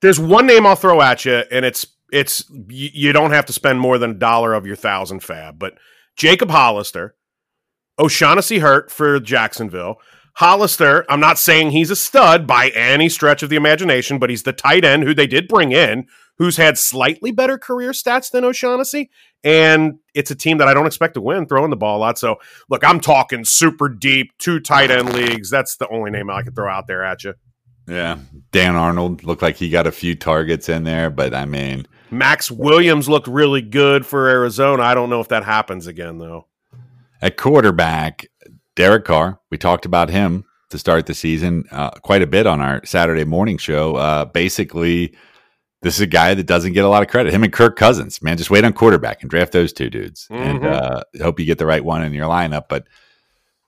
There's 0.00 0.20
one 0.20 0.46
name 0.46 0.66
I'll 0.66 0.76
throw 0.76 1.00
at 1.00 1.24
you, 1.24 1.42
and 1.50 1.64
it's 1.64 1.86
it's 2.12 2.44
you, 2.50 2.90
you 2.92 3.12
don't 3.12 3.32
have 3.32 3.46
to 3.46 3.52
spend 3.52 3.80
more 3.80 3.98
than 3.98 4.12
a 4.12 4.14
dollar 4.14 4.54
of 4.54 4.66
your 4.66 4.76
thousand 4.76 5.20
FAAB, 5.20 5.58
but 5.58 5.74
Jacob 6.16 6.50
Hollister, 6.50 7.14
O'Shaughnessy 7.98 8.58
hurt 8.58 8.90
for 8.90 9.18
Jacksonville. 9.20 9.96
Hollister, 10.34 11.06
I'm 11.08 11.20
not 11.20 11.38
saying 11.38 11.70
he's 11.70 11.90
a 11.90 11.96
stud 11.96 12.46
by 12.46 12.68
any 12.68 13.08
stretch 13.08 13.42
of 13.42 13.48
the 13.48 13.56
imagination, 13.56 14.18
but 14.18 14.28
he's 14.28 14.42
the 14.42 14.52
tight 14.52 14.84
end 14.84 15.04
who 15.04 15.14
they 15.14 15.26
did 15.26 15.48
bring 15.48 15.72
in, 15.72 16.06
who's 16.36 16.58
had 16.58 16.76
slightly 16.76 17.30
better 17.30 17.56
career 17.56 17.92
stats 17.92 18.30
than 18.30 18.44
O'Shaughnessy. 18.44 19.10
And 19.46 20.00
it's 20.12 20.32
a 20.32 20.34
team 20.34 20.58
that 20.58 20.66
I 20.66 20.74
don't 20.74 20.86
expect 20.86 21.14
to 21.14 21.20
win 21.20 21.46
throwing 21.46 21.70
the 21.70 21.76
ball 21.76 21.98
a 21.98 22.00
lot. 22.00 22.18
So, 22.18 22.40
look, 22.68 22.82
I'm 22.82 22.98
talking 22.98 23.44
super 23.44 23.88
deep, 23.88 24.36
two 24.38 24.58
tight 24.58 24.90
end 24.90 25.12
leagues. 25.12 25.50
That's 25.50 25.76
the 25.76 25.88
only 25.88 26.10
name 26.10 26.28
I 26.28 26.42
can 26.42 26.52
throw 26.52 26.68
out 26.68 26.88
there 26.88 27.04
at 27.04 27.22
you. 27.22 27.34
Yeah. 27.86 28.18
Dan 28.50 28.74
Arnold 28.74 29.22
looked 29.22 29.42
like 29.42 29.54
he 29.54 29.70
got 29.70 29.86
a 29.86 29.92
few 29.92 30.16
targets 30.16 30.68
in 30.68 30.82
there, 30.82 31.10
but 31.10 31.32
I 31.32 31.44
mean, 31.44 31.86
Maxx 32.10 32.50
Williams 32.50 33.08
looked 33.08 33.28
really 33.28 33.62
good 33.62 34.04
for 34.04 34.28
Arizona. 34.28 34.82
I 34.82 34.94
don't 34.94 35.10
know 35.10 35.20
if 35.20 35.28
that 35.28 35.44
happens 35.44 35.86
again, 35.86 36.18
though. 36.18 36.46
At 37.22 37.36
quarterback, 37.36 38.26
Derek 38.74 39.04
Carr, 39.04 39.38
we 39.50 39.58
talked 39.58 39.86
about 39.86 40.10
him 40.10 40.44
to 40.70 40.78
start 40.78 41.06
the 41.06 41.14
season 41.14 41.66
uh, 41.70 41.90
quite 41.90 42.22
a 42.22 42.26
bit 42.26 42.48
on 42.48 42.60
our 42.60 42.84
Saturday 42.84 43.24
morning 43.24 43.58
show. 43.58 43.94
Uh, 43.94 44.24
basically, 44.24 45.14
this 45.86 45.94
is 45.94 46.00
a 46.00 46.06
guy 46.06 46.34
that 46.34 46.46
doesn't 46.46 46.72
get 46.72 46.84
a 46.84 46.88
lot 46.88 47.02
of 47.02 47.08
credit. 47.08 47.32
Him 47.32 47.44
and 47.44 47.52
Kirk 47.52 47.76
Cousins, 47.76 48.20
man, 48.20 48.36
just 48.36 48.50
wait 48.50 48.64
on 48.64 48.72
quarterback 48.72 49.22
and 49.22 49.30
draft 49.30 49.52
those 49.52 49.72
two 49.72 49.88
dudes, 49.88 50.26
mm-hmm. 50.28 50.42
and 50.42 50.66
uh, 50.66 51.04
hope 51.22 51.38
you 51.38 51.46
get 51.46 51.58
the 51.58 51.66
right 51.66 51.84
one 51.84 52.02
in 52.02 52.12
your 52.12 52.28
lineup. 52.28 52.64
But 52.68 52.88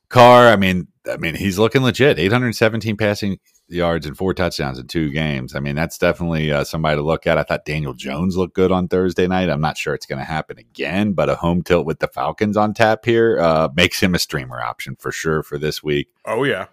Carr, 0.09 0.49
I 0.49 0.57
mean, 0.57 0.89
I 1.09 1.17
mean, 1.17 1.37
he's 1.37 1.61
looking 1.61 1.83
legit. 1.83 2.19
817 2.19 2.97
passing 2.97 3.39
yards 3.69 4.05
and 4.05 4.17
four 4.17 4.35
touchdowns 4.35 4.81
in 4.81 4.89
two 4.89 5.11
games. 5.11 5.55
I 5.55 5.61
mean, 5.61 5.77
that's 5.77 5.97
definitely 5.97 6.51
uh, 6.51 6.65
somebody 6.65 6.97
to 6.97 7.03
look 7.03 7.25
at. 7.25 7.39
I 7.39 7.45
thought 7.45 7.65
Daniel 7.65 7.95
Jones 7.95 8.37
looked 8.37 8.55
good 8.55 8.73
on 8.73 8.89
Thursday 8.89 9.29
night. 9.29 9.49
I'm 9.49 9.61
not 9.61 9.79
sure 9.79 9.95
it's 9.95 10.07
going 10.07 10.19
to 10.19 10.25
happen 10.25 10.59
again, 10.59 11.13
but 11.13 11.29
a 11.29 11.37
home 11.37 11.63
tilt 11.63 11.87
with 11.87 12.01
the 12.01 12.09
Falcons 12.09 12.57
on 12.57 12.75
tap 12.75 13.05
here 13.05 13.39
uh, 13.39 13.69
makes 13.77 14.03
him 14.03 14.17
a 14.17 14.19
streamer 14.19 14.61
option 14.61 14.97
for 14.99 15.13
sure 15.13 15.45
for 15.45 15.57
this 15.57 15.85
week. 15.85 16.09
Oh 16.27 16.43
yeah, 16.43 16.67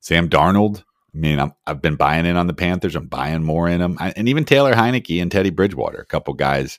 Sam 0.00 0.28
Darnold. 0.28 0.84
I 1.14 1.18
mean, 1.18 1.38
i 1.38 1.50
have 1.66 1.82
been 1.82 1.96
buying 1.96 2.24
in 2.24 2.36
on 2.36 2.46
the 2.46 2.54
Panthers. 2.54 2.96
I'm 2.96 3.06
buying 3.06 3.42
more 3.42 3.68
in 3.68 3.80
them, 3.80 3.96
I, 4.00 4.12
and 4.16 4.28
even 4.28 4.44
Taylor 4.44 4.72
Heinicke 4.72 5.20
and 5.20 5.30
Teddy 5.30 5.50
Bridgewater, 5.50 5.98
a 5.98 6.06
couple 6.06 6.32
guys 6.34 6.78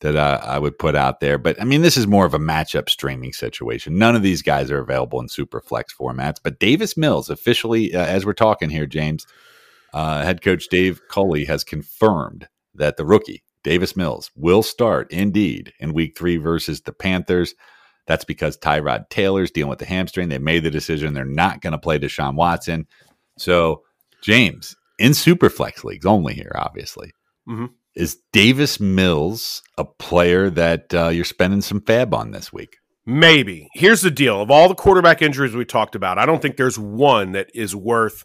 that 0.00 0.16
uh, 0.16 0.40
I 0.42 0.58
would 0.58 0.78
put 0.78 0.94
out 0.94 1.20
there. 1.20 1.38
But 1.38 1.60
I 1.60 1.64
mean, 1.64 1.82
this 1.82 1.96
is 1.96 2.06
more 2.06 2.26
of 2.26 2.34
a 2.34 2.38
matchup 2.38 2.88
streaming 2.88 3.32
situation. 3.32 3.98
None 3.98 4.16
of 4.16 4.22
these 4.22 4.42
guys 4.42 4.70
are 4.70 4.80
available 4.80 5.20
in 5.20 5.28
super 5.28 5.60
flex 5.60 5.94
formats. 5.94 6.36
But 6.42 6.58
Davis 6.58 6.96
Mills, 6.96 7.30
officially, 7.30 7.94
uh, 7.94 8.04
as 8.04 8.26
we're 8.26 8.32
talking 8.32 8.70
here, 8.70 8.86
James, 8.86 9.26
uh, 9.92 10.22
head 10.22 10.42
coach 10.42 10.68
Dave 10.68 11.00
Culley 11.08 11.44
has 11.44 11.64
confirmed 11.64 12.48
that 12.74 12.96
the 12.96 13.06
rookie, 13.06 13.44
Davis 13.62 13.96
Mills, 13.96 14.30
will 14.34 14.62
start 14.62 15.10
indeed 15.10 15.72
in 15.78 15.94
week 15.94 16.18
three 16.18 16.36
versus 16.36 16.82
the 16.82 16.92
Panthers. 16.92 17.54
That's 18.06 18.24
because 18.24 18.58
Tyrod 18.58 19.08
Taylor's 19.08 19.50
dealing 19.50 19.70
with 19.70 19.78
the 19.78 19.86
hamstring. 19.86 20.28
They 20.28 20.38
made 20.38 20.64
the 20.64 20.70
decision 20.70 21.14
they're 21.14 21.24
not 21.24 21.62
going 21.62 21.72
to 21.72 21.78
play 21.78 21.98
Deshaun 21.98 22.34
Watson. 22.34 22.86
So, 23.36 23.82
James, 24.22 24.76
in 24.98 25.14
super 25.14 25.50
flex 25.50 25.84
leagues 25.84 26.06
only 26.06 26.34
here, 26.34 26.52
obviously. 26.54 27.12
Mm-hmm 27.48 27.66
is 27.94 28.18
Davis 28.32 28.80
Mills 28.80 29.62
a 29.78 29.84
player 29.84 30.50
that 30.50 30.92
uh, 30.92 31.08
you're 31.08 31.24
spending 31.24 31.60
some 31.60 31.80
FAAB 31.80 32.12
on 32.12 32.32
this 32.32 32.52
week? 32.52 32.76
Maybe. 33.06 33.68
Here's 33.74 34.02
the 34.02 34.10
deal: 34.10 34.40
of 34.40 34.50
all 34.50 34.68
the 34.68 34.74
quarterback 34.74 35.22
injuries 35.22 35.54
we 35.54 35.64
talked 35.64 35.94
about, 35.94 36.18
I 36.18 36.26
don't 36.26 36.40
think 36.40 36.56
there's 36.56 36.78
one 36.78 37.32
that 37.32 37.50
is 37.54 37.76
worth 37.76 38.24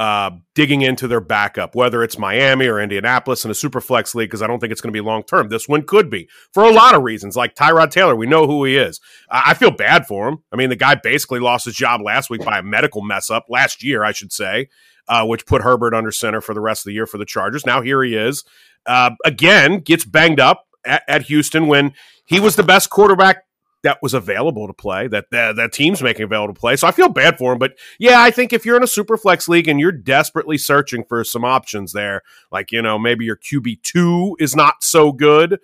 uh, 0.00 0.30
digging 0.54 0.80
into 0.80 1.06
their 1.06 1.20
backup, 1.20 1.74
whether 1.74 2.02
it's 2.02 2.16
Miami 2.16 2.66
or 2.66 2.80
Indianapolis 2.80 3.44
in 3.44 3.50
a 3.50 3.54
super 3.54 3.82
flex 3.82 4.14
league, 4.14 4.30
because 4.30 4.40
I 4.40 4.46
don't 4.46 4.58
think 4.58 4.72
it's 4.72 4.80
going 4.80 4.92
to 4.92 4.96
be 4.96 5.04
long 5.04 5.22
term. 5.22 5.50
This 5.50 5.68
one 5.68 5.82
could 5.82 6.08
be 6.08 6.26
for 6.54 6.64
a 6.64 6.72
lot 6.72 6.94
of 6.94 7.02
reasons, 7.02 7.36
like 7.36 7.54
Tyrod 7.54 7.90
Taylor. 7.90 8.16
We 8.16 8.26
know 8.26 8.46
who 8.46 8.64
he 8.64 8.78
is. 8.78 8.98
I-, 9.30 9.50
I 9.50 9.54
feel 9.54 9.70
bad 9.70 10.06
for 10.06 10.26
him. 10.26 10.38
I 10.50 10.56
mean, 10.56 10.70
the 10.70 10.76
guy 10.76 10.94
basically 10.94 11.38
lost 11.38 11.66
his 11.66 11.74
job 11.74 12.00
last 12.00 12.30
week 12.30 12.42
by 12.42 12.60
a 12.60 12.62
medical 12.62 13.02
mess 13.02 13.28
up, 13.28 13.44
last 13.50 13.84
year, 13.84 14.02
I 14.02 14.12
should 14.12 14.32
say, 14.32 14.70
uh, 15.06 15.26
which 15.26 15.44
put 15.44 15.60
Herbert 15.60 15.92
under 15.92 16.10
center 16.10 16.40
for 16.40 16.54
the 16.54 16.62
rest 16.62 16.80
of 16.80 16.86
the 16.86 16.94
year 16.94 17.06
for 17.06 17.18
the 17.18 17.26
Chargers. 17.26 17.66
Now 17.66 17.82
here 17.82 18.02
he 18.02 18.16
is 18.16 18.42
uh, 18.86 19.10
again 19.24 19.80
gets 19.80 20.04
banged 20.04 20.40
up 20.40 20.66
at, 20.84 21.02
at, 21.08 21.22
Houston 21.22 21.66
when 21.66 21.92
he 22.24 22.40
was 22.40 22.56
the 22.56 22.62
best 22.62 22.90
quarterback 22.90 23.44
that 23.82 23.98
was 24.02 24.14
available 24.14 24.66
to 24.66 24.72
play 24.72 25.08
that 25.08 25.26
that, 25.30 25.56
that 25.56 25.72
team's 25.72 26.02
making 26.02 26.24
available 26.24 26.54
to 26.54 26.60
play. 26.60 26.76
So 26.76 26.86
I 26.86 26.92
feel 26.92 27.08
bad 27.08 27.38
for 27.38 27.52
him, 27.52 27.58
but 27.58 27.78
yeah, 27.98 28.20
I 28.20 28.30
think 28.30 28.52
if 28.52 28.66
you're 28.66 28.76
in 28.76 28.82
a 28.82 28.88
super 28.88 29.16
flex 29.16 29.48
league 29.48 29.68
and 29.68 29.80
you're 29.80 29.92
desperately 29.92 30.58
searching 30.58 31.04
for 31.04 31.24
some 31.24 31.44
options 31.44 31.92
there, 31.92 32.22
like 32.52 32.72
you 32.72 32.82
know 32.82 32.98
maybe 32.98 33.24
your 33.24 33.36
QB 33.36 33.82
two 33.82 34.36
is 34.38 34.54
not 34.54 34.82
so 34.82 35.12
good, 35.12 35.58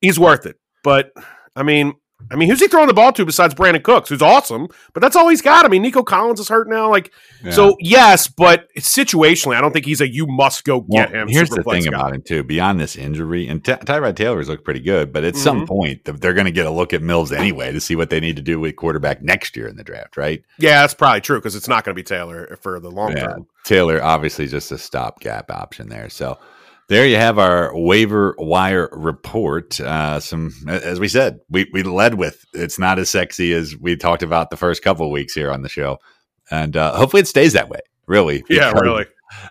he's 0.00 0.18
worth 0.18 0.46
it. 0.46 0.56
But 0.82 1.12
I 1.56 1.62
mean, 1.62 1.94
I 2.30 2.36
mean, 2.36 2.48
who's 2.48 2.60
he 2.60 2.68
throwing 2.68 2.88
the 2.88 2.94
ball 2.94 3.12
to 3.12 3.24
besides 3.24 3.54
Brandin 3.54 3.82
Cooks, 3.82 4.08
who's 4.08 4.22
awesome, 4.22 4.68
but 4.92 5.00
that's 5.00 5.16
all 5.16 5.28
he's 5.28 5.42
got. 5.42 5.64
I 5.64 5.68
mean, 5.68 5.82
Nico 5.82 6.02
Collins 6.02 6.40
is 6.40 6.48
hurt 6.48 6.68
now. 6.68 6.90
Like, 6.90 7.12
yeah. 7.44 7.52
so 7.52 7.76
yes, 7.80 8.26
but 8.26 8.68
situationally, 8.74 9.56
I 9.56 9.60
don't 9.60 9.72
think 9.72 9.84
he's 9.84 10.00
a 10.00 10.08
you 10.12 10.26
must 10.26 10.64
go 10.64 10.80
get 10.80 11.12
well, 11.12 11.22
him. 11.22 11.28
Here's 11.28 11.50
the 11.50 11.62
thing 11.62 11.84
guy. 11.84 11.88
about 11.88 12.14
him 12.14 12.22
too. 12.22 12.42
Beyond 12.42 12.80
this 12.80 12.96
injury, 12.96 13.48
and 13.48 13.64
Ty- 13.64 13.76
Tyrod 13.76 14.16
Taylor's 14.16 14.48
looked 14.48 14.64
pretty 14.64 14.80
good, 14.80 15.12
but 15.12 15.24
at 15.24 15.34
mm-hmm. 15.34 15.42
some 15.42 15.66
point, 15.66 16.04
they're 16.04 16.34
going 16.34 16.46
to 16.46 16.52
get 16.52 16.66
a 16.66 16.70
look 16.70 16.92
at 16.92 17.02
Mills 17.02 17.32
anyway 17.32 17.72
to 17.72 17.80
see 17.80 17.96
what 17.96 18.10
they 18.10 18.20
need 18.20 18.36
to 18.36 18.42
do 18.42 18.60
with 18.60 18.76
quarterback 18.76 19.22
next 19.22 19.56
year 19.56 19.66
in 19.66 19.76
the 19.76 19.84
draft, 19.84 20.16
right? 20.16 20.42
Yeah, 20.58 20.80
that's 20.80 20.94
probably 20.94 21.20
true 21.20 21.38
because 21.38 21.54
it's 21.54 21.68
not 21.68 21.84
going 21.84 21.94
to 21.94 21.98
be 21.98 22.04
Taylor 22.04 22.58
for 22.60 22.80
the 22.80 22.90
long 22.90 23.12
yeah. 23.12 23.24
term. 23.24 23.46
Taylor 23.64 24.02
obviously 24.02 24.46
just 24.46 24.70
a 24.72 24.78
stopgap 24.78 25.50
option 25.50 25.88
there, 25.88 26.10
so 26.10 26.38
there 26.88 27.06
you 27.06 27.16
have 27.16 27.38
our 27.38 27.76
waiver 27.76 28.34
wire 28.38 28.88
report. 28.92 29.80
Uh, 29.80 30.20
some, 30.20 30.52
as 30.68 31.00
we 31.00 31.08
said, 31.08 31.40
we, 31.48 31.68
we 31.72 31.82
led 31.82 32.14
with 32.14 32.44
it's 32.52 32.78
not 32.78 32.98
as 32.98 33.10
sexy 33.10 33.52
as 33.52 33.76
we 33.76 33.96
talked 33.96 34.22
about 34.22 34.50
the 34.50 34.56
first 34.56 34.82
couple 34.82 35.10
weeks 35.10 35.34
here 35.34 35.50
on 35.50 35.62
the 35.62 35.68
show, 35.68 35.98
and 36.50 36.76
uh, 36.76 36.94
hopefully 36.94 37.20
it 37.20 37.28
stays 37.28 37.52
that 37.54 37.68
way. 37.68 37.80
Really, 38.06 38.44
yeah, 38.50 38.72
really. 38.72 39.06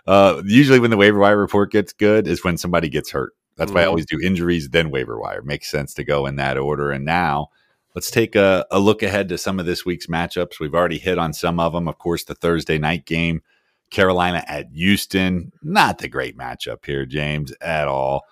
Uh, 0.06 0.42
usually, 0.46 0.78
when 0.78 0.90
the 0.90 0.96
waiver 0.96 1.18
wire 1.18 1.36
report 1.36 1.72
gets 1.72 1.92
good, 1.92 2.26
is 2.26 2.44
when 2.44 2.56
somebody 2.56 2.88
gets 2.88 3.10
hurt. 3.10 3.32
That's 3.56 3.68
mm-hmm. 3.68 3.74
why 3.74 3.80
I 3.80 3.84
mm-hmm. 3.84 3.90
always 3.90 4.06
do 4.06 4.20
injuries 4.20 4.68
then 4.70 4.90
waiver 4.90 5.18
wire. 5.18 5.42
Makes 5.42 5.70
sense 5.70 5.94
to 5.94 6.04
go 6.04 6.26
in 6.26 6.36
that 6.36 6.58
order. 6.58 6.90
And 6.90 7.04
now 7.04 7.48
let's 7.94 8.10
take 8.10 8.34
a, 8.34 8.66
a 8.70 8.80
look 8.80 9.02
ahead 9.02 9.28
to 9.28 9.38
some 9.38 9.60
of 9.60 9.66
this 9.66 9.84
week's 9.84 10.06
matchups. 10.06 10.60
We've 10.60 10.74
already 10.74 10.98
hit 10.98 11.18
on 11.18 11.32
some 11.32 11.60
of 11.60 11.72
them. 11.72 11.88
Of 11.88 11.98
course, 11.98 12.24
the 12.24 12.34
Thursday 12.34 12.78
night 12.78 13.06
game 13.06 13.42
Carolina 13.90 14.44
at 14.46 14.68
Houston, 14.72 15.52
not 15.62 15.98
the 15.98 16.08
great 16.08 16.36
matchup 16.36 16.84
here, 16.84 17.06
James, 17.06 17.52
at 17.60 17.88
all. 17.88 18.22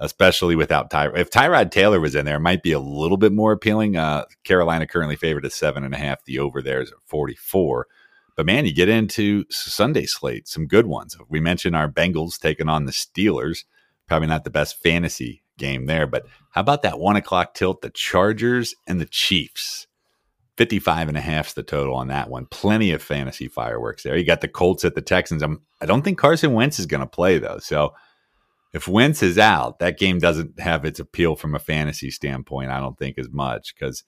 Especially 0.00 0.56
without 0.56 0.90
Tyrod. 0.90 1.16
If 1.16 1.30
Tyrod 1.30 1.70
Taylor 1.70 2.00
was 2.00 2.16
in 2.16 2.24
there, 2.24 2.38
it 2.38 2.40
might 2.40 2.64
be 2.64 2.72
a 2.72 2.80
little 2.80 3.16
bit 3.16 3.30
more 3.32 3.52
appealing. 3.52 3.96
Uh, 3.96 4.24
Carolina 4.42 4.84
currently 4.84 5.14
favored 5.14 5.44
at 5.44 5.52
seven 5.52 5.84
and 5.84 5.94
a 5.94 5.98
half. 5.98 6.24
The 6.24 6.40
over 6.40 6.60
there 6.60 6.80
is 6.80 6.90
at 6.90 6.98
44. 7.04 7.86
But 8.36 8.46
man, 8.46 8.66
you 8.66 8.74
get 8.74 8.88
into 8.88 9.44
Sunday 9.50 10.06
slate, 10.06 10.48
some 10.48 10.66
good 10.66 10.86
ones. 10.86 11.16
We 11.28 11.38
mentioned 11.38 11.76
our 11.76 11.88
Bengals 11.88 12.38
taking 12.38 12.68
on 12.68 12.86
the 12.86 12.92
Steelers. 12.92 13.64
Probably 14.08 14.26
not 14.26 14.42
the 14.42 14.50
best 14.50 14.82
fantasy 14.82 15.42
game 15.58 15.86
there, 15.86 16.06
but 16.06 16.26
how 16.50 16.62
about 16.62 16.82
that 16.82 16.98
one 16.98 17.16
o'clock 17.16 17.54
tilt? 17.54 17.82
The 17.82 17.90
Chargers 17.90 18.74
and 18.86 19.00
the 19.00 19.06
Chiefs. 19.06 19.86
55 20.62 21.08
and 21.08 21.16
a 21.16 21.20
half 21.20 21.48
is 21.48 21.54
the 21.54 21.64
total 21.64 21.96
on 21.96 22.06
that 22.06 22.30
one. 22.30 22.46
Plenty 22.46 22.92
of 22.92 23.02
fantasy 23.02 23.48
fireworks 23.48 24.04
there. 24.04 24.16
You 24.16 24.24
got 24.24 24.42
the 24.42 24.46
Colts 24.46 24.84
at 24.84 24.94
the 24.94 25.02
Texans. 25.02 25.42
I'm, 25.42 25.60
I 25.80 25.86
don't 25.86 26.02
think 26.02 26.18
Carson 26.18 26.52
Wentz 26.52 26.78
is 26.78 26.86
going 26.86 27.00
to 27.00 27.06
play, 27.06 27.38
though. 27.38 27.58
So 27.58 27.94
if 28.72 28.86
Wentz 28.86 29.24
is 29.24 29.38
out, 29.38 29.80
that 29.80 29.98
game 29.98 30.20
doesn't 30.20 30.60
have 30.60 30.84
its 30.84 31.00
appeal 31.00 31.34
from 31.34 31.56
a 31.56 31.58
fantasy 31.58 32.12
standpoint, 32.12 32.70
I 32.70 32.78
don't 32.78 32.96
think 32.96 33.18
as 33.18 33.28
much 33.28 33.74
because, 33.74 34.04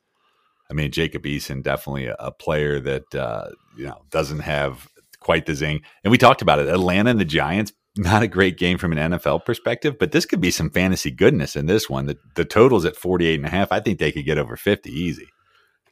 I 0.71 0.75
mean, 0.75 0.93
Jacob 0.93 1.25
Eason, 1.25 1.61
definitely 1.61 2.07
a, 2.07 2.15
a 2.21 2.31
player 2.31 2.79
that, 2.79 3.13
uh, 3.17 3.49
you 3.77 3.87
know, 3.87 4.03
doesn't 4.11 4.39
have 4.39 4.89
quite 5.19 5.47
the 5.47 5.57
zing. 5.57 5.81
And 6.05 6.13
we 6.13 6.19
talked 6.19 6.41
about 6.41 6.61
it. 6.61 6.69
Atlanta 6.69 7.11
and 7.11 7.19
the 7.19 7.25
Giants, 7.25 7.73
not 7.97 8.23
a 8.23 8.29
great 8.29 8.59
game 8.59 8.79
from 8.79 8.93
an 8.93 9.11
NFL 9.11 9.45
perspective, 9.45 9.97
but 9.99 10.13
this 10.13 10.25
could 10.25 10.41
be 10.41 10.53
some 10.53 10.71
fantasy 10.71 11.11
goodness 11.11 11.57
in 11.57 11.67
this 11.67 11.91
one. 11.91 12.07
The, 12.07 12.17
the 12.37 12.45
total's 12.45 12.85
at 12.85 12.95
48 12.95 13.41
and 13.41 13.47
a 13.47 13.51
half. 13.51 13.73
I 13.73 13.81
think 13.81 13.99
they 13.99 14.13
could 14.13 14.25
get 14.25 14.39
over 14.39 14.57
50 14.57 14.89
easy. 14.89 15.27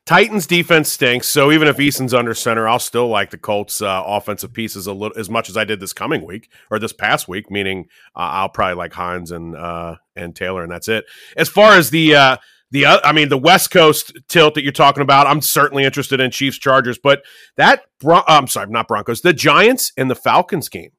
Titans 0.04 0.48
defense 0.48 0.90
stinks, 0.90 1.28
so 1.28 1.52
even 1.52 1.68
if 1.68 1.78
Eason's 1.78 2.12
under 2.12 2.34
center, 2.34 2.66
I'll 2.66 2.80
still 2.80 3.06
like 3.06 3.30
the 3.30 3.38
Colts 3.38 3.80
uh, 3.80 4.02
offensive 4.04 4.52
pieces 4.52 4.88
a 4.88 4.92
little 4.92 5.16
as 5.16 5.30
much 5.30 5.48
as 5.48 5.56
I 5.56 5.64
did 5.64 5.78
this 5.78 5.92
coming 5.92 6.26
week 6.26 6.50
or 6.72 6.80
this 6.80 6.92
past 6.92 7.28
week. 7.28 7.52
Meaning, 7.52 7.86
uh, 8.16 8.34
I'll 8.34 8.48
probably 8.48 8.74
like 8.74 8.92
Hines 8.92 9.30
and 9.30 9.54
uh, 9.54 9.96
and 10.16 10.34
Taylor, 10.34 10.64
and 10.64 10.72
that's 10.72 10.88
it. 10.88 11.04
As 11.36 11.48
far 11.48 11.74
as 11.74 11.90
the 11.90 12.16
uh, 12.16 12.36
the 12.72 12.86
uh, 12.86 12.98
I 13.04 13.12
mean 13.12 13.28
the 13.28 13.38
West 13.38 13.70
Coast 13.70 14.12
tilt 14.28 14.54
that 14.54 14.64
you're 14.64 14.72
talking 14.72 15.02
about, 15.02 15.28
I'm 15.28 15.40
certainly 15.40 15.84
interested 15.84 16.20
in 16.20 16.32
Chiefs 16.32 16.58
Chargers, 16.58 16.98
but 16.98 17.22
that 17.56 17.82
Bron- 18.00 18.24
I'm 18.26 18.48
sorry, 18.48 18.70
not 18.70 18.88
Broncos, 18.88 19.20
the 19.20 19.32
Giants 19.32 19.92
and 19.96 20.10
the 20.10 20.16
Falcons 20.16 20.68
game, 20.68 20.90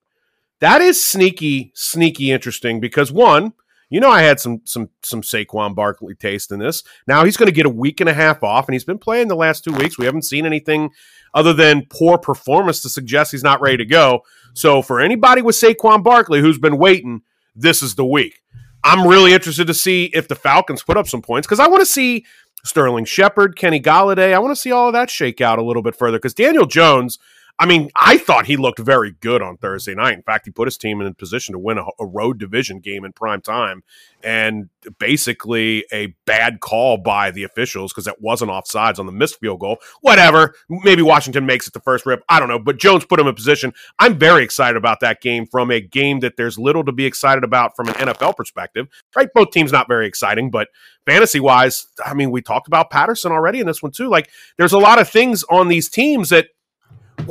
that 0.62 0.80
is 0.80 1.06
sneaky, 1.06 1.74
sneaky 1.76 2.32
interesting 2.32 2.80
because 2.80 3.12
one 3.12 3.52
you 3.93 3.99
know, 3.99 4.10
I 4.10 4.23
had 4.23 4.39
some 4.39 4.62
some 4.65 4.89
some 5.03 5.21
Saquon 5.21 5.75
Barkley 5.75 6.15
taste 6.15 6.51
in 6.51 6.58
this. 6.58 6.82
Now 7.08 7.23
he's 7.25 7.38
going 7.38 7.47
to 7.47 7.53
get 7.53 7.67
a 7.67 7.69
week 7.69 7.99
and 7.99 8.10
a 8.10 8.13
half 8.13 8.41
off, 8.41 8.67
and 8.67 8.73
he's 8.73 8.84
been 8.84 8.97
playing 8.97 9.27
the 9.27 9.36
last 9.36 9.63
two 9.63 9.71
weeks. 9.71 9.99
We 9.99 10.08
haven't 10.08 10.23
seen 10.23 10.47
anything 10.47 10.89
other 11.36 11.53
than 11.53 11.86
poor 11.91 12.17
performance 12.17 12.82
to 12.82 12.89
suggest 12.89 13.29
he's 13.29 13.43
not 13.43 13.62
ready 13.62 13.77
to 13.77 13.86
go. 13.86 14.21
So 14.56 14.82
for 14.82 14.99
anybody 14.99 15.43
with 15.43 15.56
Saquon 15.56 16.03
Barkley 16.03 16.41
who's 16.41 16.58
been 16.58 16.79
waiting, 16.79 17.21
this 17.56 17.84
is 17.84 17.93
the 17.93 18.06
week. 18.06 18.41
I'm 18.84 19.08
really 19.08 19.32
interested 19.32 19.67
to 19.67 19.75
see 19.75 20.06
if 20.06 20.27
the 20.27 20.36
Falcons 20.36 20.82
put 20.82 20.97
up 20.97 21.08
some 21.08 21.21
points 21.21 21.45
because 21.45 21.60
I 21.60 21.67
want 21.67 21.82
to 21.82 21.86
see 21.86 22.25
Sterling 22.65 23.06
Shepard, 23.06 23.56
Kenny 23.56 23.79
Golladay. 23.79 24.34
I 24.34 24.39
want 24.39 24.56
to 24.56 24.60
see 24.60 24.71
all 24.71 24.88
of 24.88 24.93
that 24.93 25.12
shake 25.12 25.39
out 25.39 25.60
a 25.60 25.63
little 25.63 25.84
bit 25.84 25.95
further 25.95 26.17
because 26.17 26.34
Daniel 26.34 26.65
Jones. 26.65 27.19
I 27.60 27.68
mean, 27.68 27.92
I 27.96 28.18
thought 28.18 28.48
he 28.48 28.58
looked 28.58 28.80
very 28.80 29.12
good 29.12 29.42
on 29.44 29.58
Thursday 29.58 29.94
night. 29.94 30.16
In 30.16 30.24
fact, 30.24 30.46
he 30.46 30.52
put 30.52 30.68
his 30.68 30.78
team 30.78 31.02
in 31.02 31.08
a 31.08 31.13
position 31.13 31.54
to 31.54 31.60
win 31.60 31.78
a, 31.78 31.86
a 32.00 32.06
road 32.06 32.39
division 32.39 32.80
game 32.80 33.06
in 33.06 33.13
prime 33.13 33.42
time, 33.42 33.84
and 34.24 34.70
basically 35.00 35.86
a 35.94 36.16
bad 36.26 36.62
call 36.62 36.98
by 36.98 37.30
the 37.30 37.44
officials 37.44 37.94
because 37.94 38.08
it 38.08 38.20
wasn't 38.20 38.50
offsides 38.50 38.98
on 38.98 39.06
the 39.06 39.12
missed 39.12 39.39
field 39.39 39.60
goal. 39.60 39.78
Whatever. 40.02 40.56
Maybe 40.68 41.04
Washington 41.04 41.46
makes 41.46 41.68
it 41.68 41.74
the 41.74 41.80
first 41.80 42.08
rip. 42.08 42.24
I 42.28 42.39
don't 42.39 42.50
know. 42.50 42.60
But 42.60 42.80
Jones 42.80 43.06
put 43.06 43.20
him 43.20 43.28
in 43.28 43.36
position. 43.36 43.72
I'm 44.00 44.18
very 44.18 44.44
excited 44.44 44.76
about 44.76 45.00
that 45.02 45.22
game 45.22 45.46
from 45.46 45.70
a 45.70 45.80
game 45.80 46.22
that 46.22 46.38
there's 46.38 46.58
little 46.58 46.84
to 46.86 46.92
be 46.92 47.06
excited 47.06 47.44
about 47.44 47.76
from 47.76 47.88
an 47.88 47.94
NFL 47.96 48.36
perspective. 48.36 48.88
Right? 49.16 49.30
Both 49.34 49.52
teams 49.52 49.72
not 49.72 49.88
very 49.88 50.08
exciting, 50.08 50.50
but 50.50 50.70
fantasy 51.06 51.39
wise, 51.39 51.88
I 52.04 52.16
mean, 52.16 52.32
we 52.32 52.42
talked 52.42 52.68
about 52.68 52.89
Patterson 52.89 53.32
already 53.32 53.60
in 53.60 53.68
this 53.68 53.84
one 53.84 53.92
too. 53.92 54.10
Like, 54.10 54.30
there's 54.58 54.74
a 54.74 54.80
lot 54.80 55.00
of 55.00 55.08
things 55.08 55.44
on 55.50 55.68
these 55.68 55.88
teams 55.88 56.30
that 56.30 56.48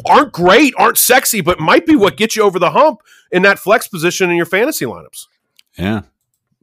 aren't 0.07 0.33
great, 0.33 0.75
aren't 0.77 0.99
sexy, 0.99 1.41
but 1.41 1.61
might 1.61 1.87
be 1.87 1.97
what 1.97 2.17
gets 2.17 2.37
you 2.37 2.43
over 2.43 2.59
the 2.59 2.71
hump 2.71 3.01
in 3.31 3.43
that 3.43 3.59
flex 3.59 3.89
position 3.89 4.31
in 4.31 4.37
your 4.37 4.47
fantasy 4.47 4.85
lineups. 4.85 5.27
Yeah, 5.79 6.03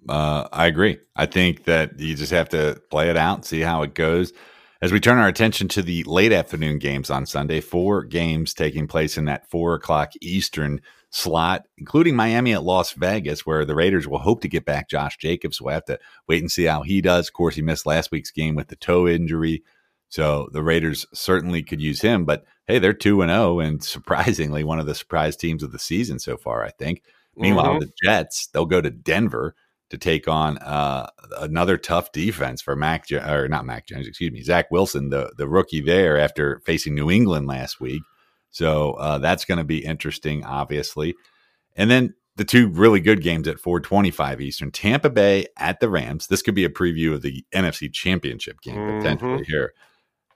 uh, 0.07 0.47
I 0.51 0.67
agree. 0.67 0.99
I 1.15 1.25
think 1.25 1.65
that 1.65 1.99
you 1.99 2.15
just 2.15 2.31
have 2.31 2.49
to 2.49 2.81
play 2.89 3.09
it 3.09 3.17
out, 3.17 3.45
see 3.45 3.61
how 3.61 3.81
it 3.83 3.93
goes. 3.93 4.33
As 4.81 4.93
we 4.93 5.01
turn 5.01 5.17
our 5.17 5.27
attention 5.27 5.67
to 5.69 5.81
the 5.81 6.03
late 6.03 6.31
afternoon 6.31 6.79
games 6.79 7.09
on 7.09 7.25
Sunday, 7.25 7.59
four 7.59 8.03
games 8.03 8.53
taking 8.53 8.87
place 8.87 9.17
in 9.17 9.25
that 9.25 9.49
four 9.49 9.73
o'clock 9.73 10.13
Eastern 10.21 10.79
slot, 11.09 11.65
including 11.77 12.15
Miami 12.15 12.53
at 12.53 12.63
Las 12.63 12.93
Vegas, 12.93 13.45
where 13.45 13.65
the 13.65 13.75
Raiders 13.75 14.07
will 14.07 14.19
hope 14.19 14.41
to 14.41 14.47
get 14.47 14.63
back 14.63 14.89
Josh 14.89 15.17
Jacobs. 15.17 15.59
We'll 15.59 15.73
have 15.73 15.85
to 15.85 15.99
wait 16.27 16.41
and 16.41 16.51
see 16.51 16.63
how 16.63 16.83
he 16.83 17.01
does. 17.01 17.27
Of 17.27 17.33
course, 17.33 17.55
he 17.55 17.61
missed 17.61 17.85
last 17.85 18.11
week's 18.11 18.31
game 18.31 18.55
with 18.55 18.69
the 18.69 18.77
toe 18.77 19.07
injury. 19.07 19.63
So 20.09 20.49
the 20.51 20.63
Raiders 20.63 21.05
certainly 21.13 21.63
could 21.63 21.79
use 21.81 22.01
him, 22.01 22.25
but 22.25 22.43
hey, 22.67 22.79
they're 22.79 22.93
2 22.93 23.21
and 23.21 23.31
0 23.31 23.59
and 23.59 23.83
surprisingly 23.95 24.63
one 24.63 24.79
of 24.79 24.85
the 24.85 24.95
surprise 24.95 25.35
teams 25.35 25.63
of 25.63 25.71
the 25.71 25.79
season 25.79 26.19
so 26.19 26.37
far, 26.37 26.63
I 26.63 26.71
think. 26.71 27.03
Meanwhile, 27.35 27.75
mm-hmm. 27.75 27.79
the 27.79 27.91
Jets, 28.03 28.47
they'll 28.47 28.65
go 28.65 28.81
to 28.81 28.89
Denver 28.89 29.55
to 29.89 29.97
take 29.97 30.27
on 30.27 30.57
uh, 30.59 31.09
another 31.39 31.77
tough 31.77 32.11
defense 32.11 32.61
for 32.61 32.75
Mac 32.75 33.05
or 33.11 33.47
not 33.47 33.65
Mac 33.65 33.87
Jones, 33.87 34.07
excuse 34.07 34.31
me, 34.31 34.41
Zach 34.41 34.69
Wilson, 34.69 35.09
the 35.09 35.31
the 35.37 35.47
rookie 35.47 35.81
there 35.81 36.19
after 36.19 36.61
facing 36.65 36.95
New 36.95 37.09
England 37.09 37.47
last 37.47 37.79
week. 37.79 38.03
So 38.51 38.93
uh, 38.93 39.19
that's 39.19 39.45
going 39.45 39.57
to 39.57 39.63
be 39.63 39.85
interesting, 39.85 40.43
obviously. 40.43 41.15
And 41.75 41.89
then 41.89 42.13
the 42.35 42.45
two 42.45 42.69
really 42.69 42.99
good 42.99 43.21
games 43.21 43.47
at 43.47 43.59
425 43.59 44.41
Eastern, 44.41 44.71
Tampa 44.71 45.09
Bay 45.09 45.47
at 45.57 45.79
the 45.79 45.89
Rams. 45.89 46.27
This 46.27 46.41
could 46.41 46.55
be 46.55 46.65
a 46.65 46.69
preview 46.69 47.13
of 47.13 47.21
the 47.21 47.45
NFC 47.53 47.91
Championship 47.91 48.61
game 48.61 48.75
mm-hmm. 48.75 48.97
potentially 48.97 49.43
here. 49.45 49.73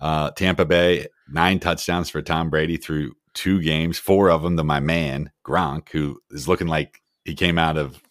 Uh, 0.03 0.31
Tampa 0.31 0.65
Bay, 0.65 1.07
nine 1.29 1.61
touchdowns 1.61 2.09
for 2.09 2.21
Tom 2.21 2.49
Brady 2.49 2.75
through 2.75 3.13
two 3.33 3.61
games, 3.61 3.97
four 3.97 4.29
of 4.29 4.41
them 4.41 4.57
to 4.57 4.63
my 4.63 4.81
man, 4.81 5.31
Gronk, 5.45 5.87
who 5.93 6.19
is 6.29 6.45
looking 6.45 6.67
like 6.67 7.01
he 7.23 7.33
came 7.33 7.57
out 7.57 7.77
of 7.77 8.01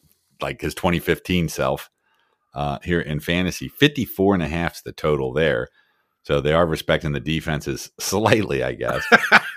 like 0.40 0.62
his 0.62 0.74
2015 0.74 1.50
self 1.50 1.90
uh, 2.54 2.78
here 2.82 3.02
in 3.02 3.20
fantasy. 3.20 3.68
54 3.68 4.32
and 4.32 4.42
a 4.42 4.48
half 4.48 4.76
is 4.76 4.82
the 4.82 4.92
total 4.92 5.34
there. 5.34 5.68
So 6.22 6.40
they 6.40 6.54
are 6.54 6.64
respecting 6.64 7.12
the 7.12 7.20
defenses 7.20 7.90
slightly, 8.00 8.62
I 8.62 8.72
guess. 8.72 9.04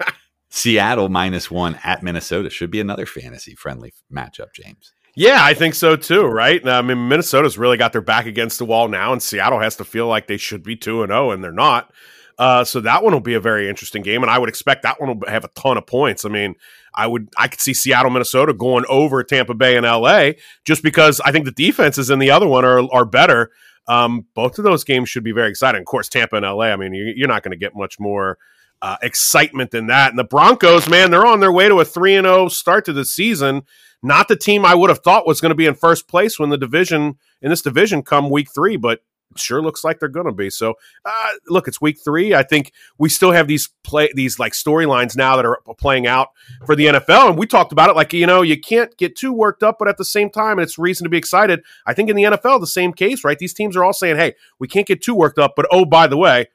Seattle 0.50 1.08
minus 1.08 1.50
one 1.50 1.80
at 1.86 2.04
Minnesota 2.04 2.50
should 2.50 2.70
be 2.70 2.82
another 2.82 3.06
fantasy 3.06 3.56
friendly 3.56 3.94
matchup, 4.14 4.52
James. 4.54 4.92
Yeah, 5.16 5.40
I 5.42 5.54
think 5.54 5.74
so 5.74 5.96
too, 5.96 6.26
right? 6.26 6.68
I 6.68 6.82
mean, 6.82 7.08
Minnesota's 7.08 7.58
really 7.58 7.78
got 7.78 7.94
their 7.94 8.02
back 8.02 8.26
against 8.26 8.60
the 8.60 8.66
wall 8.66 8.90
now, 8.90 9.14
and 9.14 9.24
Seattle 9.24 9.62
has 9.62 9.78
to 9.78 9.86
feel 9.86 10.08
like 10.08 10.28
they 10.28 10.36
should 10.36 10.64
be 10.64 10.76
2 10.76 11.04
and 11.04 11.12
0, 11.12 11.32
and 11.32 11.42
they're 11.42 11.54
not. 11.54 11.94
Uh, 12.38 12.64
so 12.66 12.82
that 12.82 13.04
one 13.04 13.14
will 13.14 13.22
be 13.22 13.34
a 13.34 13.40
very 13.40 13.70
interesting 13.70 14.02
game, 14.02 14.22
and 14.22 14.30
I 14.30 14.38
would 14.38 14.50
expect 14.50 14.84
that 14.84 15.00
one 15.00 15.20
will 15.20 15.28
have 15.30 15.46
a 15.46 15.50
ton 15.50 15.78
of 15.78 15.86
points. 15.86 16.26
I 16.26 16.30
mean, 16.30 16.56
I 16.94 17.08
would 17.08 17.30
I 17.38 17.48
could 17.48 17.62
see 17.62 17.74
Seattle, 17.74 18.12
Minnesota 18.12 18.54
going 18.54 18.86
over 18.90 19.24
Tampa 19.24 19.54
Bay 19.54 19.78
and 19.78 19.86
LA 19.86 20.32
just 20.66 20.84
because 20.84 21.22
I 21.22 21.32
think 21.32 21.46
the 21.46 21.52
defenses 21.52 22.10
in 22.10 22.20
the 22.20 22.32
other 22.32 22.48
one 22.48 22.66
are 22.66 22.82
are 22.92 23.06
better. 23.06 23.52
Um, 23.88 24.26
both 24.34 24.58
of 24.58 24.64
those 24.64 24.84
games 24.84 25.10
should 25.10 25.24
be 25.24 25.32
very 25.32 25.50
exciting. 25.50 25.82
Of 25.82 25.86
course, 25.86 26.10
Tampa 26.10 26.36
and 26.36 26.46
LA. 26.46 26.66
I 26.66 26.76
mean, 26.76 26.94
you, 26.94 27.24
are 27.24 27.28
not 27.28 27.44
going 27.44 27.52
to 27.52 27.58
get 27.58 27.76
much 27.76 28.00
more 28.00 28.38
uh, 28.82 28.98
excitement 29.02 29.72
than 29.72 29.88
that. 29.88 30.10
And 30.10 30.20
the 30.20 30.24
Broncos, 30.24 30.90
man, 30.90 31.12
they're 31.12 31.26
on 31.26 31.40
their 31.40 31.52
way 31.52 31.68
to 31.68 31.80
a 31.80 31.86
three 31.86 32.16
and 32.16 32.26
zero 32.26 32.46
oh 32.46 32.48
start 32.50 32.86
to 32.86 32.94
the 32.94 33.06
season. 33.06 33.64
Not 34.04 34.28
the 34.28 34.36
team 34.36 34.66
I 34.66 34.76
would 34.76 34.90
have 34.90 35.00
thought 35.00 35.28
was 35.28 35.42
going 35.42 35.52
to 35.52 35.56
be 35.56 35.66
in 35.66 35.76
first 35.76 36.08
place 36.08 36.38
when 36.38 36.50
the 36.50 36.58
division 36.58 37.18
in 37.42 37.50
this 37.50 37.62
division 37.62 38.04
come 38.04 38.30
week 38.30 38.50
three, 38.54 38.76
but 38.76 39.02
sure 39.36 39.62
looks 39.62 39.84
like 39.84 40.00
they're 40.00 40.10
going 40.10 40.26
to 40.26 40.32
be. 40.32 40.50
So, 40.50 40.76
uh, 41.04 41.30
look, 41.48 41.68
it's 41.68 41.82
week 41.82 42.00
three. 42.04 42.34
I 42.34 42.44
think 42.44 42.72
we 42.98 43.10
still 43.10 43.32
have 43.32 43.48
these 43.48 43.70
play 43.84 44.10
these 44.14 44.40
like 44.40 44.54
storylines 44.54 45.16
now 45.16 45.36
that 45.36 45.46
are 45.46 45.60
playing 45.78 46.08
out 46.08 46.30
for 46.66 46.76
the 46.76 46.88
NFL, 46.88 47.30
and 47.30 47.38
we 47.38 47.48
talked 47.48 47.72
about 47.72 47.90
it. 47.90 47.96
Like 47.96 48.14
you 48.14 48.26
know, 48.26 48.42
you 48.42 48.60
can't 48.60 48.96
get 48.98 49.16
too 49.16 49.34
worked 49.34 49.64
up, 49.64 49.78
but 49.80 49.88
at 49.88 49.98
the 49.98 50.06
same 50.06 50.30
time, 50.30 50.60
it's 50.60 50.78
reason 50.78 51.04
to 51.06 51.10
be 51.10 51.18
excited. 51.18 51.62
I 51.86 51.94
think 51.94 52.10
in 52.10 52.16
the 52.16 52.24
NFL, 52.24 52.60
the 52.60 52.68
same 52.68 52.94
case, 52.94 53.24
right? 53.24 53.38
These 53.38 53.54
teams 53.54 53.76
are 53.76 53.84
all 53.84 53.94
saying, 53.94 54.18
"Hey, 54.18 54.36
we 54.60 54.68
can't 54.68 54.88
get 54.88 55.02
too 55.02 55.16
worked 55.16 55.40
up," 55.40 55.54
but 55.56 55.68
oh, 55.72 55.86
by 55.86 56.08
the 56.08 56.18
way, 56.18 56.48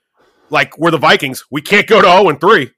like 0.50 0.76
we're 0.78 0.90
the 0.90 0.98
Vikings, 0.98 1.44
we 1.50 1.62
can't 1.62 1.86
go 1.86 2.00
to 2.00 2.08
zero 2.08 2.24
oh 2.24 2.28
and 2.28 2.40
three. 2.40 2.70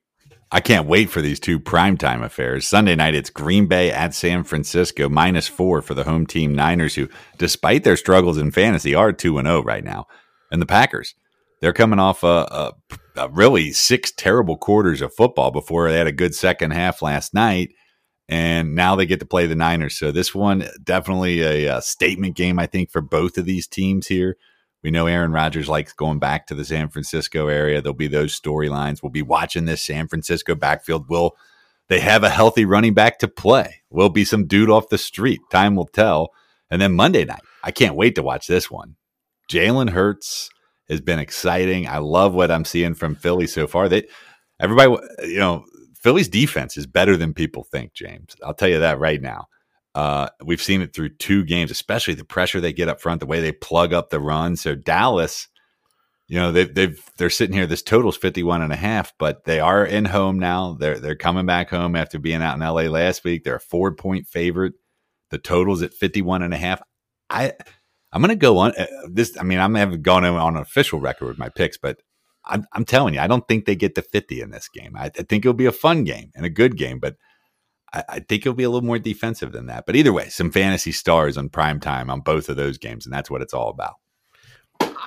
I 0.55 0.61
can't 0.61 0.87
wait 0.87 1.09
for 1.09 1.23
these 1.23 1.41
two 1.41 1.59
primetime 1.59 2.23
affairs. 2.23 2.67
Sunday 2.67 2.95
night, 2.95 3.15
it's 3.15 3.31
Green 3.31 3.67
Bay 3.67 3.91
at 3.91 4.15
San 4.15 4.45
Francisco, 4.45 5.09
minus 5.09 5.49
four 5.49 5.81
for 5.81 5.95
the 5.95 6.05
home 6.05 6.27
team 6.27 6.55
Niners, 6.55 6.95
who, 6.95 7.09
despite 7.38 7.85
their 7.85 7.97
struggles 7.97 8.37
in 8.37 8.51
fantasy, 8.51 8.95
are 8.95 9.15
2 9.15 9.38
and 9.38 9.47
0 9.47 9.62
right 9.62 9.83
now. 9.83 10.07
And 10.51 10.61
the 10.61 10.67
Packers, 10.67 11.15
they're 11.62 11.73
coming 11.73 11.99
off 11.99 12.23
a, 12.23 12.27
a, 12.27 12.73
a, 13.17 13.29
really 13.31 13.73
six 13.73 14.12
terrible 14.12 14.59
quarters 14.59 15.01
of 15.01 15.15
football 15.15 15.51
before 15.51 15.88
they 15.91 15.97
had 15.97 16.07
a 16.07 16.12
good 16.12 16.35
second 16.35 16.73
half 16.73 17.01
last 17.01 17.33
night. 17.33 17.71
And 18.29 18.75
now 18.75 18.95
they 18.95 19.07
get 19.07 19.21
to 19.21 19.27
play 19.27 19.47
the 19.47 19.57
Niners. 19.57 19.97
So 19.97 20.12
this 20.12 20.35
one, 20.35 20.69
definitely 20.85 21.41
a, 21.41 21.79
a 21.79 21.81
statement 21.81 22.37
game, 22.37 22.59
I 22.59 22.67
think, 22.67 22.91
for 22.91 23.01
both 23.01 23.38
of 23.38 23.47
these 23.47 23.67
teams 23.67 24.07
here. 24.07 24.37
We 24.83 24.90
know 24.90 25.07
Aaron 25.07 25.33
Rodgers 25.33 25.68
likes 25.68 25.92
going 25.92 26.18
back 26.18 26.47
to 26.47 26.55
the 26.55 26.64
San 26.64 26.88
Francisco 26.88 27.47
area. 27.47 27.81
There'll 27.81 27.95
be 27.95 28.09
those 28.09 28.38
storylines. 28.38 29.03
We'll 29.03 29.11
be 29.11 29.23
watching 29.23 29.64
this 29.64 29.83
San 29.83 30.09
Francisco 30.09 30.55
backfield. 30.55 31.09
Will 31.09 31.37
they 31.88 32.01
have 32.01 32.25
a 32.25 32.31
healthy 32.31 32.64
running 32.64 32.95
back 32.95 33.18
to 33.21 33.29
play? 33.29 33.83
Will 33.90 34.09
be 34.09 34.25
some 34.25 34.47
dude 34.47 34.71
off 34.71 34.88
the 34.88 34.99
street. 34.99 35.40
Time 35.51 35.77
will 35.77 35.87
tell. 35.87 36.31
And 36.71 36.81
then 36.81 36.95
Monday 36.95 37.25
night, 37.25 37.42
I 37.62 37.71
can't 37.71 37.95
wait 37.95 38.14
to 38.16 38.23
watch 38.23 38.47
this 38.47 38.71
one. 38.71 38.97
Jalen 39.51 39.90
Hurts 39.90 40.51
has 40.88 41.01
been 41.01 41.18
exciting. 41.18 41.87
I 41.87 41.99
love 41.99 42.35
what 42.35 42.51
I'm 42.51 42.64
seeing 42.64 42.95
from 42.95 43.14
Philly 43.14 43.47
so 43.47 43.66
far. 43.66 43.88
They 43.88 44.09
everybody, 44.59 44.97
you 45.25 45.38
know, 45.38 45.64
Philly's 45.95 46.29
defense 46.29 46.77
is 46.77 46.87
better 46.87 47.16
than 47.16 47.35
people 47.35 47.62
think, 47.64 47.92
James. 47.92 48.35
I'll 48.42 48.55
tell 48.55 48.68
you 48.68 48.81
that 48.81 48.99
right 48.99 49.21
now. 49.21 49.47
Uh, 49.95 50.29
we've 50.43 50.63
seen 50.63 50.81
it 50.81 50.95
through 50.95 51.11
two 51.11 51.45
games, 51.45 51.71
especially 51.71 52.15
the 52.15 52.25
pressure 52.25 52.61
they 52.61 52.73
get 52.73 52.89
up 52.89 53.01
front, 53.01 53.21
the 53.21 53.27
way 53.27 53.41
they 53.41 53.53
plug 53.53 53.93
up 53.93 54.11
the 54.11 54.21
run. 54.21 54.57
So 54.57 54.75
Dallas, 54.75 55.49
you 56.29 56.39
know, 56.39 56.51
they've, 56.51 56.75
they've 56.75 57.11
they're 57.19 57.29
sitting 57.29 57.55
here. 57.55 57.67
This 57.67 57.83
total's 57.83 58.17
51 58.17 58.63
and 58.63 58.73
a 58.73 58.77
half, 58.77 59.13
but 59.19 59.45
they 59.45 59.61
are 59.61 59.85
in 59.85 60.07
home 60.07 60.39
now. 60.39 60.77
They're 60.79 60.99
they're 60.99 61.15
coming 61.15 61.45
back 61.45 61.69
home 61.69 61.95
after 61.95 62.19
being 62.19 62.41
out 62.41 62.55
in 62.55 62.61
LA 62.61 62.83
last 62.83 63.23
week. 63.23 63.45
They're 63.45 63.57
a 63.57 63.61
four 63.61 63.95
point 63.95 64.27
favorite. 64.27 64.75
The 65.31 65.39
total's 65.39 65.83
at 65.83 65.93
51 65.93 66.43
and 66.43 66.55
a 66.55 66.59
half. 66.59 66.81
I 67.29 67.53
I'm 68.13 68.21
going 68.21 68.31
to 68.31 68.37
go 68.37 68.59
on 68.59 68.73
uh, 68.79 68.87
this. 69.11 69.37
I 69.39 69.43
mean, 69.43 69.59
I'm 69.59 69.75
haven't 69.75 70.03
gone 70.03 70.25
on 70.25 70.57
an 70.57 70.63
official 70.63 71.01
record 71.01 71.29
with 71.29 71.39
my 71.39 71.49
picks, 71.49 71.79
but 71.79 72.01
I'm, 72.45 72.67
I'm 72.73 72.85
telling 72.85 73.15
you, 73.15 73.21
I 73.21 73.27
don't 73.27 73.47
think 73.49 73.65
they 73.65 73.77
get 73.77 73.95
to 73.95 74.03
50 74.03 74.41
in 74.41 74.51
this 74.51 74.69
game. 74.69 74.97
I, 74.97 75.05
I 75.07 75.23
think 75.23 75.45
it'll 75.45 75.55
be 75.55 75.67
a 75.67 75.73
fun 75.73 76.05
game 76.05 76.31
and 76.35 76.45
a 76.45 76.51
good 76.51 76.77
game, 76.77 76.99
but 76.99 77.17
I, 77.93 78.05
I 78.09 78.19
think 78.21 78.43
it'll 78.43 78.55
be 78.55 78.65
a 78.65 78.71
little 78.71 78.87
more 78.87 78.99
defensive 78.99 79.53
than 79.53 79.67
that. 79.67 79.87
But 79.87 79.97
either 79.97 80.13
way, 80.13 80.29
some 80.29 80.51
fantasy 80.51 80.93
stars 80.93 81.37
on 81.37 81.49
prime 81.49 81.81
time 81.81 82.11
on 82.11 82.21
both 82.21 82.49
of 82.49 82.57
those 82.57 82.79
games, 82.79 83.07
and 83.07 83.13
that's 83.13 83.31
what 83.31 83.43
it's 83.43 83.55
all 83.55 83.69
about. 83.69 83.95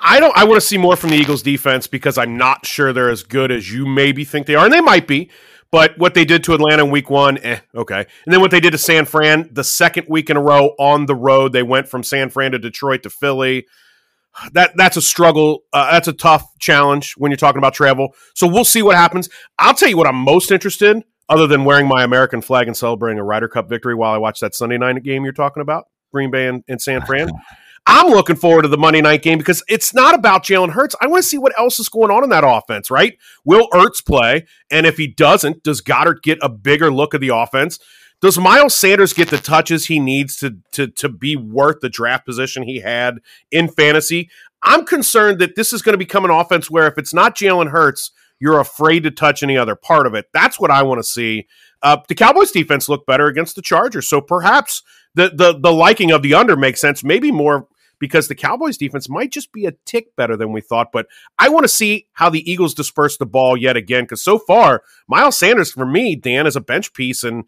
I 0.02 0.20
don't. 0.20 0.36
I 0.36 0.44
want 0.44 0.60
to 0.60 0.66
see 0.66 0.78
more 0.78 0.96
from 0.96 1.10
the 1.10 1.16
Eagles' 1.16 1.42
defense 1.42 1.86
because 1.86 2.18
I'm 2.18 2.36
not 2.36 2.66
sure 2.66 2.92
they're 2.92 3.10
as 3.10 3.22
good 3.22 3.50
as 3.50 3.72
you 3.72 3.86
maybe 3.86 4.24
think 4.24 4.46
they 4.46 4.54
are, 4.54 4.64
and 4.64 4.72
they 4.72 4.80
might 4.80 5.06
be. 5.06 5.30
But 5.72 5.98
what 5.98 6.14
they 6.14 6.24
did 6.24 6.44
to 6.44 6.54
Atlanta 6.54 6.84
in 6.84 6.90
Week 6.90 7.10
One, 7.10 7.38
eh, 7.38 7.58
okay. 7.74 8.06
And 8.24 8.32
then 8.32 8.40
what 8.40 8.50
they 8.50 8.60
did 8.60 8.70
to 8.70 8.78
San 8.78 9.04
Fran, 9.04 9.48
the 9.52 9.64
second 9.64 10.06
week 10.08 10.30
in 10.30 10.36
a 10.36 10.40
row 10.40 10.74
on 10.78 11.06
the 11.06 11.14
road, 11.14 11.52
they 11.52 11.62
went 11.62 11.88
from 11.88 12.02
San 12.02 12.30
Fran 12.30 12.52
to 12.52 12.58
Detroit 12.58 13.02
to 13.02 13.10
Philly. 13.10 13.66
That 14.52 14.76
that's 14.76 14.96
a 14.96 15.02
struggle. 15.02 15.64
Uh, 15.72 15.90
that's 15.90 16.08
a 16.08 16.12
tough 16.12 16.46
challenge 16.60 17.14
when 17.16 17.30
you're 17.30 17.36
talking 17.36 17.58
about 17.58 17.74
travel. 17.74 18.14
So 18.34 18.46
we'll 18.46 18.64
see 18.64 18.82
what 18.82 18.96
happens. 18.96 19.28
I'll 19.58 19.74
tell 19.74 19.88
you 19.88 19.96
what 19.96 20.06
I'm 20.06 20.16
most 20.16 20.50
interested 20.50 21.02
other 21.28 21.46
than 21.46 21.64
wearing 21.64 21.88
my 21.88 22.04
American 22.04 22.40
flag 22.40 22.66
and 22.66 22.76
celebrating 22.76 23.18
a 23.18 23.24
Ryder 23.24 23.48
Cup 23.48 23.68
victory 23.68 23.94
while 23.94 24.12
I 24.12 24.18
watch 24.18 24.40
that 24.40 24.54
Sunday 24.54 24.78
night 24.78 25.02
game 25.02 25.24
you're 25.24 25.32
talking 25.32 25.60
about, 25.60 25.86
Green 26.12 26.30
Bay 26.30 26.46
and, 26.46 26.64
and 26.68 26.80
San 26.80 27.04
Fran. 27.04 27.30
I'm 27.88 28.08
looking 28.08 28.34
forward 28.34 28.62
to 28.62 28.68
the 28.68 28.76
Monday 28.76 29.00
night 29.00 29.22
game 29.22 29.38
because 29.38 29.62
it's 29.68 29.94
not 29.94 30.16
about 30.16 30.44
Jalen 30.44 30.70
Hurts. 30.70 30.96
I 31.00 31.06
want 31.06 31.22
to 31.22 31.28
see 31.28 31.38
what 31.38 31.56
else 31.56 31.78
is 31.78 31.88
going 31.88 32.10
on 32.10 32.24
in 32.24 32.30
that 32.30 32.42
offense, 32.44 32.90
right? 32.90 33.16
Will 33.44 33.68
Ertz 33.72 34.04
play? 34.04 34.44
And 34.72 34.86
if 34.86 34.96
he 34.96 35.06
doesn't, 35.06 35.62
does 35.62 35.80
Goedert 35.80 36.22
get 36.22 36.38
a 36.42 36.48
bigger 36.48 36.92
look 36.92 37.14
at 37.14 37.20
the 37.20 37.28
offense? 37.28 37.78
Does 38.20 38.38
Miles 38.38 38.74
Sanders 38.74 39.12
get 39.12 39.28
the 39.28 39.36
touches 39.36 39.86
he 39.86 40.00
needs 40.00 40.36
to, 40.38 40.56
to, 40.72 40.88
to 40.88 41.08
be 41.08 41.36
worth 41.36 41.80
the 41.80 41.88
draft 41.88 42.26
position 42.26 42.64
he 42.64 42.80
had 42.80 43.18
in 43.52 43.68
fantasy? 43.68 44.30
I'm 44.62 44.84
concerned 44.84 45.38
that 45.38 45.54
this 45.54 45.72
is 45.72 45.82
going 45.82 45.92
to 45.92 45.98
become 45.98 46.24
an 46.24 46.30
offense 46.30 46.68
where 46.68 46.88
if 46.88 46.98
it's 46.98 47.14
not 47.14 47.36
Jalen 47.36 47.70
Hurts, 47.70 48.10
you're 48.38 48.60
afraid 48.60 49.02
to 49.04 49.10
touch 49.10 49.42
any 49.42 49.56
other 49.56 49.74
part 49.74 50.06
of 50.06 50.14
it. 50.14 50.26
That's 50.32 50.60
what 50.60 50.70
I 50.70 50.82
want 50.82 50.98
to 50.98 51.04
see. 51.04 51.46
Uh, 51.82 51.98
the 52.08 52.14
Cowboys 52.14 52.50
defense 52.50 52.88
looked 52.88 53.06
better 53.06 53.26
against 53.26 53.56
the 53.56 53.62
Chargers, 53.62 54.08
so 54.08 54.20
perhaps 54.20 54.82
the 55.14 55.30
the 55.34 55.58
the 55.58 55.72
liking 55.72 56.10
of 56.10 56.22
the 56.22 56.34
under 56.34 56.56
makes 56.56 56.80
sense. 56.80 57.04
Maybe 57.04 57.30
more 57.30 57.68
because 57.98 58.28
the 58.28 58.34
Cowboys 58.34 58.76
defense 58.76 59.08
might 59.08 59.32
just 59.32 59.52
be 59.52 59.66
a 59.66 59.72
tick 59.84 60.14
better 60.16 60.36
than 60.36 60.52
we 60.52 60.60
thought. 60.60 60.92
But 60.92 61.06
I 61.38 61.48
want 61.48 61.64
to 61.64 61.68
see 61.68 62.08
how 62.12 62.28
the 62.28 62.50
Eagles 62.50 62.74
disperse 62.74 63.16
the 63.16 63.26
ball 63.26 63.56
yet 63.56 63.76
again 63.76 64.04
because 64.04 64.22
so 64.22 64.38
far 64.38 64.82
Miles 65.08 65.36
Sanders 65.36 65.72
for 65.72 65.86
me, 65.86 66.16
Dan, 66.16 66.46
is 66.46 66.56
a 66.56 66.60
bench 66.60 66.92
piece 66.92 67.24
and 67.24 67.44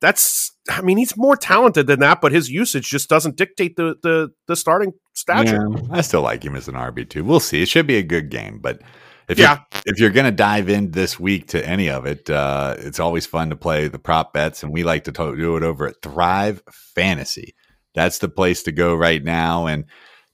that's 0.00 0.52
I 0.68 0.82
mean 0.82 0.98
he's 0.98 1.16
more 1.16 1.36
talented 1.36 1.86
than 1.86 2.00
that, 2.00 2.20
but 2.20 2.32
his 2.32 2.50
usage 2.50 2.88
just 2.88 3.08
doesn't 3.08 3.36
dictate 3.36 3.76
the 3.76 3.96
the, 4.02 4.32
the 4.46 4.56
starting 4.56 4.92
stature. 5.14 5.68
Yeah, 5.70 5.80
I 5.90 6.00
still 6.02 6.22
like 6.22 6.44
him 6.44 6.56
as 6.56 6.68
an 6.68 6.74
RB 6.74 7.08
two. 7.08 7.24
We'll 7.24 7.40
see. 7.40 7.62
It 7.62 7.68
should 7.68 7.86
be 7.86 7.96
a 7.96 8.02
good 8.02 8.30
game, 8.30 8.58
but 8.58 8.82
if 9.28 9.38
yeah. 9.38 9.58
you're, 9.72 9.82
if 9.86 10.00
you're 10.00 10.10
going 10.10 10.26
to 10.26 10.32
dive 10.32 10.68
in 10.68 10.92
this 10.92 11.18
week 11.18 11.48
to 11.48 11.66
any 11.66 11.90
of 11.90 12.06
it, 12.06 12.30
uh, 12.30 12.76
it's 12.78 13.00
always 13.00 13.26
fun 13.26 13.50
to 13.50 13.56
play 13.56 13.88
the 13.88 13.98
prop 13.98 14.32
bets, 14.32 14.62
and 14.62 14.72
we 14.72 14.84
like 14.84 15.04
to 15.04 15.12
do 15.12 15.56
it 15.56 15.62
over 15.62 15.88
at 15.88 16.02
Thrive 16.02 16.62
Fantasy. 16.70 17.54
That's 17.94 18.18
the 18.18 18.28
place 18.28 18.62
to 18.64 18.72
go 18.72 18.94
right 18.94 19.22
now. 19.22 19.66
And 19.66 19.86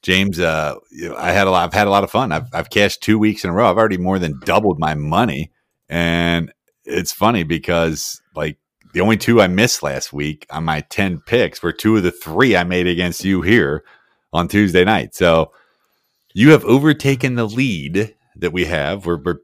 James, 0.02 0.40
uh, 0.40 0.74
I 1.16 1.32
had 1.32 1.46
a 1.46 1.50
lot. 1.50 1.64
I've 1.64 1.74
had 1.74 1.86
a 1.86 1.90
lot 1.90 2.04
of 2.04 2.10
fun. 2.10 2.32
I've 2.32 2.48
I've 2.52 2.70
cashed 2.70 3.02
two 3.02 3.18
weeks 3.18 3.44
in 3.44 3.50
a 3.50 3.52
row. 3.52 3.70
I've 3.70 3.78
already 3.78 3.98
more 3.98 4.18
than 4.18 4.40
doubled 4.44 4.78
my 4.78 4.94
money, 4.94 5.52
and 5.88 6.52
it's 6.84 7.12
funny 7.12 7.44
because 7.44 8.20
like 8.34 8.58
the 8.92 9.00
only 9.00 9.16
two 9.16 9.40
I 9.40 9.46
missed 9.46 9.82
last 9.82 10.12
week 10.12 10.46
on 10.50 10.64
my 10.64 10.80
10 10.82 11.20
picks 11.20 11.62
were 11.62 11.72
two 11.72 11.96
of 11.96 12.02
the 12.02 12.10
three 12.10 12.56
I 12.56 12.64
made 12.64 12.86
against 12.86 13.24
you 13.24 13.40
here 13.42 13.84
on 14.32 14.48
Tuesday 14.48 14.84
night. 14.84 15.14
So 15.14 15.52
you 16.34 16.50
have 16.50 16.64
overtaken 16.64 17.34
the 17.34 17.46
lead 17.46 18.14
that 18.42 18.52
we 18.52 18.66
have. 18.66 19.06
We're, 19.06 19.16
we're 19.16 19.38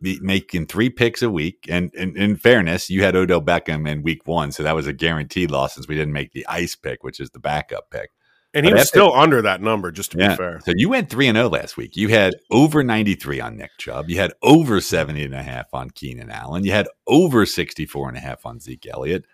making 0.00 0.66
three 0.66 0.88
picks 0.88 1.22
a 1.22 1.30
week. 1.30 1.66
And, 1.68 1.92
and, 1.94 2.16
in 2.16 2.36
fairness, 2.36 2.88
you 2.88 3.02
had 3.02 3.14
Odell 3.14 3.42
Beckham 3.42 3.88
in 3.88 4.02
week 4.02 4.26
one. 4.26 4.52
So 4.52 4.62
that 4.62 4.74
was 4.74 4.86
a 4.86 4.92
guaranteed 4.92 5.50
loss 5.50 5.74
since 5.74 5.86
we 5.86 5.94
didn't 5.94 6.14
make 6.14 6.32
the 6.32 6.46
ice 6.46 6.74
pick, 6.74 7.04
which 7.04 7.20
is 7.20 7.30
the 7.30 7.38
backup 7.38 7.90
pick. 7.90 8.10
And 8.54 8.64
he 8.64 8.70
but 8.70 8.78
was 8.78 8.88
still 8.88 9.12
under 9.12 9.42
that 9.42 9.60
number, 9.60 9.90
just 9.90 10.12
to 10.12 10.18
yeah. 10.18 10.28
be 10.30 10.36
fair. 10.36 10.60
So 10.64 10.72
you 10.76 10.88
went 10.88 11.10
3 11.10 11.26
and 11.26 11.36
0 11.36 11.48
last 11.48 11.76
week. 11.76 11.96
You 11.96 12.08
had 12.08 12.36
over 12.52 12.84
93 12.84 13.40
on 13.40 13.56
Nick 13.56 13.72
Chubb. 13.78 14.08
You 14.08 14.16
had 14.16 14.32
over 14.42 14.80
70 14.80 15.24
and 15.24 15.34
a 15.34 15.42
half 15.42 15.74
on 15.74 15.90
Keenan 15.90 16.30
Allen. 16.30 16.64
You 16.64 16.70
had 16.70 16.86
over 17.08 17.44
64 17.44 18.08
and 18.08 18.16
a 18.16 18.20
half 18.20 18.46
on 18.46 18.60
Zeke 18.60 18.86
Elliott. 18.86 19.24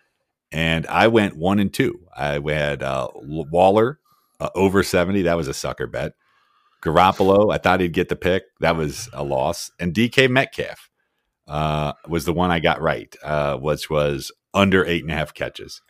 And 0.51 0.87
I 0.87 1.09
went 1.09 1.37
1 1.37 1.59
and 1.59 1.73
2. 1.73 2.01
I 2.17 2.41
had 2.51 2.83
uh, 2.83 3.09
Waller 3.15 4.01
uh, 4.41 4.49
over 4.55 4.83
70. 4.83 5.23
That 5.23 5.37
was 5.37 5.49
a 5.49 5.55
sucker 5.55 5.87
bet. 5.87 6.15
Garoppolo, 6.83 7.53
I 7.53 7.59
thought 7.59 7.81
he'd 7.81 7.93
get 7.93 8.09
the 8.09 8.17
pick. 8.17 8.45
That 8.61 8.77
was 8.77 9.09
a 9.13 9.23
loss. 9.23 9.71
And 9.79 9.95
DK 9.95 10.31
Metcalf 10.31 10.89
uh, 11.47 11.93
was 12.09 12.25
the 12.25 12.33
one 12.33 12.51
I 12.51 12.61
got 12.61 12.81
right, 12.81 13.15
uh, 13.23 13.57
which 13.57 13.91
was 13.91 14.33
under 14.55 14.85
eight 14.85 15.03
and 15.03 15.11
a 15.11 15.15
half 15.15 15.35
catches. 15.35 15.83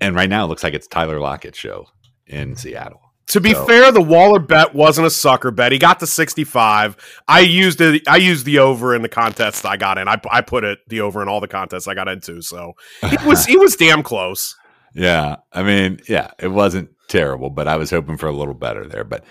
And 0.00 0.14
right 0.14 0.28
now, 0.28 0.44
it 0.44 0.48
looks 0.48 0.62
like 0.62 0.74
it's 0.74 0.86
Tyler 0.86 1.20
Lockett's 1.20 1.58
show 1.58 1.86
in 2.26 2.56
Seattle. 2.56 3.00
To 3.28 3.40
be 3.40 3.52
so. 3.52 3.64
fair, 3.64 3.92
the 3.92 4.02
Waller 4.02 4.40
bet 4.40 4.74
wasn't 4.74 5.06
a 5.06 5.10
sucker 5.10 5.52
bet. 5.52 5.70
He 5.70 5.78
got 5.78 6.00
to 6.00 6.06
65. 6.06 6.96
I 7.28 7.40
used 7.40 7.80
it. 7.80 8.02
I 8.08 8.16
used 8.16 8.44
the 8.44 8.58
over 8.58 8.94
in 8.94 9.02
the 9.02 9.08
contest 9.08 9.64
I 9.64 9.76
got 9.76 9.98
in. 9.98 10.08
I, 10.08 10.20
I 10.30 10.40
put 10.40 10.64
it 10.64 10.80
the 10.88 11.00
over 11.02 11.22
in 11.22 11.28
all 11.28 11.40
the 11.40 11.46
contests 11.46 11.86
I 11.86 11.94
got 11.94 12.08
into. 12.08 12.42
So 12.42 12.72
it 13.04 13.24
was 13.24 13.44
he 13.46 13.56
was 13.56 13.76
damn 13.76 14.02
close. 14.02 14.56
Yeah, 14.94 15.36
I 15.52 15.62
mean, 15.62 16.00
yeah, 16.08 16.32
it 16.40 16.48
wasn't 16.48 16.90
terrible, 17.06 17.50
but 17.50 17.68
I 17.68 17.76
was 17.76 17.90
hoping 17.90 18.16
for 18.16 18.26
a 18.26 18.32
little 18.32 18.54
better 18.54 18.84
there. 18.88 19.04
But 19.04 19.24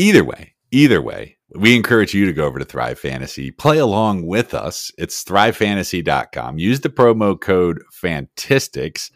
either 0.00 0.24
way, 0.24 0.54
either 0.70 1.02
way, 1.02 1.36
we 1.54 1.76
encourage 1.76 2.14
you 2.14 2.26
to 2.26 2.32
go 2.32 2.46
over 2.46 2.58
to 2.58 2.64
Thrive 2.64 2.98
Fantasy, 2.98 3.50
play 3.50 3.78
along 3.78 4.26
with 4.26 4.54
us. 4.54 4.90
It's 4.96 5.22
thrivefantasy.com. 5.24 6.58
Use 6.58 6.80
the 6.80 6.88
promo 6.88 7.38
code 7.38 7.82
FANTASTICS. 8.02 9.10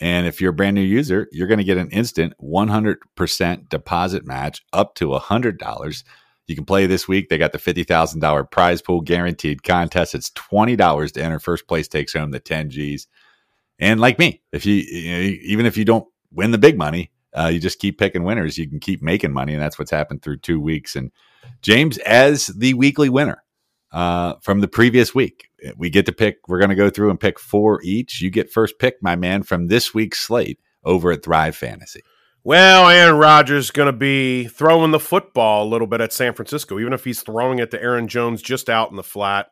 and 0.00 0.26
if 0.26 0.40
you're 0.40 0.50
a 0.50 0.54
brand 0.54 0.74
new 0.74 0.82
user, 0.82 1.28
you're 1.30 1.46
going 1.46 1.58
to 1.58 1.64
get 1.64 1.78
an 1.78 1.90
instant 1.90 2.32
100% 2.42 3.68
deposit 3.68 4.26
match 4.26 4.62
up 4.72 4.94
to 4.96 5.08
$100. 5.08 6.04
You 6.46 6.56
can 6.56 6.64
play 6.64 6.86
this 6.86 7.06
week. 7.06 7.28
They 7.28 7.38
got 7.38 7.52
the 7.52 7.58
$50,000 7.58 8.50
prize 8.50 8.82
pool 8.82 9.00
guaranteed 9.00 9.62
contest. 9.62 10.14
It's 10.14 10.30
$20 10.30 11.12
to 11.12 11.22
enter. 11.22 11.38
First 11.38 11.68
place 11.68 11.86
takes 11.86 12.12
home 12.12 12.32
the 12.32 12.40
10 12.40 12.70
G's. 12.70 13.06
And 13.78 14.00
like 14.00 14.18
me, 14.18 14.42
if 14.52 14.66
you, 14.66 14.74
you 14.74 15.12
know, 15.12 15.36
even 15.42 15.66
if 15.66 15.76
you 15.76 15.84
don't 15.84 16.06
win 16.32 16.50
the 16.50 16.58
big 16.58 16.76
money, 16.76 17.12
uh, 17.38 17.48
you 17.52 17.58
just 17.58 17.78
keep 17.78 17.98
picking 17.98 18.24
winners. 18.24 18.58
You 18.58 18.68
can 18.68 18.80
keep 18.80 19.02
making 19.02 19.32
money, 19.32 19.52
and 19.52 19.62
that's 19.62 19.78
what's 19.78 19.90
happened 19.90 20.22
through 20.22 20.38
two 20.38 20.60
weeks. 20.60 20.96
And 20.96 21.10
James, 21.62 21.98
as 21.98 22.46
the 22.48 22.74
weekly 22.74 23.08
winner, 23.08 23.44
uh, 23.94 24.34
from 24.42 24.60
the 24.60 24.68
previous 24.68 25.14
week. 25.14 25.48
We 25.76 25.88
get 25.88 26.04
to 26.06 26.12
pick, 26.12 26.48
we're 26.48 26.58
going 26.58 26.70
to 26.70 26.74
go 26.74 26.90
through 26.90 27.10
and 27.10 27.18
pick 27.18 27.38
four 27.38 27.80
each. 27.82 28.20
You 28.20 28.28
get 28.28 28.50
first 28.50 28.78
pick, 28.78 28.96
my 29.00 29.14
man, 29.16 29.44
from 29.44 29.68
this 29.68 29.94
week's 29.94 30.18
slate 30.18 30.58
over 30.82 31.12
at 31.12 31.22
Thrive 31.22 31.56
Fantasy. 31.56 32.02
Well, 32.42 32.90
Aaron 32.90 33.16
Rodgers 33.16 33.66
is 33.66 33.70
going 33.70 33.86
to 33.86 33.96
be 33.96 34.48
throwing 34.48 34.90
the 34.90 35.00
football 35.00 35.64
a 35.64 35.70
little 35.70 35.86
bit 35.86 36.02
at 36.02 36.12
San 36.12 36.34
Francisco, 36.34 36.78
even 36.78 36.92
if 36.92 37.04
he's 37.04 37.22
throwing 37.22 37.60
it 37.60 37.70
to 37.70 37.80
Aaron 37.80 38.08
Jones 38.08 38.42
just 38.42 38.68
out 38.68 38.90
in 38.90 38.96
the 38.96 39.02
flat. 39.02 39.46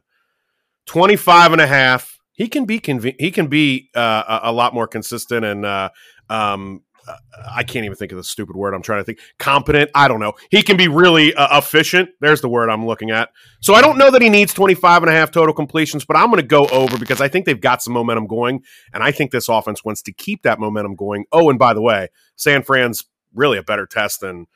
25 0.87 1.53
and 1.53 1.61
a 1.61 1.67
half. 1.67 2.19
He 2.33 2.49
can 2.49 2.65
be 2.65 2.83
he 3.19 3.31
can 3.31 3.47
be 3.47 3.91
uh, 3.95 4.41
a, 4.43 4.51
a, 4.51 4.53
lot 4.53 4.75
more 4.75 4.89
consistent 4.89 5.45
and 5.45 5.65
uh, 5.65 5.91
um, 6.29 6.83
uh, 7.07 7.17
I 7.55 7.65
can't 7.65 7.85
even 7.85 7.97
think 7.97 8.13
of 8.13 8.19
the 8.19 8.25
stupid 8.25 8.57
word 8.57 8.75
I'm 8.75 8.83
trying 8.83 9.01
to 9.01 9.05
think. 9.05 9.19
Competent. 9.39 9.91
I 9.95 10.09
don't 10.09 10.21
know. 10.21 10.35
He 10.51 10.63
can 10.63 10.77
be 10.77 10.89
really 10.89 11.35
uh, 11.35 11.59
efficient. 11.59 12.11
There's 12.21 12.41
the 12.41 12.49
word 12.49 12.71
I'm 12.71 12.87
looking 12.87 13.11
at. 13.11 13.31
So 13.61 13.75
I 13.75 13.83
don't 13.83 13.99
know 13.99 14.11
that 14.11 14.23
he 14.23 14.29
needs 14.29 14.55
25 14.55 15.03
and 15.03 15.11
a 15.11 15.15
half 15.15 15.31
total 15.31 15.55
completions, 15.55 16.05
but 16.05 16.17
I'm 16.17 16.27
going 16.27 16.41
to 16.41 16.47
go 16.47 16.67
over 16.67 16.99
because 16.99 17.21
I 17.21 17.29
think 17.29 17.47
they've 17.47 17.61
got 17.61 17.83
some 17.83 17.93
momentum 17.93 18.27
going. 18.27 18.63
And 18.93 19.03
I 19.03 19.11
think 19.11 19.31
this 19.31 19.49
offense 19.49 19.85
wants 19.85 20.03
to 20.03 20.13
keep 20.13 20.43
that 20.43 20.61
momentum 20.61 20.95
going. 20.95 21.25
Oh, 21.33 21.51
and 21.51 21.59
by 21.59 21.75
the 21.75 21.83
way, 21.83 22.09
San 22.37 22.63
Fran's 22.63 23.05
really 23.35 23.59
a 23.59 23.63
better 23.63 23.87
test 23.87 24.21
than 24.21 24.47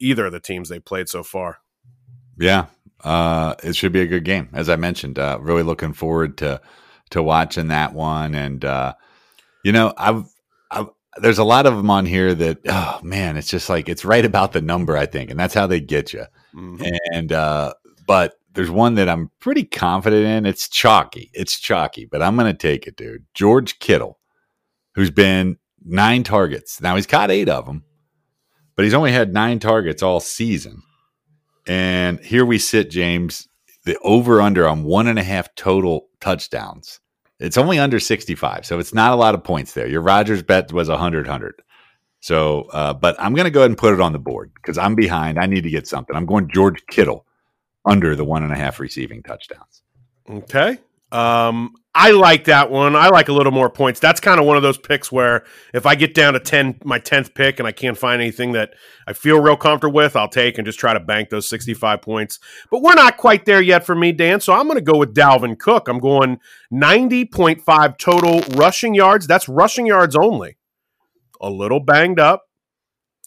either 0.00 0.26
of 0.26 0.32
the 0.32 0.40
teams 0.40 0.68
they've 0.68 0.84
played 0.84 1.08
so 1.08 1.22
far. 1.22 1.58
Yeah. 2.38 2.66
Uh, 3.02 3.54
it 3.62 3.76
should 3.76 3.92
be 3.92 4.00
a 4.00 4.06
good 4.06 4.24
game. 4.24 4.48
As 4.52 4.68
I 4.68 4.76
mentioned, 4.76 5.18
uh, 5.18 5.38
really 5.40 5.62
looking 5.62 5.92
forward 5.92 6.38
to, 6.38 6.60
to 7.10 7.22
watching 7.22 7.68
that 7.68 7.92
one. 7.94 8.34
And, 8.34 8.64
uh, 8.64 8.94
you 9.62 9.72
know, 9.72 9.92
I've, 9.96 10.24
there's 11.18 11.38
a 11.38 11.44
lot 11.44 11.66
of 11.66 11.76
them 11.76 11.90
on 11.90 12.06
here 12.06 12.34
that 12.34 12.58
oh 12.68 13.00
man 13.02 13.36
it's 13.36 13.48
just 13.48 13.68
like 13.68 13.88
it's 13.88 14.04
right 14.04 14.24
about 14.24 14.52
the 14.52 14.60
number 14.60 14.96
i 14.96 15.06
think 15.06 15.30
and 15.30 15.38
that's 15.38 15.54
how 15.54 15.66
they 15.66 15.80
get 15.80 16.12
you. 16.12 16.24
Mm-hmm. 16.54 16.84
and 17.12 17.32
uh 17.32 17.74
but 18.06 18.34
there's 18.52 18.70
one 18.70 18.94
that 18.94 19.08
i'm 19.08 19.30
pretty 19.40 19.64
confident 19.64 20.24
in. 20.24 20.46
It's 20.46 20.68
chalky. 20.68 21.30
It's 21.32 21.58
chalky 21.58 22.06
but 22.06 22.22
i'm 22.22 22.36
gonna 22.36 22.54
take 22.54 22.86
it 22.86 22.96
dude. 22.96 23.24
George 23.34 23.78
kittle 23.78 24.18
who's 24.94 25.10
been 25.10 25.58
nine 25.84 26.22
targets. 26.22 26.80
Now 26.80 26.96
he's 26.96 27.06
caught 27.06 27.30
eight 27.30 27.48
of 27.48 27.66
them 27.66 27.84
but 28.76 28.84
he's 28.84 28.94
only 28.94 29.12
had 29.12 29.32
nine 29.32 29.60
targets 29.60 30.02
all 30.02 30.20
season. 30.20 30.82
And 31.66 32.20
here 32.20 32.44
we 32.44 32.58
sit 32.58 32.90
james 32.90 33.48
the 33.84 33.98
over 34.00 34.40
under 34.40 34.66
on 34.66 34.84
one 34.84 35.06
and 35.06 35.18
a 35.18 35.22
half 35.22 35.54
total 35.54 36.08
touchdowns 36.20 37.00
it's 37.40 37.58
only 37.58 37.78
under 37.78 38.00
65, 38.00 38.64
so 38.64 38.78
it's 38.78 38.94
not 38.94 39.12
a 39.12 39.16
lot 39.16 39.34
of 39.34 39.42
points 39.42 39.72
there. 39.72 39.86
Your 39.86 40.00
Rodgers 40.00 40.42
bet 40.42 40.72
was 40.72 40.88
100 40.88 41.26
100. 41.26 41.62
So, 42.20 42.62
uh, 42.72 42.94
but 42.94 43.16
I'm 43.18 43.34
going 43.34 43.44
to 43.44 43.50
go 43.50 43.60
ahead 43.60 43.70
and 43.70 43.76
put 43.76 43.92
it 43.92 44.00
on 44.00 44.12
the 44.12 44.18
board 44.18 44.50
because 44.54 44.78
I'm 44.78 44.94
behind. 44.94 45.38
I 45.38 45.46
need 45.46 45.62
to 45.64 45.70
get 45.70 45.86
something. 45.86 46.16
I'm 46.16 46.24
going 46.24 46.48
George 46.48 46.82
Kittle 46.86 47.26
under 47.84 48.16
the 48.16 48.24
one 48.24 48.42
and 48.42 48.52
a 48.52 48.56
half 48.56 48.80
receiving 48.80 49.22
touchdowns. 49.22 49.82
Okay. 50.30 50.78
Um, 51.12 51.74
I 51.96 52.10
like 52.10 52.44
that 52.44 52.72
one. 52.72 52.96
I 52.96 53.08
like 53.08 53.28
a 53.28 53.32
little 53.32 53.52
more 53.52 53.70
points. 53.70 54.00
That's 54.00 54.18
kind 54.18 54.40
of 54.40 54.46
one 54.46 54.56
of 54.56 54.64
those 54.64 54.78
picks 54.78 55.12
where 55.12 55.44
if 55.72 55.86
I 55.86 55.94
get 55.94 56.12
down 56.12 56.32
to 56.32 56.40
10, 56.40 56.80
my 56.84 56.98
10th 56.98 57.34
pick, 57.34 57.60
and 57.60 57.68
I 57.68 57.72
can't 57.72 57.96
find 57.96 58.20
anything 58.20 58.50
that 58.52 58.74
I 59.06 59.12
feel 59.12 59.40
real 59.40 59.56
comfortable 59.56 59.94
with, 59.94 60.16
I'll 60.16 60.28
take 60.28 60.58
and 60.58 60.66
just 60.66 60.80
try 60.80 60.92
to 60.92 60.98
bank 60.98 61.30
those 61.30 61.48
65 61.48 62.02
points. 62.02 62.40
But 62.68 62.82
we're 62.82 62.94
not 62.94 63.16
quite 63.16 63.44
there 63.44 63.62
yet 63.62 63.86
for 63.86 63.94
me, 63.94 64.10
Dan. 64.10 64.40
So 64.40 64.52
I'm 64.52 64.66
going 64.66 64.74
to 64.76 64.92
go 64.92 64.98
with 64.98 65.14
Dalvin 65.14 65.56
Cook. 65.56 65.86
I'm 65.86 66.00
going 66.00 66.40
90.5 66.72 67.96
total 67.98 68.40
rushing 68.56 68.94
yards. 68.94 69.28
That's 69.28 69.48
rushing 69.48 69.86
yards 69.86 70.16
only. 70.16 70.56
A 71.40 71.48
little 71.48 71.80
banged 71.80 72.18
up. 72.18 72.42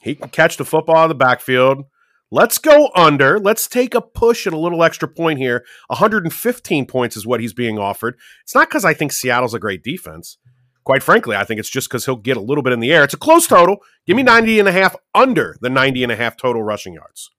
He 0.01 0.15
can 0.15 0.29
catch 0.29 0.57
the 0.57 0.65
football 0.65 1.03
of 1.03 1.09
the 1.09 1.15
backfield. 1.15 1.85
Let's 2.29 2.57
go 2.57 2.89
under. 2.93 3.39
Let's 3.39 3.67
take 3.67 3.95
a 3.95 4.01
push 4.01 4.45
at 4.47 4.53
a 4.53 4.57
little 4.57 4.83
extra 4.83 5.07
point 5.07 5.39
here. 5.39 5.63
115 5.87 6.85
points 6.85 7.15
is 7.15 7.25
what 7.25 7.39
he's 7.39 7.53
being 7.53 7.79
offered. 7.79 8.17
It's 8.43 8.53
not 8.53 8.67
because 8.67 8.83
I 8.83 8.93
think 8.93 9.13
Seattle's 9.13 9.53
a 9.53 9.59
great 9.59 9.83
defense. 9.83 10.37
Quite 10.83 11.03
frankly, 11.03 11.35
I 11.35 11.43
think 11.43 11.59
it's 11.59 11.69
just 11.69 11.89
because 11.89 12.05
he'll 12.05 12.15
get 12.15 12.37
a 12.37 12.41
little 12.41 12.63
bit 12.63 12.73
in 12.73 12.79
the 12.79 12.91
air. 12.91 13.03
It's 13.03 13.13
a 13.13 13.17
close 13.17 13.47
total. 13.47 13.77
Give 14.05 14.15
me 14.15 14.23
90 14.23 14.59
and 14.59 14.67
a 14.67 14.71
half 14.71 14.95
under 15.15 15.57
the 15.61 15.69
90 15.69 16.03
and 16.03 16.11
a 16.11 16.15
half 16.15 16.37
total 16.37 16.63
rushing 16.63 16.93
yards. 16.93 17.29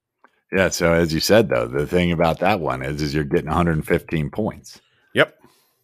Yeah. 0.52 0.68
So 0.70 0.92
as 0.92 1.12
you 1.12 1.20
said, 1.20 1.48
though, 1.48 1.66
the 1.66 1.86
thing 1.86 2.12
about 2.12 2.40
that 2.40 2.60
one 2.60 2.82
is, 2.82 3.02
is 3.02 3.14
you're 3.14 3.24
getting 3.24 3.46
115 3.46 4.30
points. 4.30 4.80
Yep. 5.14 5.38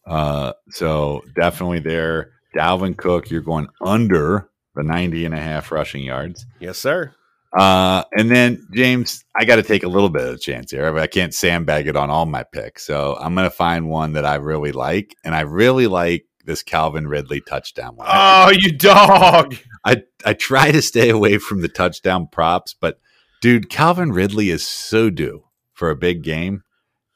Uh, 0.07 0.53
so 0.71 1.23
definitely 1.35 1.81
there. 1.81 2.33
Dalvin 2.57 2.97
Cook, 2.97 3.31
you're 3.31 3.41
going 3.43 3.69
under 3.81 4.49
the 4.75 4.83
90 4.83 5.27
and 5.27 5.35
a 5.35 5.41
half 5.41 5.73
rushing 5.73 6.03
yards. 6.03 6.47
Yes, 6.61 6.79
sir. 6.79 7.15
Uh, 7.57 8.03
and 8.13 8.31
then 8.31 8.67
James, 8.73 9.25
I 9.37 9.45
got 9.45 9.57
to 9.57 9.63
take 9.63 9.85
a 9.85 9.89
little 9.89 10.09
bit 10.09 10.23
of 10.23 10.35
a 10.35 10.39
chance 10.39 10.73
here. 10.73 10.93
But 10.93 11.03
I 11.03 11.07
can't 11.07 11.33
sandbag 11.33 11.87
it 11.87 11.97
on 11.97 12.11
all 12.11 12.27
my 12.27 12.43
picks, 12.43 12.85
so 12.85 13.17
I'm 13.21 13.35
going 13.35 13.49
to 13.49 13.55
find 13.55 13.89
one 13.89 14.15
that 14.15 14.25
I 14.25 14.37
really 14.37 14.73
like, 14.73 15.15
and 15.25 15.35
I 15.35 15.43
really 15.43 15.87
like 15.87 16.27
this 16.45 16.63
Calvin 16.63 17.07
Ridley 17.07 17.41
touchdown 17.41 17.97
one. 17.97 18.09
Oh, 18.11 18.51
you 18.53 18.73
dog! 18.73 19.57
I 19.85 20.03
I 20.25 20.35
try 20.35 20.73
to 20.73 20.83
stay 20.83 21.11
away 21.11 21.39
from 21.39 21.63
the 21.63 21.69
touchdown 21.69 22.29
props, 22.31 22.75
but 22.79 22.99
dude, 23.41 23.71
Calvin 23.71 24.13
Ridley 24.13 24.51
is 24.51 24.67
so 24.67 25.09
due 25.09 25.45
for 25.75 25.91
a 25.91 25.97
big 25.97 26.23
game, 26.23 26.65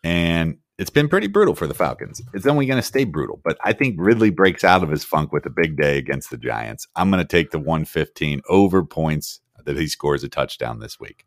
and 0.04 0.58
it's 0.78 0.90
been 0.90 1.08
pretty 1.08 1.26
brutal 1.26 1.56
for 1.56 1.66
the 1.66 1.74
Falcons. 1.74 2.22
It's 2.32 2.46
only 2.46 2.66
going 2.66 2.80
to 2.80 2.86
stay 2.86 3.02
brutal, 3.02 3.40
but 3.42 3.58
I 3.64 3.72
think 3.72 3.96
Ridley 3.98 4.30
breaks 4.30 4.62
out 4.62 4.84
of 4.84 4.90
his 4.90 5.02
funk 5.02 5.32
with 5.32 5.44
a 5.46 5.50
big 5.50 5.76
day 5.76 5.98
against 5.98 6.30
the 6.30 6.36
Giants. 6.38 6.86
I'm 6.94 7.10
going 7.10 7.22
to 7.22 7.28
take 7.28 7.50
the 7.50 7.58
115 7.58 8.42
over 8.48 8.84
points 8.84 9.40
that 9.64 9.76
he 9.76 9.86
scores 9.86 10.24
a 10.24 10.28
touchdown 10.28 10.78
this 10.78 10.98
week. 10.98 11.24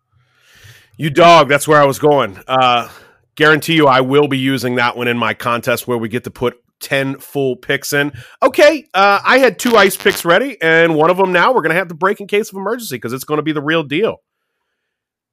You 0.98 1.10
dog, 1.10 1.50
that's 1.50 1.68
where 1.68 1.82
I 1.82 1.86
was 1.86 2.00
going. 2.00 2.40
Uh, 2.48 2.90
guarantee 3.36 3.76
you, 3.76 3.88
I 3.88 4.02
will 4.02 4.28
be 4.28 4.38
using 4.38 4.76
that 4.76 4.98
one 4.98 5.08
in 5.08 5.18
my 5.18 5.34
contest 5.34 5.88
where 5.88 5.98
we 5.98 6.10
get 6.10 6.26
to 6.26 6.32
put 6.32 6.62
10 6.82 7.20
full 7.20 7.56
picks 7.56 7.94
in. 7.94 8.12
Okay, 8.44 8.88
uh, 8.94 9.22
I 9.24 9.38
had 9.38 9.58
two 9.58 9.78
ice 9.78 9.96
picks 9.96 10.26
ready, 10.26 10.58
and 10.62 10.96
one 10.96 11.10
of 11.10 11.18
them 11.18 11.32
now 11.32 11.54
we're 11.54 11.62
going 11.62 11.72
to 11.72 11.78
have 11.78 11.88
to 11.88 11.96
break 11.96 12.20
in 12.20 12.28
case 12.28 12.50
of 12.50 12.58
emergency 12.58 12.96
because 12.96 13.14
it's 13.14 13.24
going 13.24 13.38
to 13.38 13.44
be 13.44 13.52
the 13.52 13.62
real 13.62 13.84
deal. 13.84 14.18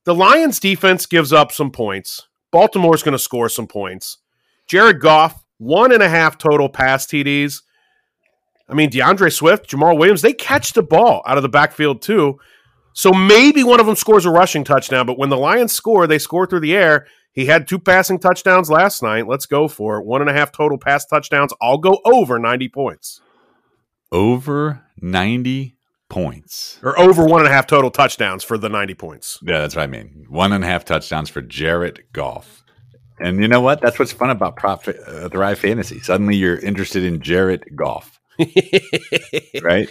The 0.05 0.15
Lions 0.15 0.61
defense 0.61 1.07
gives 1.07 1.33
up 1.33 1.53
some 1.53 1.71
points. 1.71 2.29
Baltimore's 2.51 3.03
going 3.03 3.13
to 3.13 3.19
score 3.19 3.49
some 3.49 3.67
points. 3.67 4.19
Jared 4.67 5.01
Goff, 5.01 5.45
one 5.59 5.93
and 5.93 6.03
a 6.03 6.09
half 6.09 6.39
total 6.39 6.69
pass 6.69 7.07
TDs. 7.07 7.63
I 8.69 8.75
mean, 8.75 8.91
D'Andre 8.91 9.31
Swift, 9.31 9.71
Jamaal 9.71 9.99
Williams, 9.99 10.23
they 10.23 10.33
catch 10.33 10.73
the 10.75 10.83
ball 10.83 11.23
out 11.27 11.37
of 11.37 11.43
the 11.43 11.49
backfield 11.49 12.03
too. 12.03 12.39
So 12.99 13.13
maybe 13.13 13.63
one 13.63 13.79
of 13.79 13.87
them 13.87 13.95
scores 13.95 14.25
a 14.25 14.31
rushing 14.31 14.65
touchdown, 14.65 15.07
but 15.07 15.17
when 15.17 15.29
the 15.29 15.37
Lions 15.37 15.73
score, 15.73 16.09
they 16.09 16.19
score 16.19 16.49
through 16.49 16.59
the 16.59 16.75
air. 16.75 17.07
He 17.31 17.47
had 17.47 17.69
two 17.69 17.79
passing 17.79 18.19
touchdowns 18.19 18.73
last 18.73 19.05
night. 19.05 19.29
Let's 19.29 19.47
go 19.47 19.69
for 19.69 19.99
it. 19.99 20.05
One 20.05 20.21
and 20.21 20.29
a 20.29 20.33
half 20.33 20.51
total 20.51 20.79
pass 20.79 21.07
touchdowns. 21.07 21.53
I'll 21.63 21.79
go 21.79 22.01
over 22.05 22.41
90 22.41 22.69
points. 22.71 23.21
Over 24.11 24.83
90 25.01 25.77
points. 26.09 26.81
Or 26.83 26.99
over 26.99 27.25
one 27.25 27.43
and 27.43 27.49
a 27.49 27.53
half 27.53 27.69
total 27.69 27.93
touchdowns 27.93 28.43
for 28.43 28.59
the 28.59 28.69
90 28.69 28.95
points. 28.95 29.39
Yeah, 29.43 29.61
that's 29.61 29.77
what 29.77 29.83
I 29.83 29.87
mean. 29.87 30.27
One 30.29 30.53
and 30.53 30.65
a 30.65 30.67
half 30.67 30.85
touchdowns 30.85 31.31
for 31.31 31.41
Jared 31.41 32.03
Goff. 32.13 32.65
And 33.21 33.41
you 33.41 33.47
know 33.47 33.61
what? 33.61 33.81
That's 33.81 34.01
what's 34.01 34.11
fun 34.11 34.31
about 34.31 34.57
Prop 34.57 34.89
uh, 34.89 35.29
Thrive 35.29 35.61
Fantasy. 35.61 36.01
Suddenly 36.01 36.35
you're 36.35 36.59
interested 36.59 37.05
in 37.05 37.21
Jared 37.21 37.65
Goff. 37.77 38.19
right? 39.63 39.89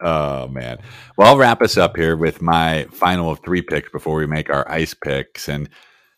Oh 0.00 0.48
man. 0.48 0.78
Well, 1.16 1.28
I'll 1.28 1.38
wrap 1.38 1.62
us 1.62 1.76
up 1.76 1.96
here 1.96 2.16
with 2.16 2.42
my 2.42 2.86
final 2.92 3.30
of 3.30 3.40
three 3.40 3.62
picks 3.62 3.90
before 3.90 4.16
we 4.16 4.26
make 4.26 4.50
our 4.50 4.70
ice 4.70 4.94
picks. 4.94 5.48
And 5.48 5.68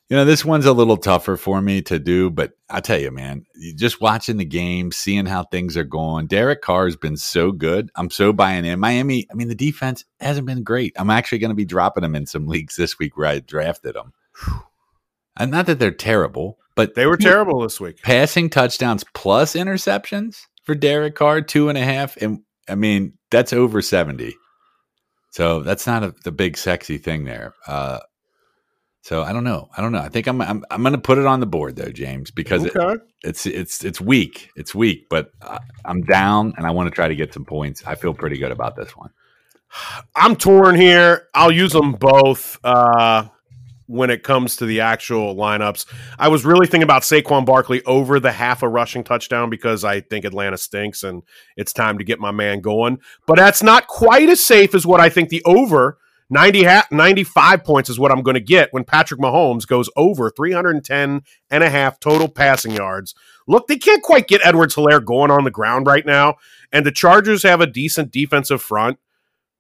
you 0.09 0.16
know, 0.16 0.24
this 0.24 0.45
one's 0.45 0.64
a 0.64 0.72
little 0.72 0.97
tougher 0.97 1.37
for 1.37 1.61
me 1.61 1.83
to 1.83 1.99
do, 1.99 2.31
but 2.31 2.53
I 2.70 2.81
tell 2.81 2.99
you, 2.99 3.11
man, 3.11 3.45
just 3.76 4.01
watching 4.01 4.39
the 4.39 4.45
game, 4.45 4.91
seeing 4.91 5.26
how 5.26 5.45
things 5.45 5.76
are 5.76 5.85
going. 5.85 6.29
Derek 6.29 6.62
Carr 6.62 6.87
has 6.87 6.97
been 6.97 7.18
so 7.18 7.53
good. 7.53 7.91
I'm 7.95 8.09
so 8.11 8.33
buying 8.33 8.64
in. 8.64 8.81
Miami, 8.81 9.26
I 9.31 9.35
mean, 9.35 9.49
the 9.49 9.55
defense 9.55 10.07
hasn't 10.18 10.47
been 10.47 10.62
great. 10.62 10.95
I'm 10.97 11.11
actually 11.11 11.39
going 11.39 11.51
to 11.51 11.55
be 11.55 11.66
dropping 11.66 12.03
them 12.03 12.14
in 12.14 12.24
some 12.24 12.47
leagues 12.47 12.76
this 12.76 12.99
week 12.99 13.18
where 13.18 13.26
I 13.26 13.41
drafted 13.41 13.95
them. 13.95 14.12
And 15.41 15.53
not 15.53 15.66
that 15.66 15.79
they're 15.79 15.93
terrible, 15.93 16.59
but 16.74 16.97
they 16.97 17.07
were 17.07 17.16
terrible 17.16 17.61
this 17.61 17.81
week. 17.81 18.03
Passing 18.03 18.51
touchdowns 18.51 19.05
plus 19.14 19.55
interceptions 19.55 20.47
for 20.64 20.74
Derek 20.74 21.14
Carr, 21.14 21.43
two 21.43 21.68
and 21.68 21.79
a 21.79 21.85
half. 21.85 22.16
And 22.16 22.41
I 22.68 22.74
mean, 22.74 23.18
that's 23.31 23.53
over 23.53 23.83
70. 23.83 24.35
So 25.31 25.62
that's 25.62 25.87
not 25.87 26.03
a, 26.03 26.14
the 26.24 26.33
big 26.33 26.57
sexy 26.57 26.99
thing 26.99 27.24
there. 27.24 27.55
Uh, 27.66 28.01
so 29.03 29.22
I 29.22 29.33
don't 29.33 29.45
know. 29.45 29.68
I 29.76 29.81
don't 29.81 29.93
know. 29.93 30.01
I 30.01 30.09
think 30.09 30.26
I'm 30.26 30.41
I'm, 30.43 30.64
I'm 30.70 30.83
going 30.83 30.93
to 30.93 31.01
put 31.01 31.18
it 31.18 31.26
on 31.26 31.41
the 31.41 31.47
board 31.47 31.76
though, 31.76 31.91
James, 31.91 32.31
because 32.31 32.66
okay. 32.66 32.95
it, 32.95 33.01
it's 33.22 33.47
it's 33.47 33.85
it's 33.85 34.01
weak. 34.01 34.51
It's 34.57 34.74
weak, 34.74 35.07
but 35.09 35.33
I'm 35.85 36.03
down 36.03 36.53
and 36.57 36.66
I 36.66 36.70
want 36.70 36.89
to 36.89 36.95
try 36.95 37.09
to 37.09 37.14
get 37.14 37.33
some 37.33 37.45
points. 37.45 37.83
I 37.87 37.95
feel 37.95 38.12
pretty 38.12 38.39
good 38.39 38.53
about 38.53 38.76
this 38.76 38.97
one. 38.97 39.11
I'm 40.16 40.37
torn 40.37 40.74
here. 40.74 41.29
I'll 41.35 41.53
use 41.53 41.72
them 41.72 41.93
both. 41.93 42.59
Uh, 42.64 43.29
when 43.89 44.11
it 44.11 44.22
comes 44.22 44.55
to 44.57 44.66
the 44.66 44.80
actual 44.80 45.34
lineups. 45.34 45.86
I 46.18 46.28
was 46.28 46.45
really 46.45 46.66
thinking 46.66 46.84
about 46.84 47.03
Saquon 47.03 47.45
Barkley 47.45 47.82
over 47.84 48.20
the 48.20 48.32
half 48.32 48.62
a 48.62 48.68
rushing 48.68 49.03
touchdown 49.03 49.51
because 49.51 49.82
I 49.82 50.01
think 50.01 50.24
Atlanta 50.24 50.59
stinks 50.59 51.03
and 51.03 51.22
it's 51.57 51.72
time 51.72 51.99
to 51.99 52.05
get 52.05 52.20
my 52.20 52.30
man 52.30 52.61
going. 52.61 52.99
But 53.26 53.36
that's 53.36 53.62
not 53.62 53.89
quite 53.89 54.28
as 54.28 54.45
safe 54.45 54.74
as 54.74 54.86
what 54.86 55.01
I 55.01 55.09
think 55.09 55.30
the 55.30 55.43
over 55.45 55.99
90 56.30 56.64
ha- 56.64 56.86
95 56.91 57.64
points 57.64 57.89
is 57.89 57.99
what 57.99 58.12
I'm 58.12 58.22
going 58.22 58.34
to 58.34 58.41
get 58.41 58.72
when 58.72 58.84
Patrick 58.84 59.18
Mahomes 59.20 59.66
goes 59.66 59.89
over 59.97 60.30
310 60.30 61.22
and 61.51 61.64
a 61.64 61.70
half 61.70 61.99
total 61.99 62.28
passing 62.28 62.72
yards. 62.72 63.14
Look, 63.47 63.66
they 63.66 63.76
can't 63.76 64.03
quite 64.03 64.28
get 64.28 64.45
Edwards 64.45 64.74
Helaire 64.74 65.03
going 65.03 65.30
on 65.30 65.45
the 65.45 65.51
ground 65.51 65.86
right 65.86 66.05
now. 66.05 66.34
And 66.70 66.84
the 66.84 66.93
Chargers 66.93 67.43
have 67.45 67.62
a 67.62 67.66
decent 67.66 68.11
defensive 68.11 68.61
front, 68.61 68.99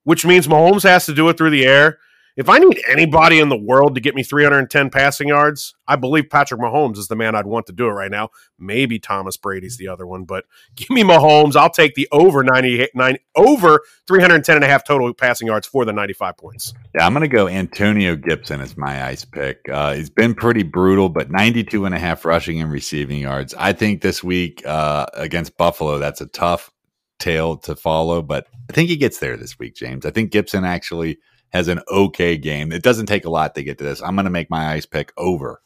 which 0.04 0.26
means 0.26 0.46
Mahomes 0.46 0.82
has 0.82 1.06
to 1.06 1.14
do 1.14 1.30
it 1.30 1.38
through 1.38 1.50
the 1.50 1.64
air. 1.64 1.98
If 2.38 2.48
I 2.48 2.58
need 2.58 2.80
anybody 2.88 3.40
in 3.40 3.48
the 3.48 3.56
world 3.56 3.96
to 3.96 4.00
get 4.00 4.14
me 4.14 4.22
310 4.22 4.90
passing 4.90 5.26
yards, 5.26 5.74
I 5.88 5.96
believe 5.96 6.30
Patrick 6.30 6.60
Mahomes 6.60 6.96
is 6.96 7.08
the 7.08 7.16
man 7.16 7.34
I'd 7.34 7.48
want 7.48 7.66
to 7.66 7.72
do 7.72 7.88
it 7.88 7.90
right 7.90 8.12
now. 8.12 8.28
Maybe 8.60 9.00
Thomas 9.00 9.36
Brady's 9.36 9.76
the 9.76 9.88
other 9.88 10.06
one, 10.06 10.22
but 10.22 10.44
give 10.76 10.88
me 10.88 11.02
Mahomes. 11.02 11.56
I'll 11.56 11.68
take 11.68 11.96
the 11.96 12.06
over 12.12 12.44
98, 12.44 12.90
9, 12.94 13.16
over 13.34 13.80
310 14.06 14.54
and 14.54 14.64
a 14.64 14.68
half 14.68 14.84
total 14.84 15.12
passing 15.14 15.48
yards 15.48 15.66
for 15.66 15.84
the 15.84 15.92
95 15.92 16.36
points. 16.36 16.72
Yeah, 16.94 17.04
I'm 17.04 17.12
going 17.12 17.28
to 17.28 17.36
go 17.36 17.48
Antonio 17.48 18.14
Gibson 18.14 18.60
as 18.60 18.76
my 18.76 19.04
ice 19.04 19.24
pick. 19.24 19.68
Uh, 19.68 19.94
he's 19.94 20.08
been 20.08 20.32
pretty 20.32 20.62
brutal, 20.62 21.08
but 21.08 21.32
92 21.32 21.86
and 21.86 21.94
a 21.94 21.98
half 21.98 22.24
rushing 22.24 22.60
and 22.60 22.70
receiving 22.70 23.18
yards. 23.18 23.52
I 23.54 23.72
think 23.72 24.00
this 24.00 24.22
week 24.22 24.64
uh, 24.64 25.06
against 25.14 25.56
Buffalo, 25.56 25.98
that's 25.98 26.20
a 26.20 26.26
tough 26.26 26.70
tail 27.18 27.56
to 27.56 27.74
follow, 27.74 28.22
but 28.22 28.46
I 28.70 28.74
think 28.74 28.90
he 28.90 28.96
gets 28.96 29.18
there 29.18 29.36
this 29.36 29.58
week, 29.58 29.74
James. 29.74 30.06
I 30.06 30.12
think 30.12 30.30
Gibson 30.30 30.64
actually– 30.64 31.18
has 31.50 31.68
an 31.68 31.80
okay 31.88 32.36
game. 32.36 32.72
It 32.72 32.82
doesn't 32.82 33.06
take 33.06 33.24
a 33.24 33.30
lot 33.30 33.54
to 33.54 33.62
get 33.62 33.78
to 33.78 33.84
this. 33.84 34.02
I'm 34.02 34.14
going 34.14 34.24
to 34.24 34.30
make 34.30 34.50
my 34.50 34.72
ice 34.72 34.86
pick 34.86 35.12
over 35.16 35.60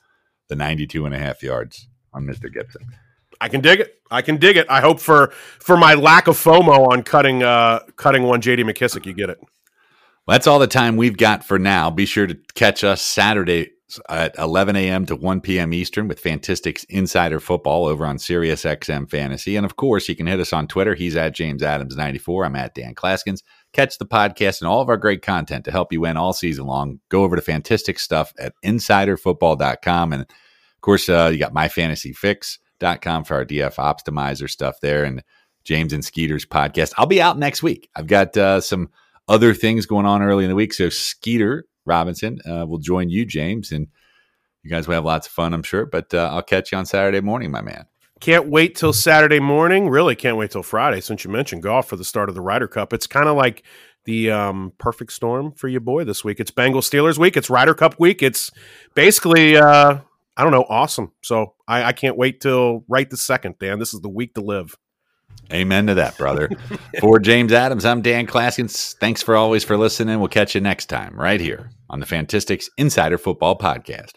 the 0.48 0.56
92 0.56 1.06
and 1.06 1.14
a 1.14 1.18
half 1.18 1.42
yards 1.42 1.88
on 2.12 2.24
Mr. 2.24 2.52
Gibson. 2.52 2.86
I 3.40 3.48
can 3.48 3.60
dig 3.60 3.80
it. 3.80 4.00
I 4.10 4.22
can 4.22 4.36
dig 4.36 4.56
it. 4.56 4.66
I 4.70 4.80
hope 4.80 5.00
for 5.00 5.28
for 5.58 5.76
my 5.76 5.94
lack 5.94 6.28
of 6.28 6.36
FOMO 6.36 6.88
on 6.92 7.02
cutting 7.02 7.42
uh 7.42 7.80
cutting 7.96 8.22
one 8.22 8.40
JD 8.40 8.60
McKissic, 8.60 9.04
you 9.04 9.14
get 9.14 9.30
it. 9.30 9.38
Well, 9.40 10.34
that's 10.34 10.46
all 10.46 10.60
the 10.60 10.68
time 10.68 10.96
we've 10.96 11.16
got 11.16 11.44
for 11.44 11.58
now. 11.58 11.90
Be 11.90 12.06
sure 12.06 12.28
to 12.28 12.38
catch 12.54 12.84
us 12.84 13.02
Saturday 13.02 13.70
at 14.08 14.38
11 14.38 14.76
a.m. 14.76 15.04
to 15.06 15.16
1 15.16 15.40
p.m. 15.40 15.74
Eastern 15.74 16.08
with 16.08 16.20
Fantastics 16.20 16.84
Insider 16.84 17.40
Football 17.40 17.86
over 17.86 18.06
on 18.06 18.16
SiriusXM 18.16 19.10
Fantasy. 19.10 19.56
And 19.56 19.66
of 19.66 19.76
course, 19.76 20.08
you 20.08 20.16
can 20.16 20.26
hit 20.26 20.40
us 20.40 20.52
on 20.52 20.68
Twitter. 20.68 20.94
He's 20.94 21.16
at 21.16 21.34
James 21.34 21.62
Adams94. 21.62 22.46
I'm 22.46 22.56
at 22.56 22.74
Dan 22.74 22.94
Clasgens. 22.94 23.42
Catch 23.72 23.98
the 23.98 24.06
podcast 24.06 24.60
and 24.60 24.68
all 24.68 24.80
of 24.80 24.88
our 24.88 24.96
great 24.96 25.22
content 25.22 25.64
to 25.64 25.70
help 25.70 25.92
you 25.92 26.00
win 26.00 26.16
all 26.16 26.32
season 26.32 26.66
long. 26.66 27.00
Go 27.08 27.24
over 27.24 27.36
to 27.36 27.42
Fantastic 27.42 27.98
Stuff 27.98 28.32
at 28.38 28.52
insiderfootball.com. 28.64 30.12
And 30.12 30.22
of 30.22 30.80
course, 30.82 31.08
uh, 31.08 31.30
you 31.32 31.38
got 31.38 31.54
myfantasyfix.com 31.54 33.24
for 33.24 33.34
our 33.34 33.44
DF 33.44 33.76
optimizer 33.76 34.50
stuff 34.50 34.80
there 34.80 35.04
and 35.04 35.22
James 35.64 35.92
and 35.92 36.04
Skeeter's 36.04 36.44
podcast. 36.44 36.92
I'll 36.96 37.06
be 37.06 37.22
out 37.22 37.38
next 37.38 37.62
week. 37.62 37.88
I've 37.94 38.06
got 38.06 38.36
uh, 38.36 38.60
some 38.60 38.90
other 39.28 39.54
things 39.54 39.86
going 39.86 40.06
on 40.06 40.22
early 40.22 40.44
in 40.44 40.50
the 40.50 40.56
week. 40.56 40.74
So 40.74 40.88
Skeeter 40.88 41.64
Robinson 41.86 42.40
uh, 42.48 42.66
will 42.66 42.78
join 42.78 43.08
you, 43.08 43.24
James, 43.24 43.72
and 43.72 43.86
you 44.62 44.70
guys 44.70 44.86
will 44.86 44.94
have 44.94 45.04
lots 45.04 45.26
of 45.26 45.32
fun, 45.32 45.54
I'm 45.54 45.62
sure. 45.62 45.86
But 45.86 46.12
uh, 46.14 46.30
I'll 46.32 46.42
catch 46.42 46.72
you 46.72 46.78
on 46.78 46.86
Saturday 46.86 47.20
morning, 47.20 47.50
my 47.50 47.62
man. 47.62 47.86
Can't 48.22 48.46
wait 48.46 48.76
till 48.76 48.92
Saturday 48.92 49.40
morning. 49.40 49.88
Really 49.88 50.14
can't 50.14 50.36
wait 50.36 50.52
till 50.52 50.62
Friday 50.62 51.00
since 51.00 51.24
you 51.24 51.30
mentioned 51.32 51.64
golf 51.64 51.88
for 51.88 51.96
the 51.96 52.04
start 52.04 52.28
of 52.28 52.36
the 52.36 52.40
Ryder 52.40 52.68
Cup. 52.68 52.92
It's 52.92 53.08
kind 53.08 53.28
of 53.28 53.36
like 53.36 53.64
the 54.04 54.30
um, 54.30 54.72
perfect 54.78 55.12
storm 55.12 55.50
for 55.50 55.66
your 55.66 55.80
boy 55.80 56.04
this 56.04 56.22
week. 56.22 56.38
It's 56.38 56.52
Bengal 56.52 56.82
Steelers 56.82 57.18
week. 57.18 57.36
It's 57.36 57.50
Ryder 57.50 57.74
Cup 57.74 57.98
week. 57.98 58.22
It's 58.22 58.52
basically, 58.94 59.56
uh, 59.56 59.98
I 60.36 60.42
don't 60.44 60.52
know, 60.52 60.66
awesome. 60.68 61.10
So 61.22 61.54
I, 61.66 61.82
I 61.82 61.92
can't 61.92 62.16
wait 62.16 62.40
till 62.40 62.84
right 62.86 63.10
the 63.10 63.16
second, 63.16 63.56
Dan. 63.58 63.80
This 63.80 63.92
is 63.92 64.02
the 64.02 64.08
week 64.08 64.34
to 64.34 64.40
live. 64.40 64.76
Amen 65.52 65.88
to 65.88 65.94
that, 65.94 66.16
brother. 66.16 66.48
for 67.00 67.18
James 67.18 67.52
Adams, 67.52 67.84
I'm 67.84 68.02
Dan 68.02 68.28
Clasgens. 68.28 68.94
Thanks 69.00 69.20
for 69.20 69.34
always 69.34 69.64
for 69.64 69.76
listening. 69.76 70.20
We'll 70.20 70.28
catch 70.28 70.54
you 70.54 70.60
next 70.60 70.86
time 70.86 71.18
right 71.18 71.40
here 71.40 71.70
on 71.90 71.98
the 71.98 72.06
Fantastics 72.06 72.70
Insider 72.78 73.18
Football 73.18 73.58
Podcast. 73.58 74.12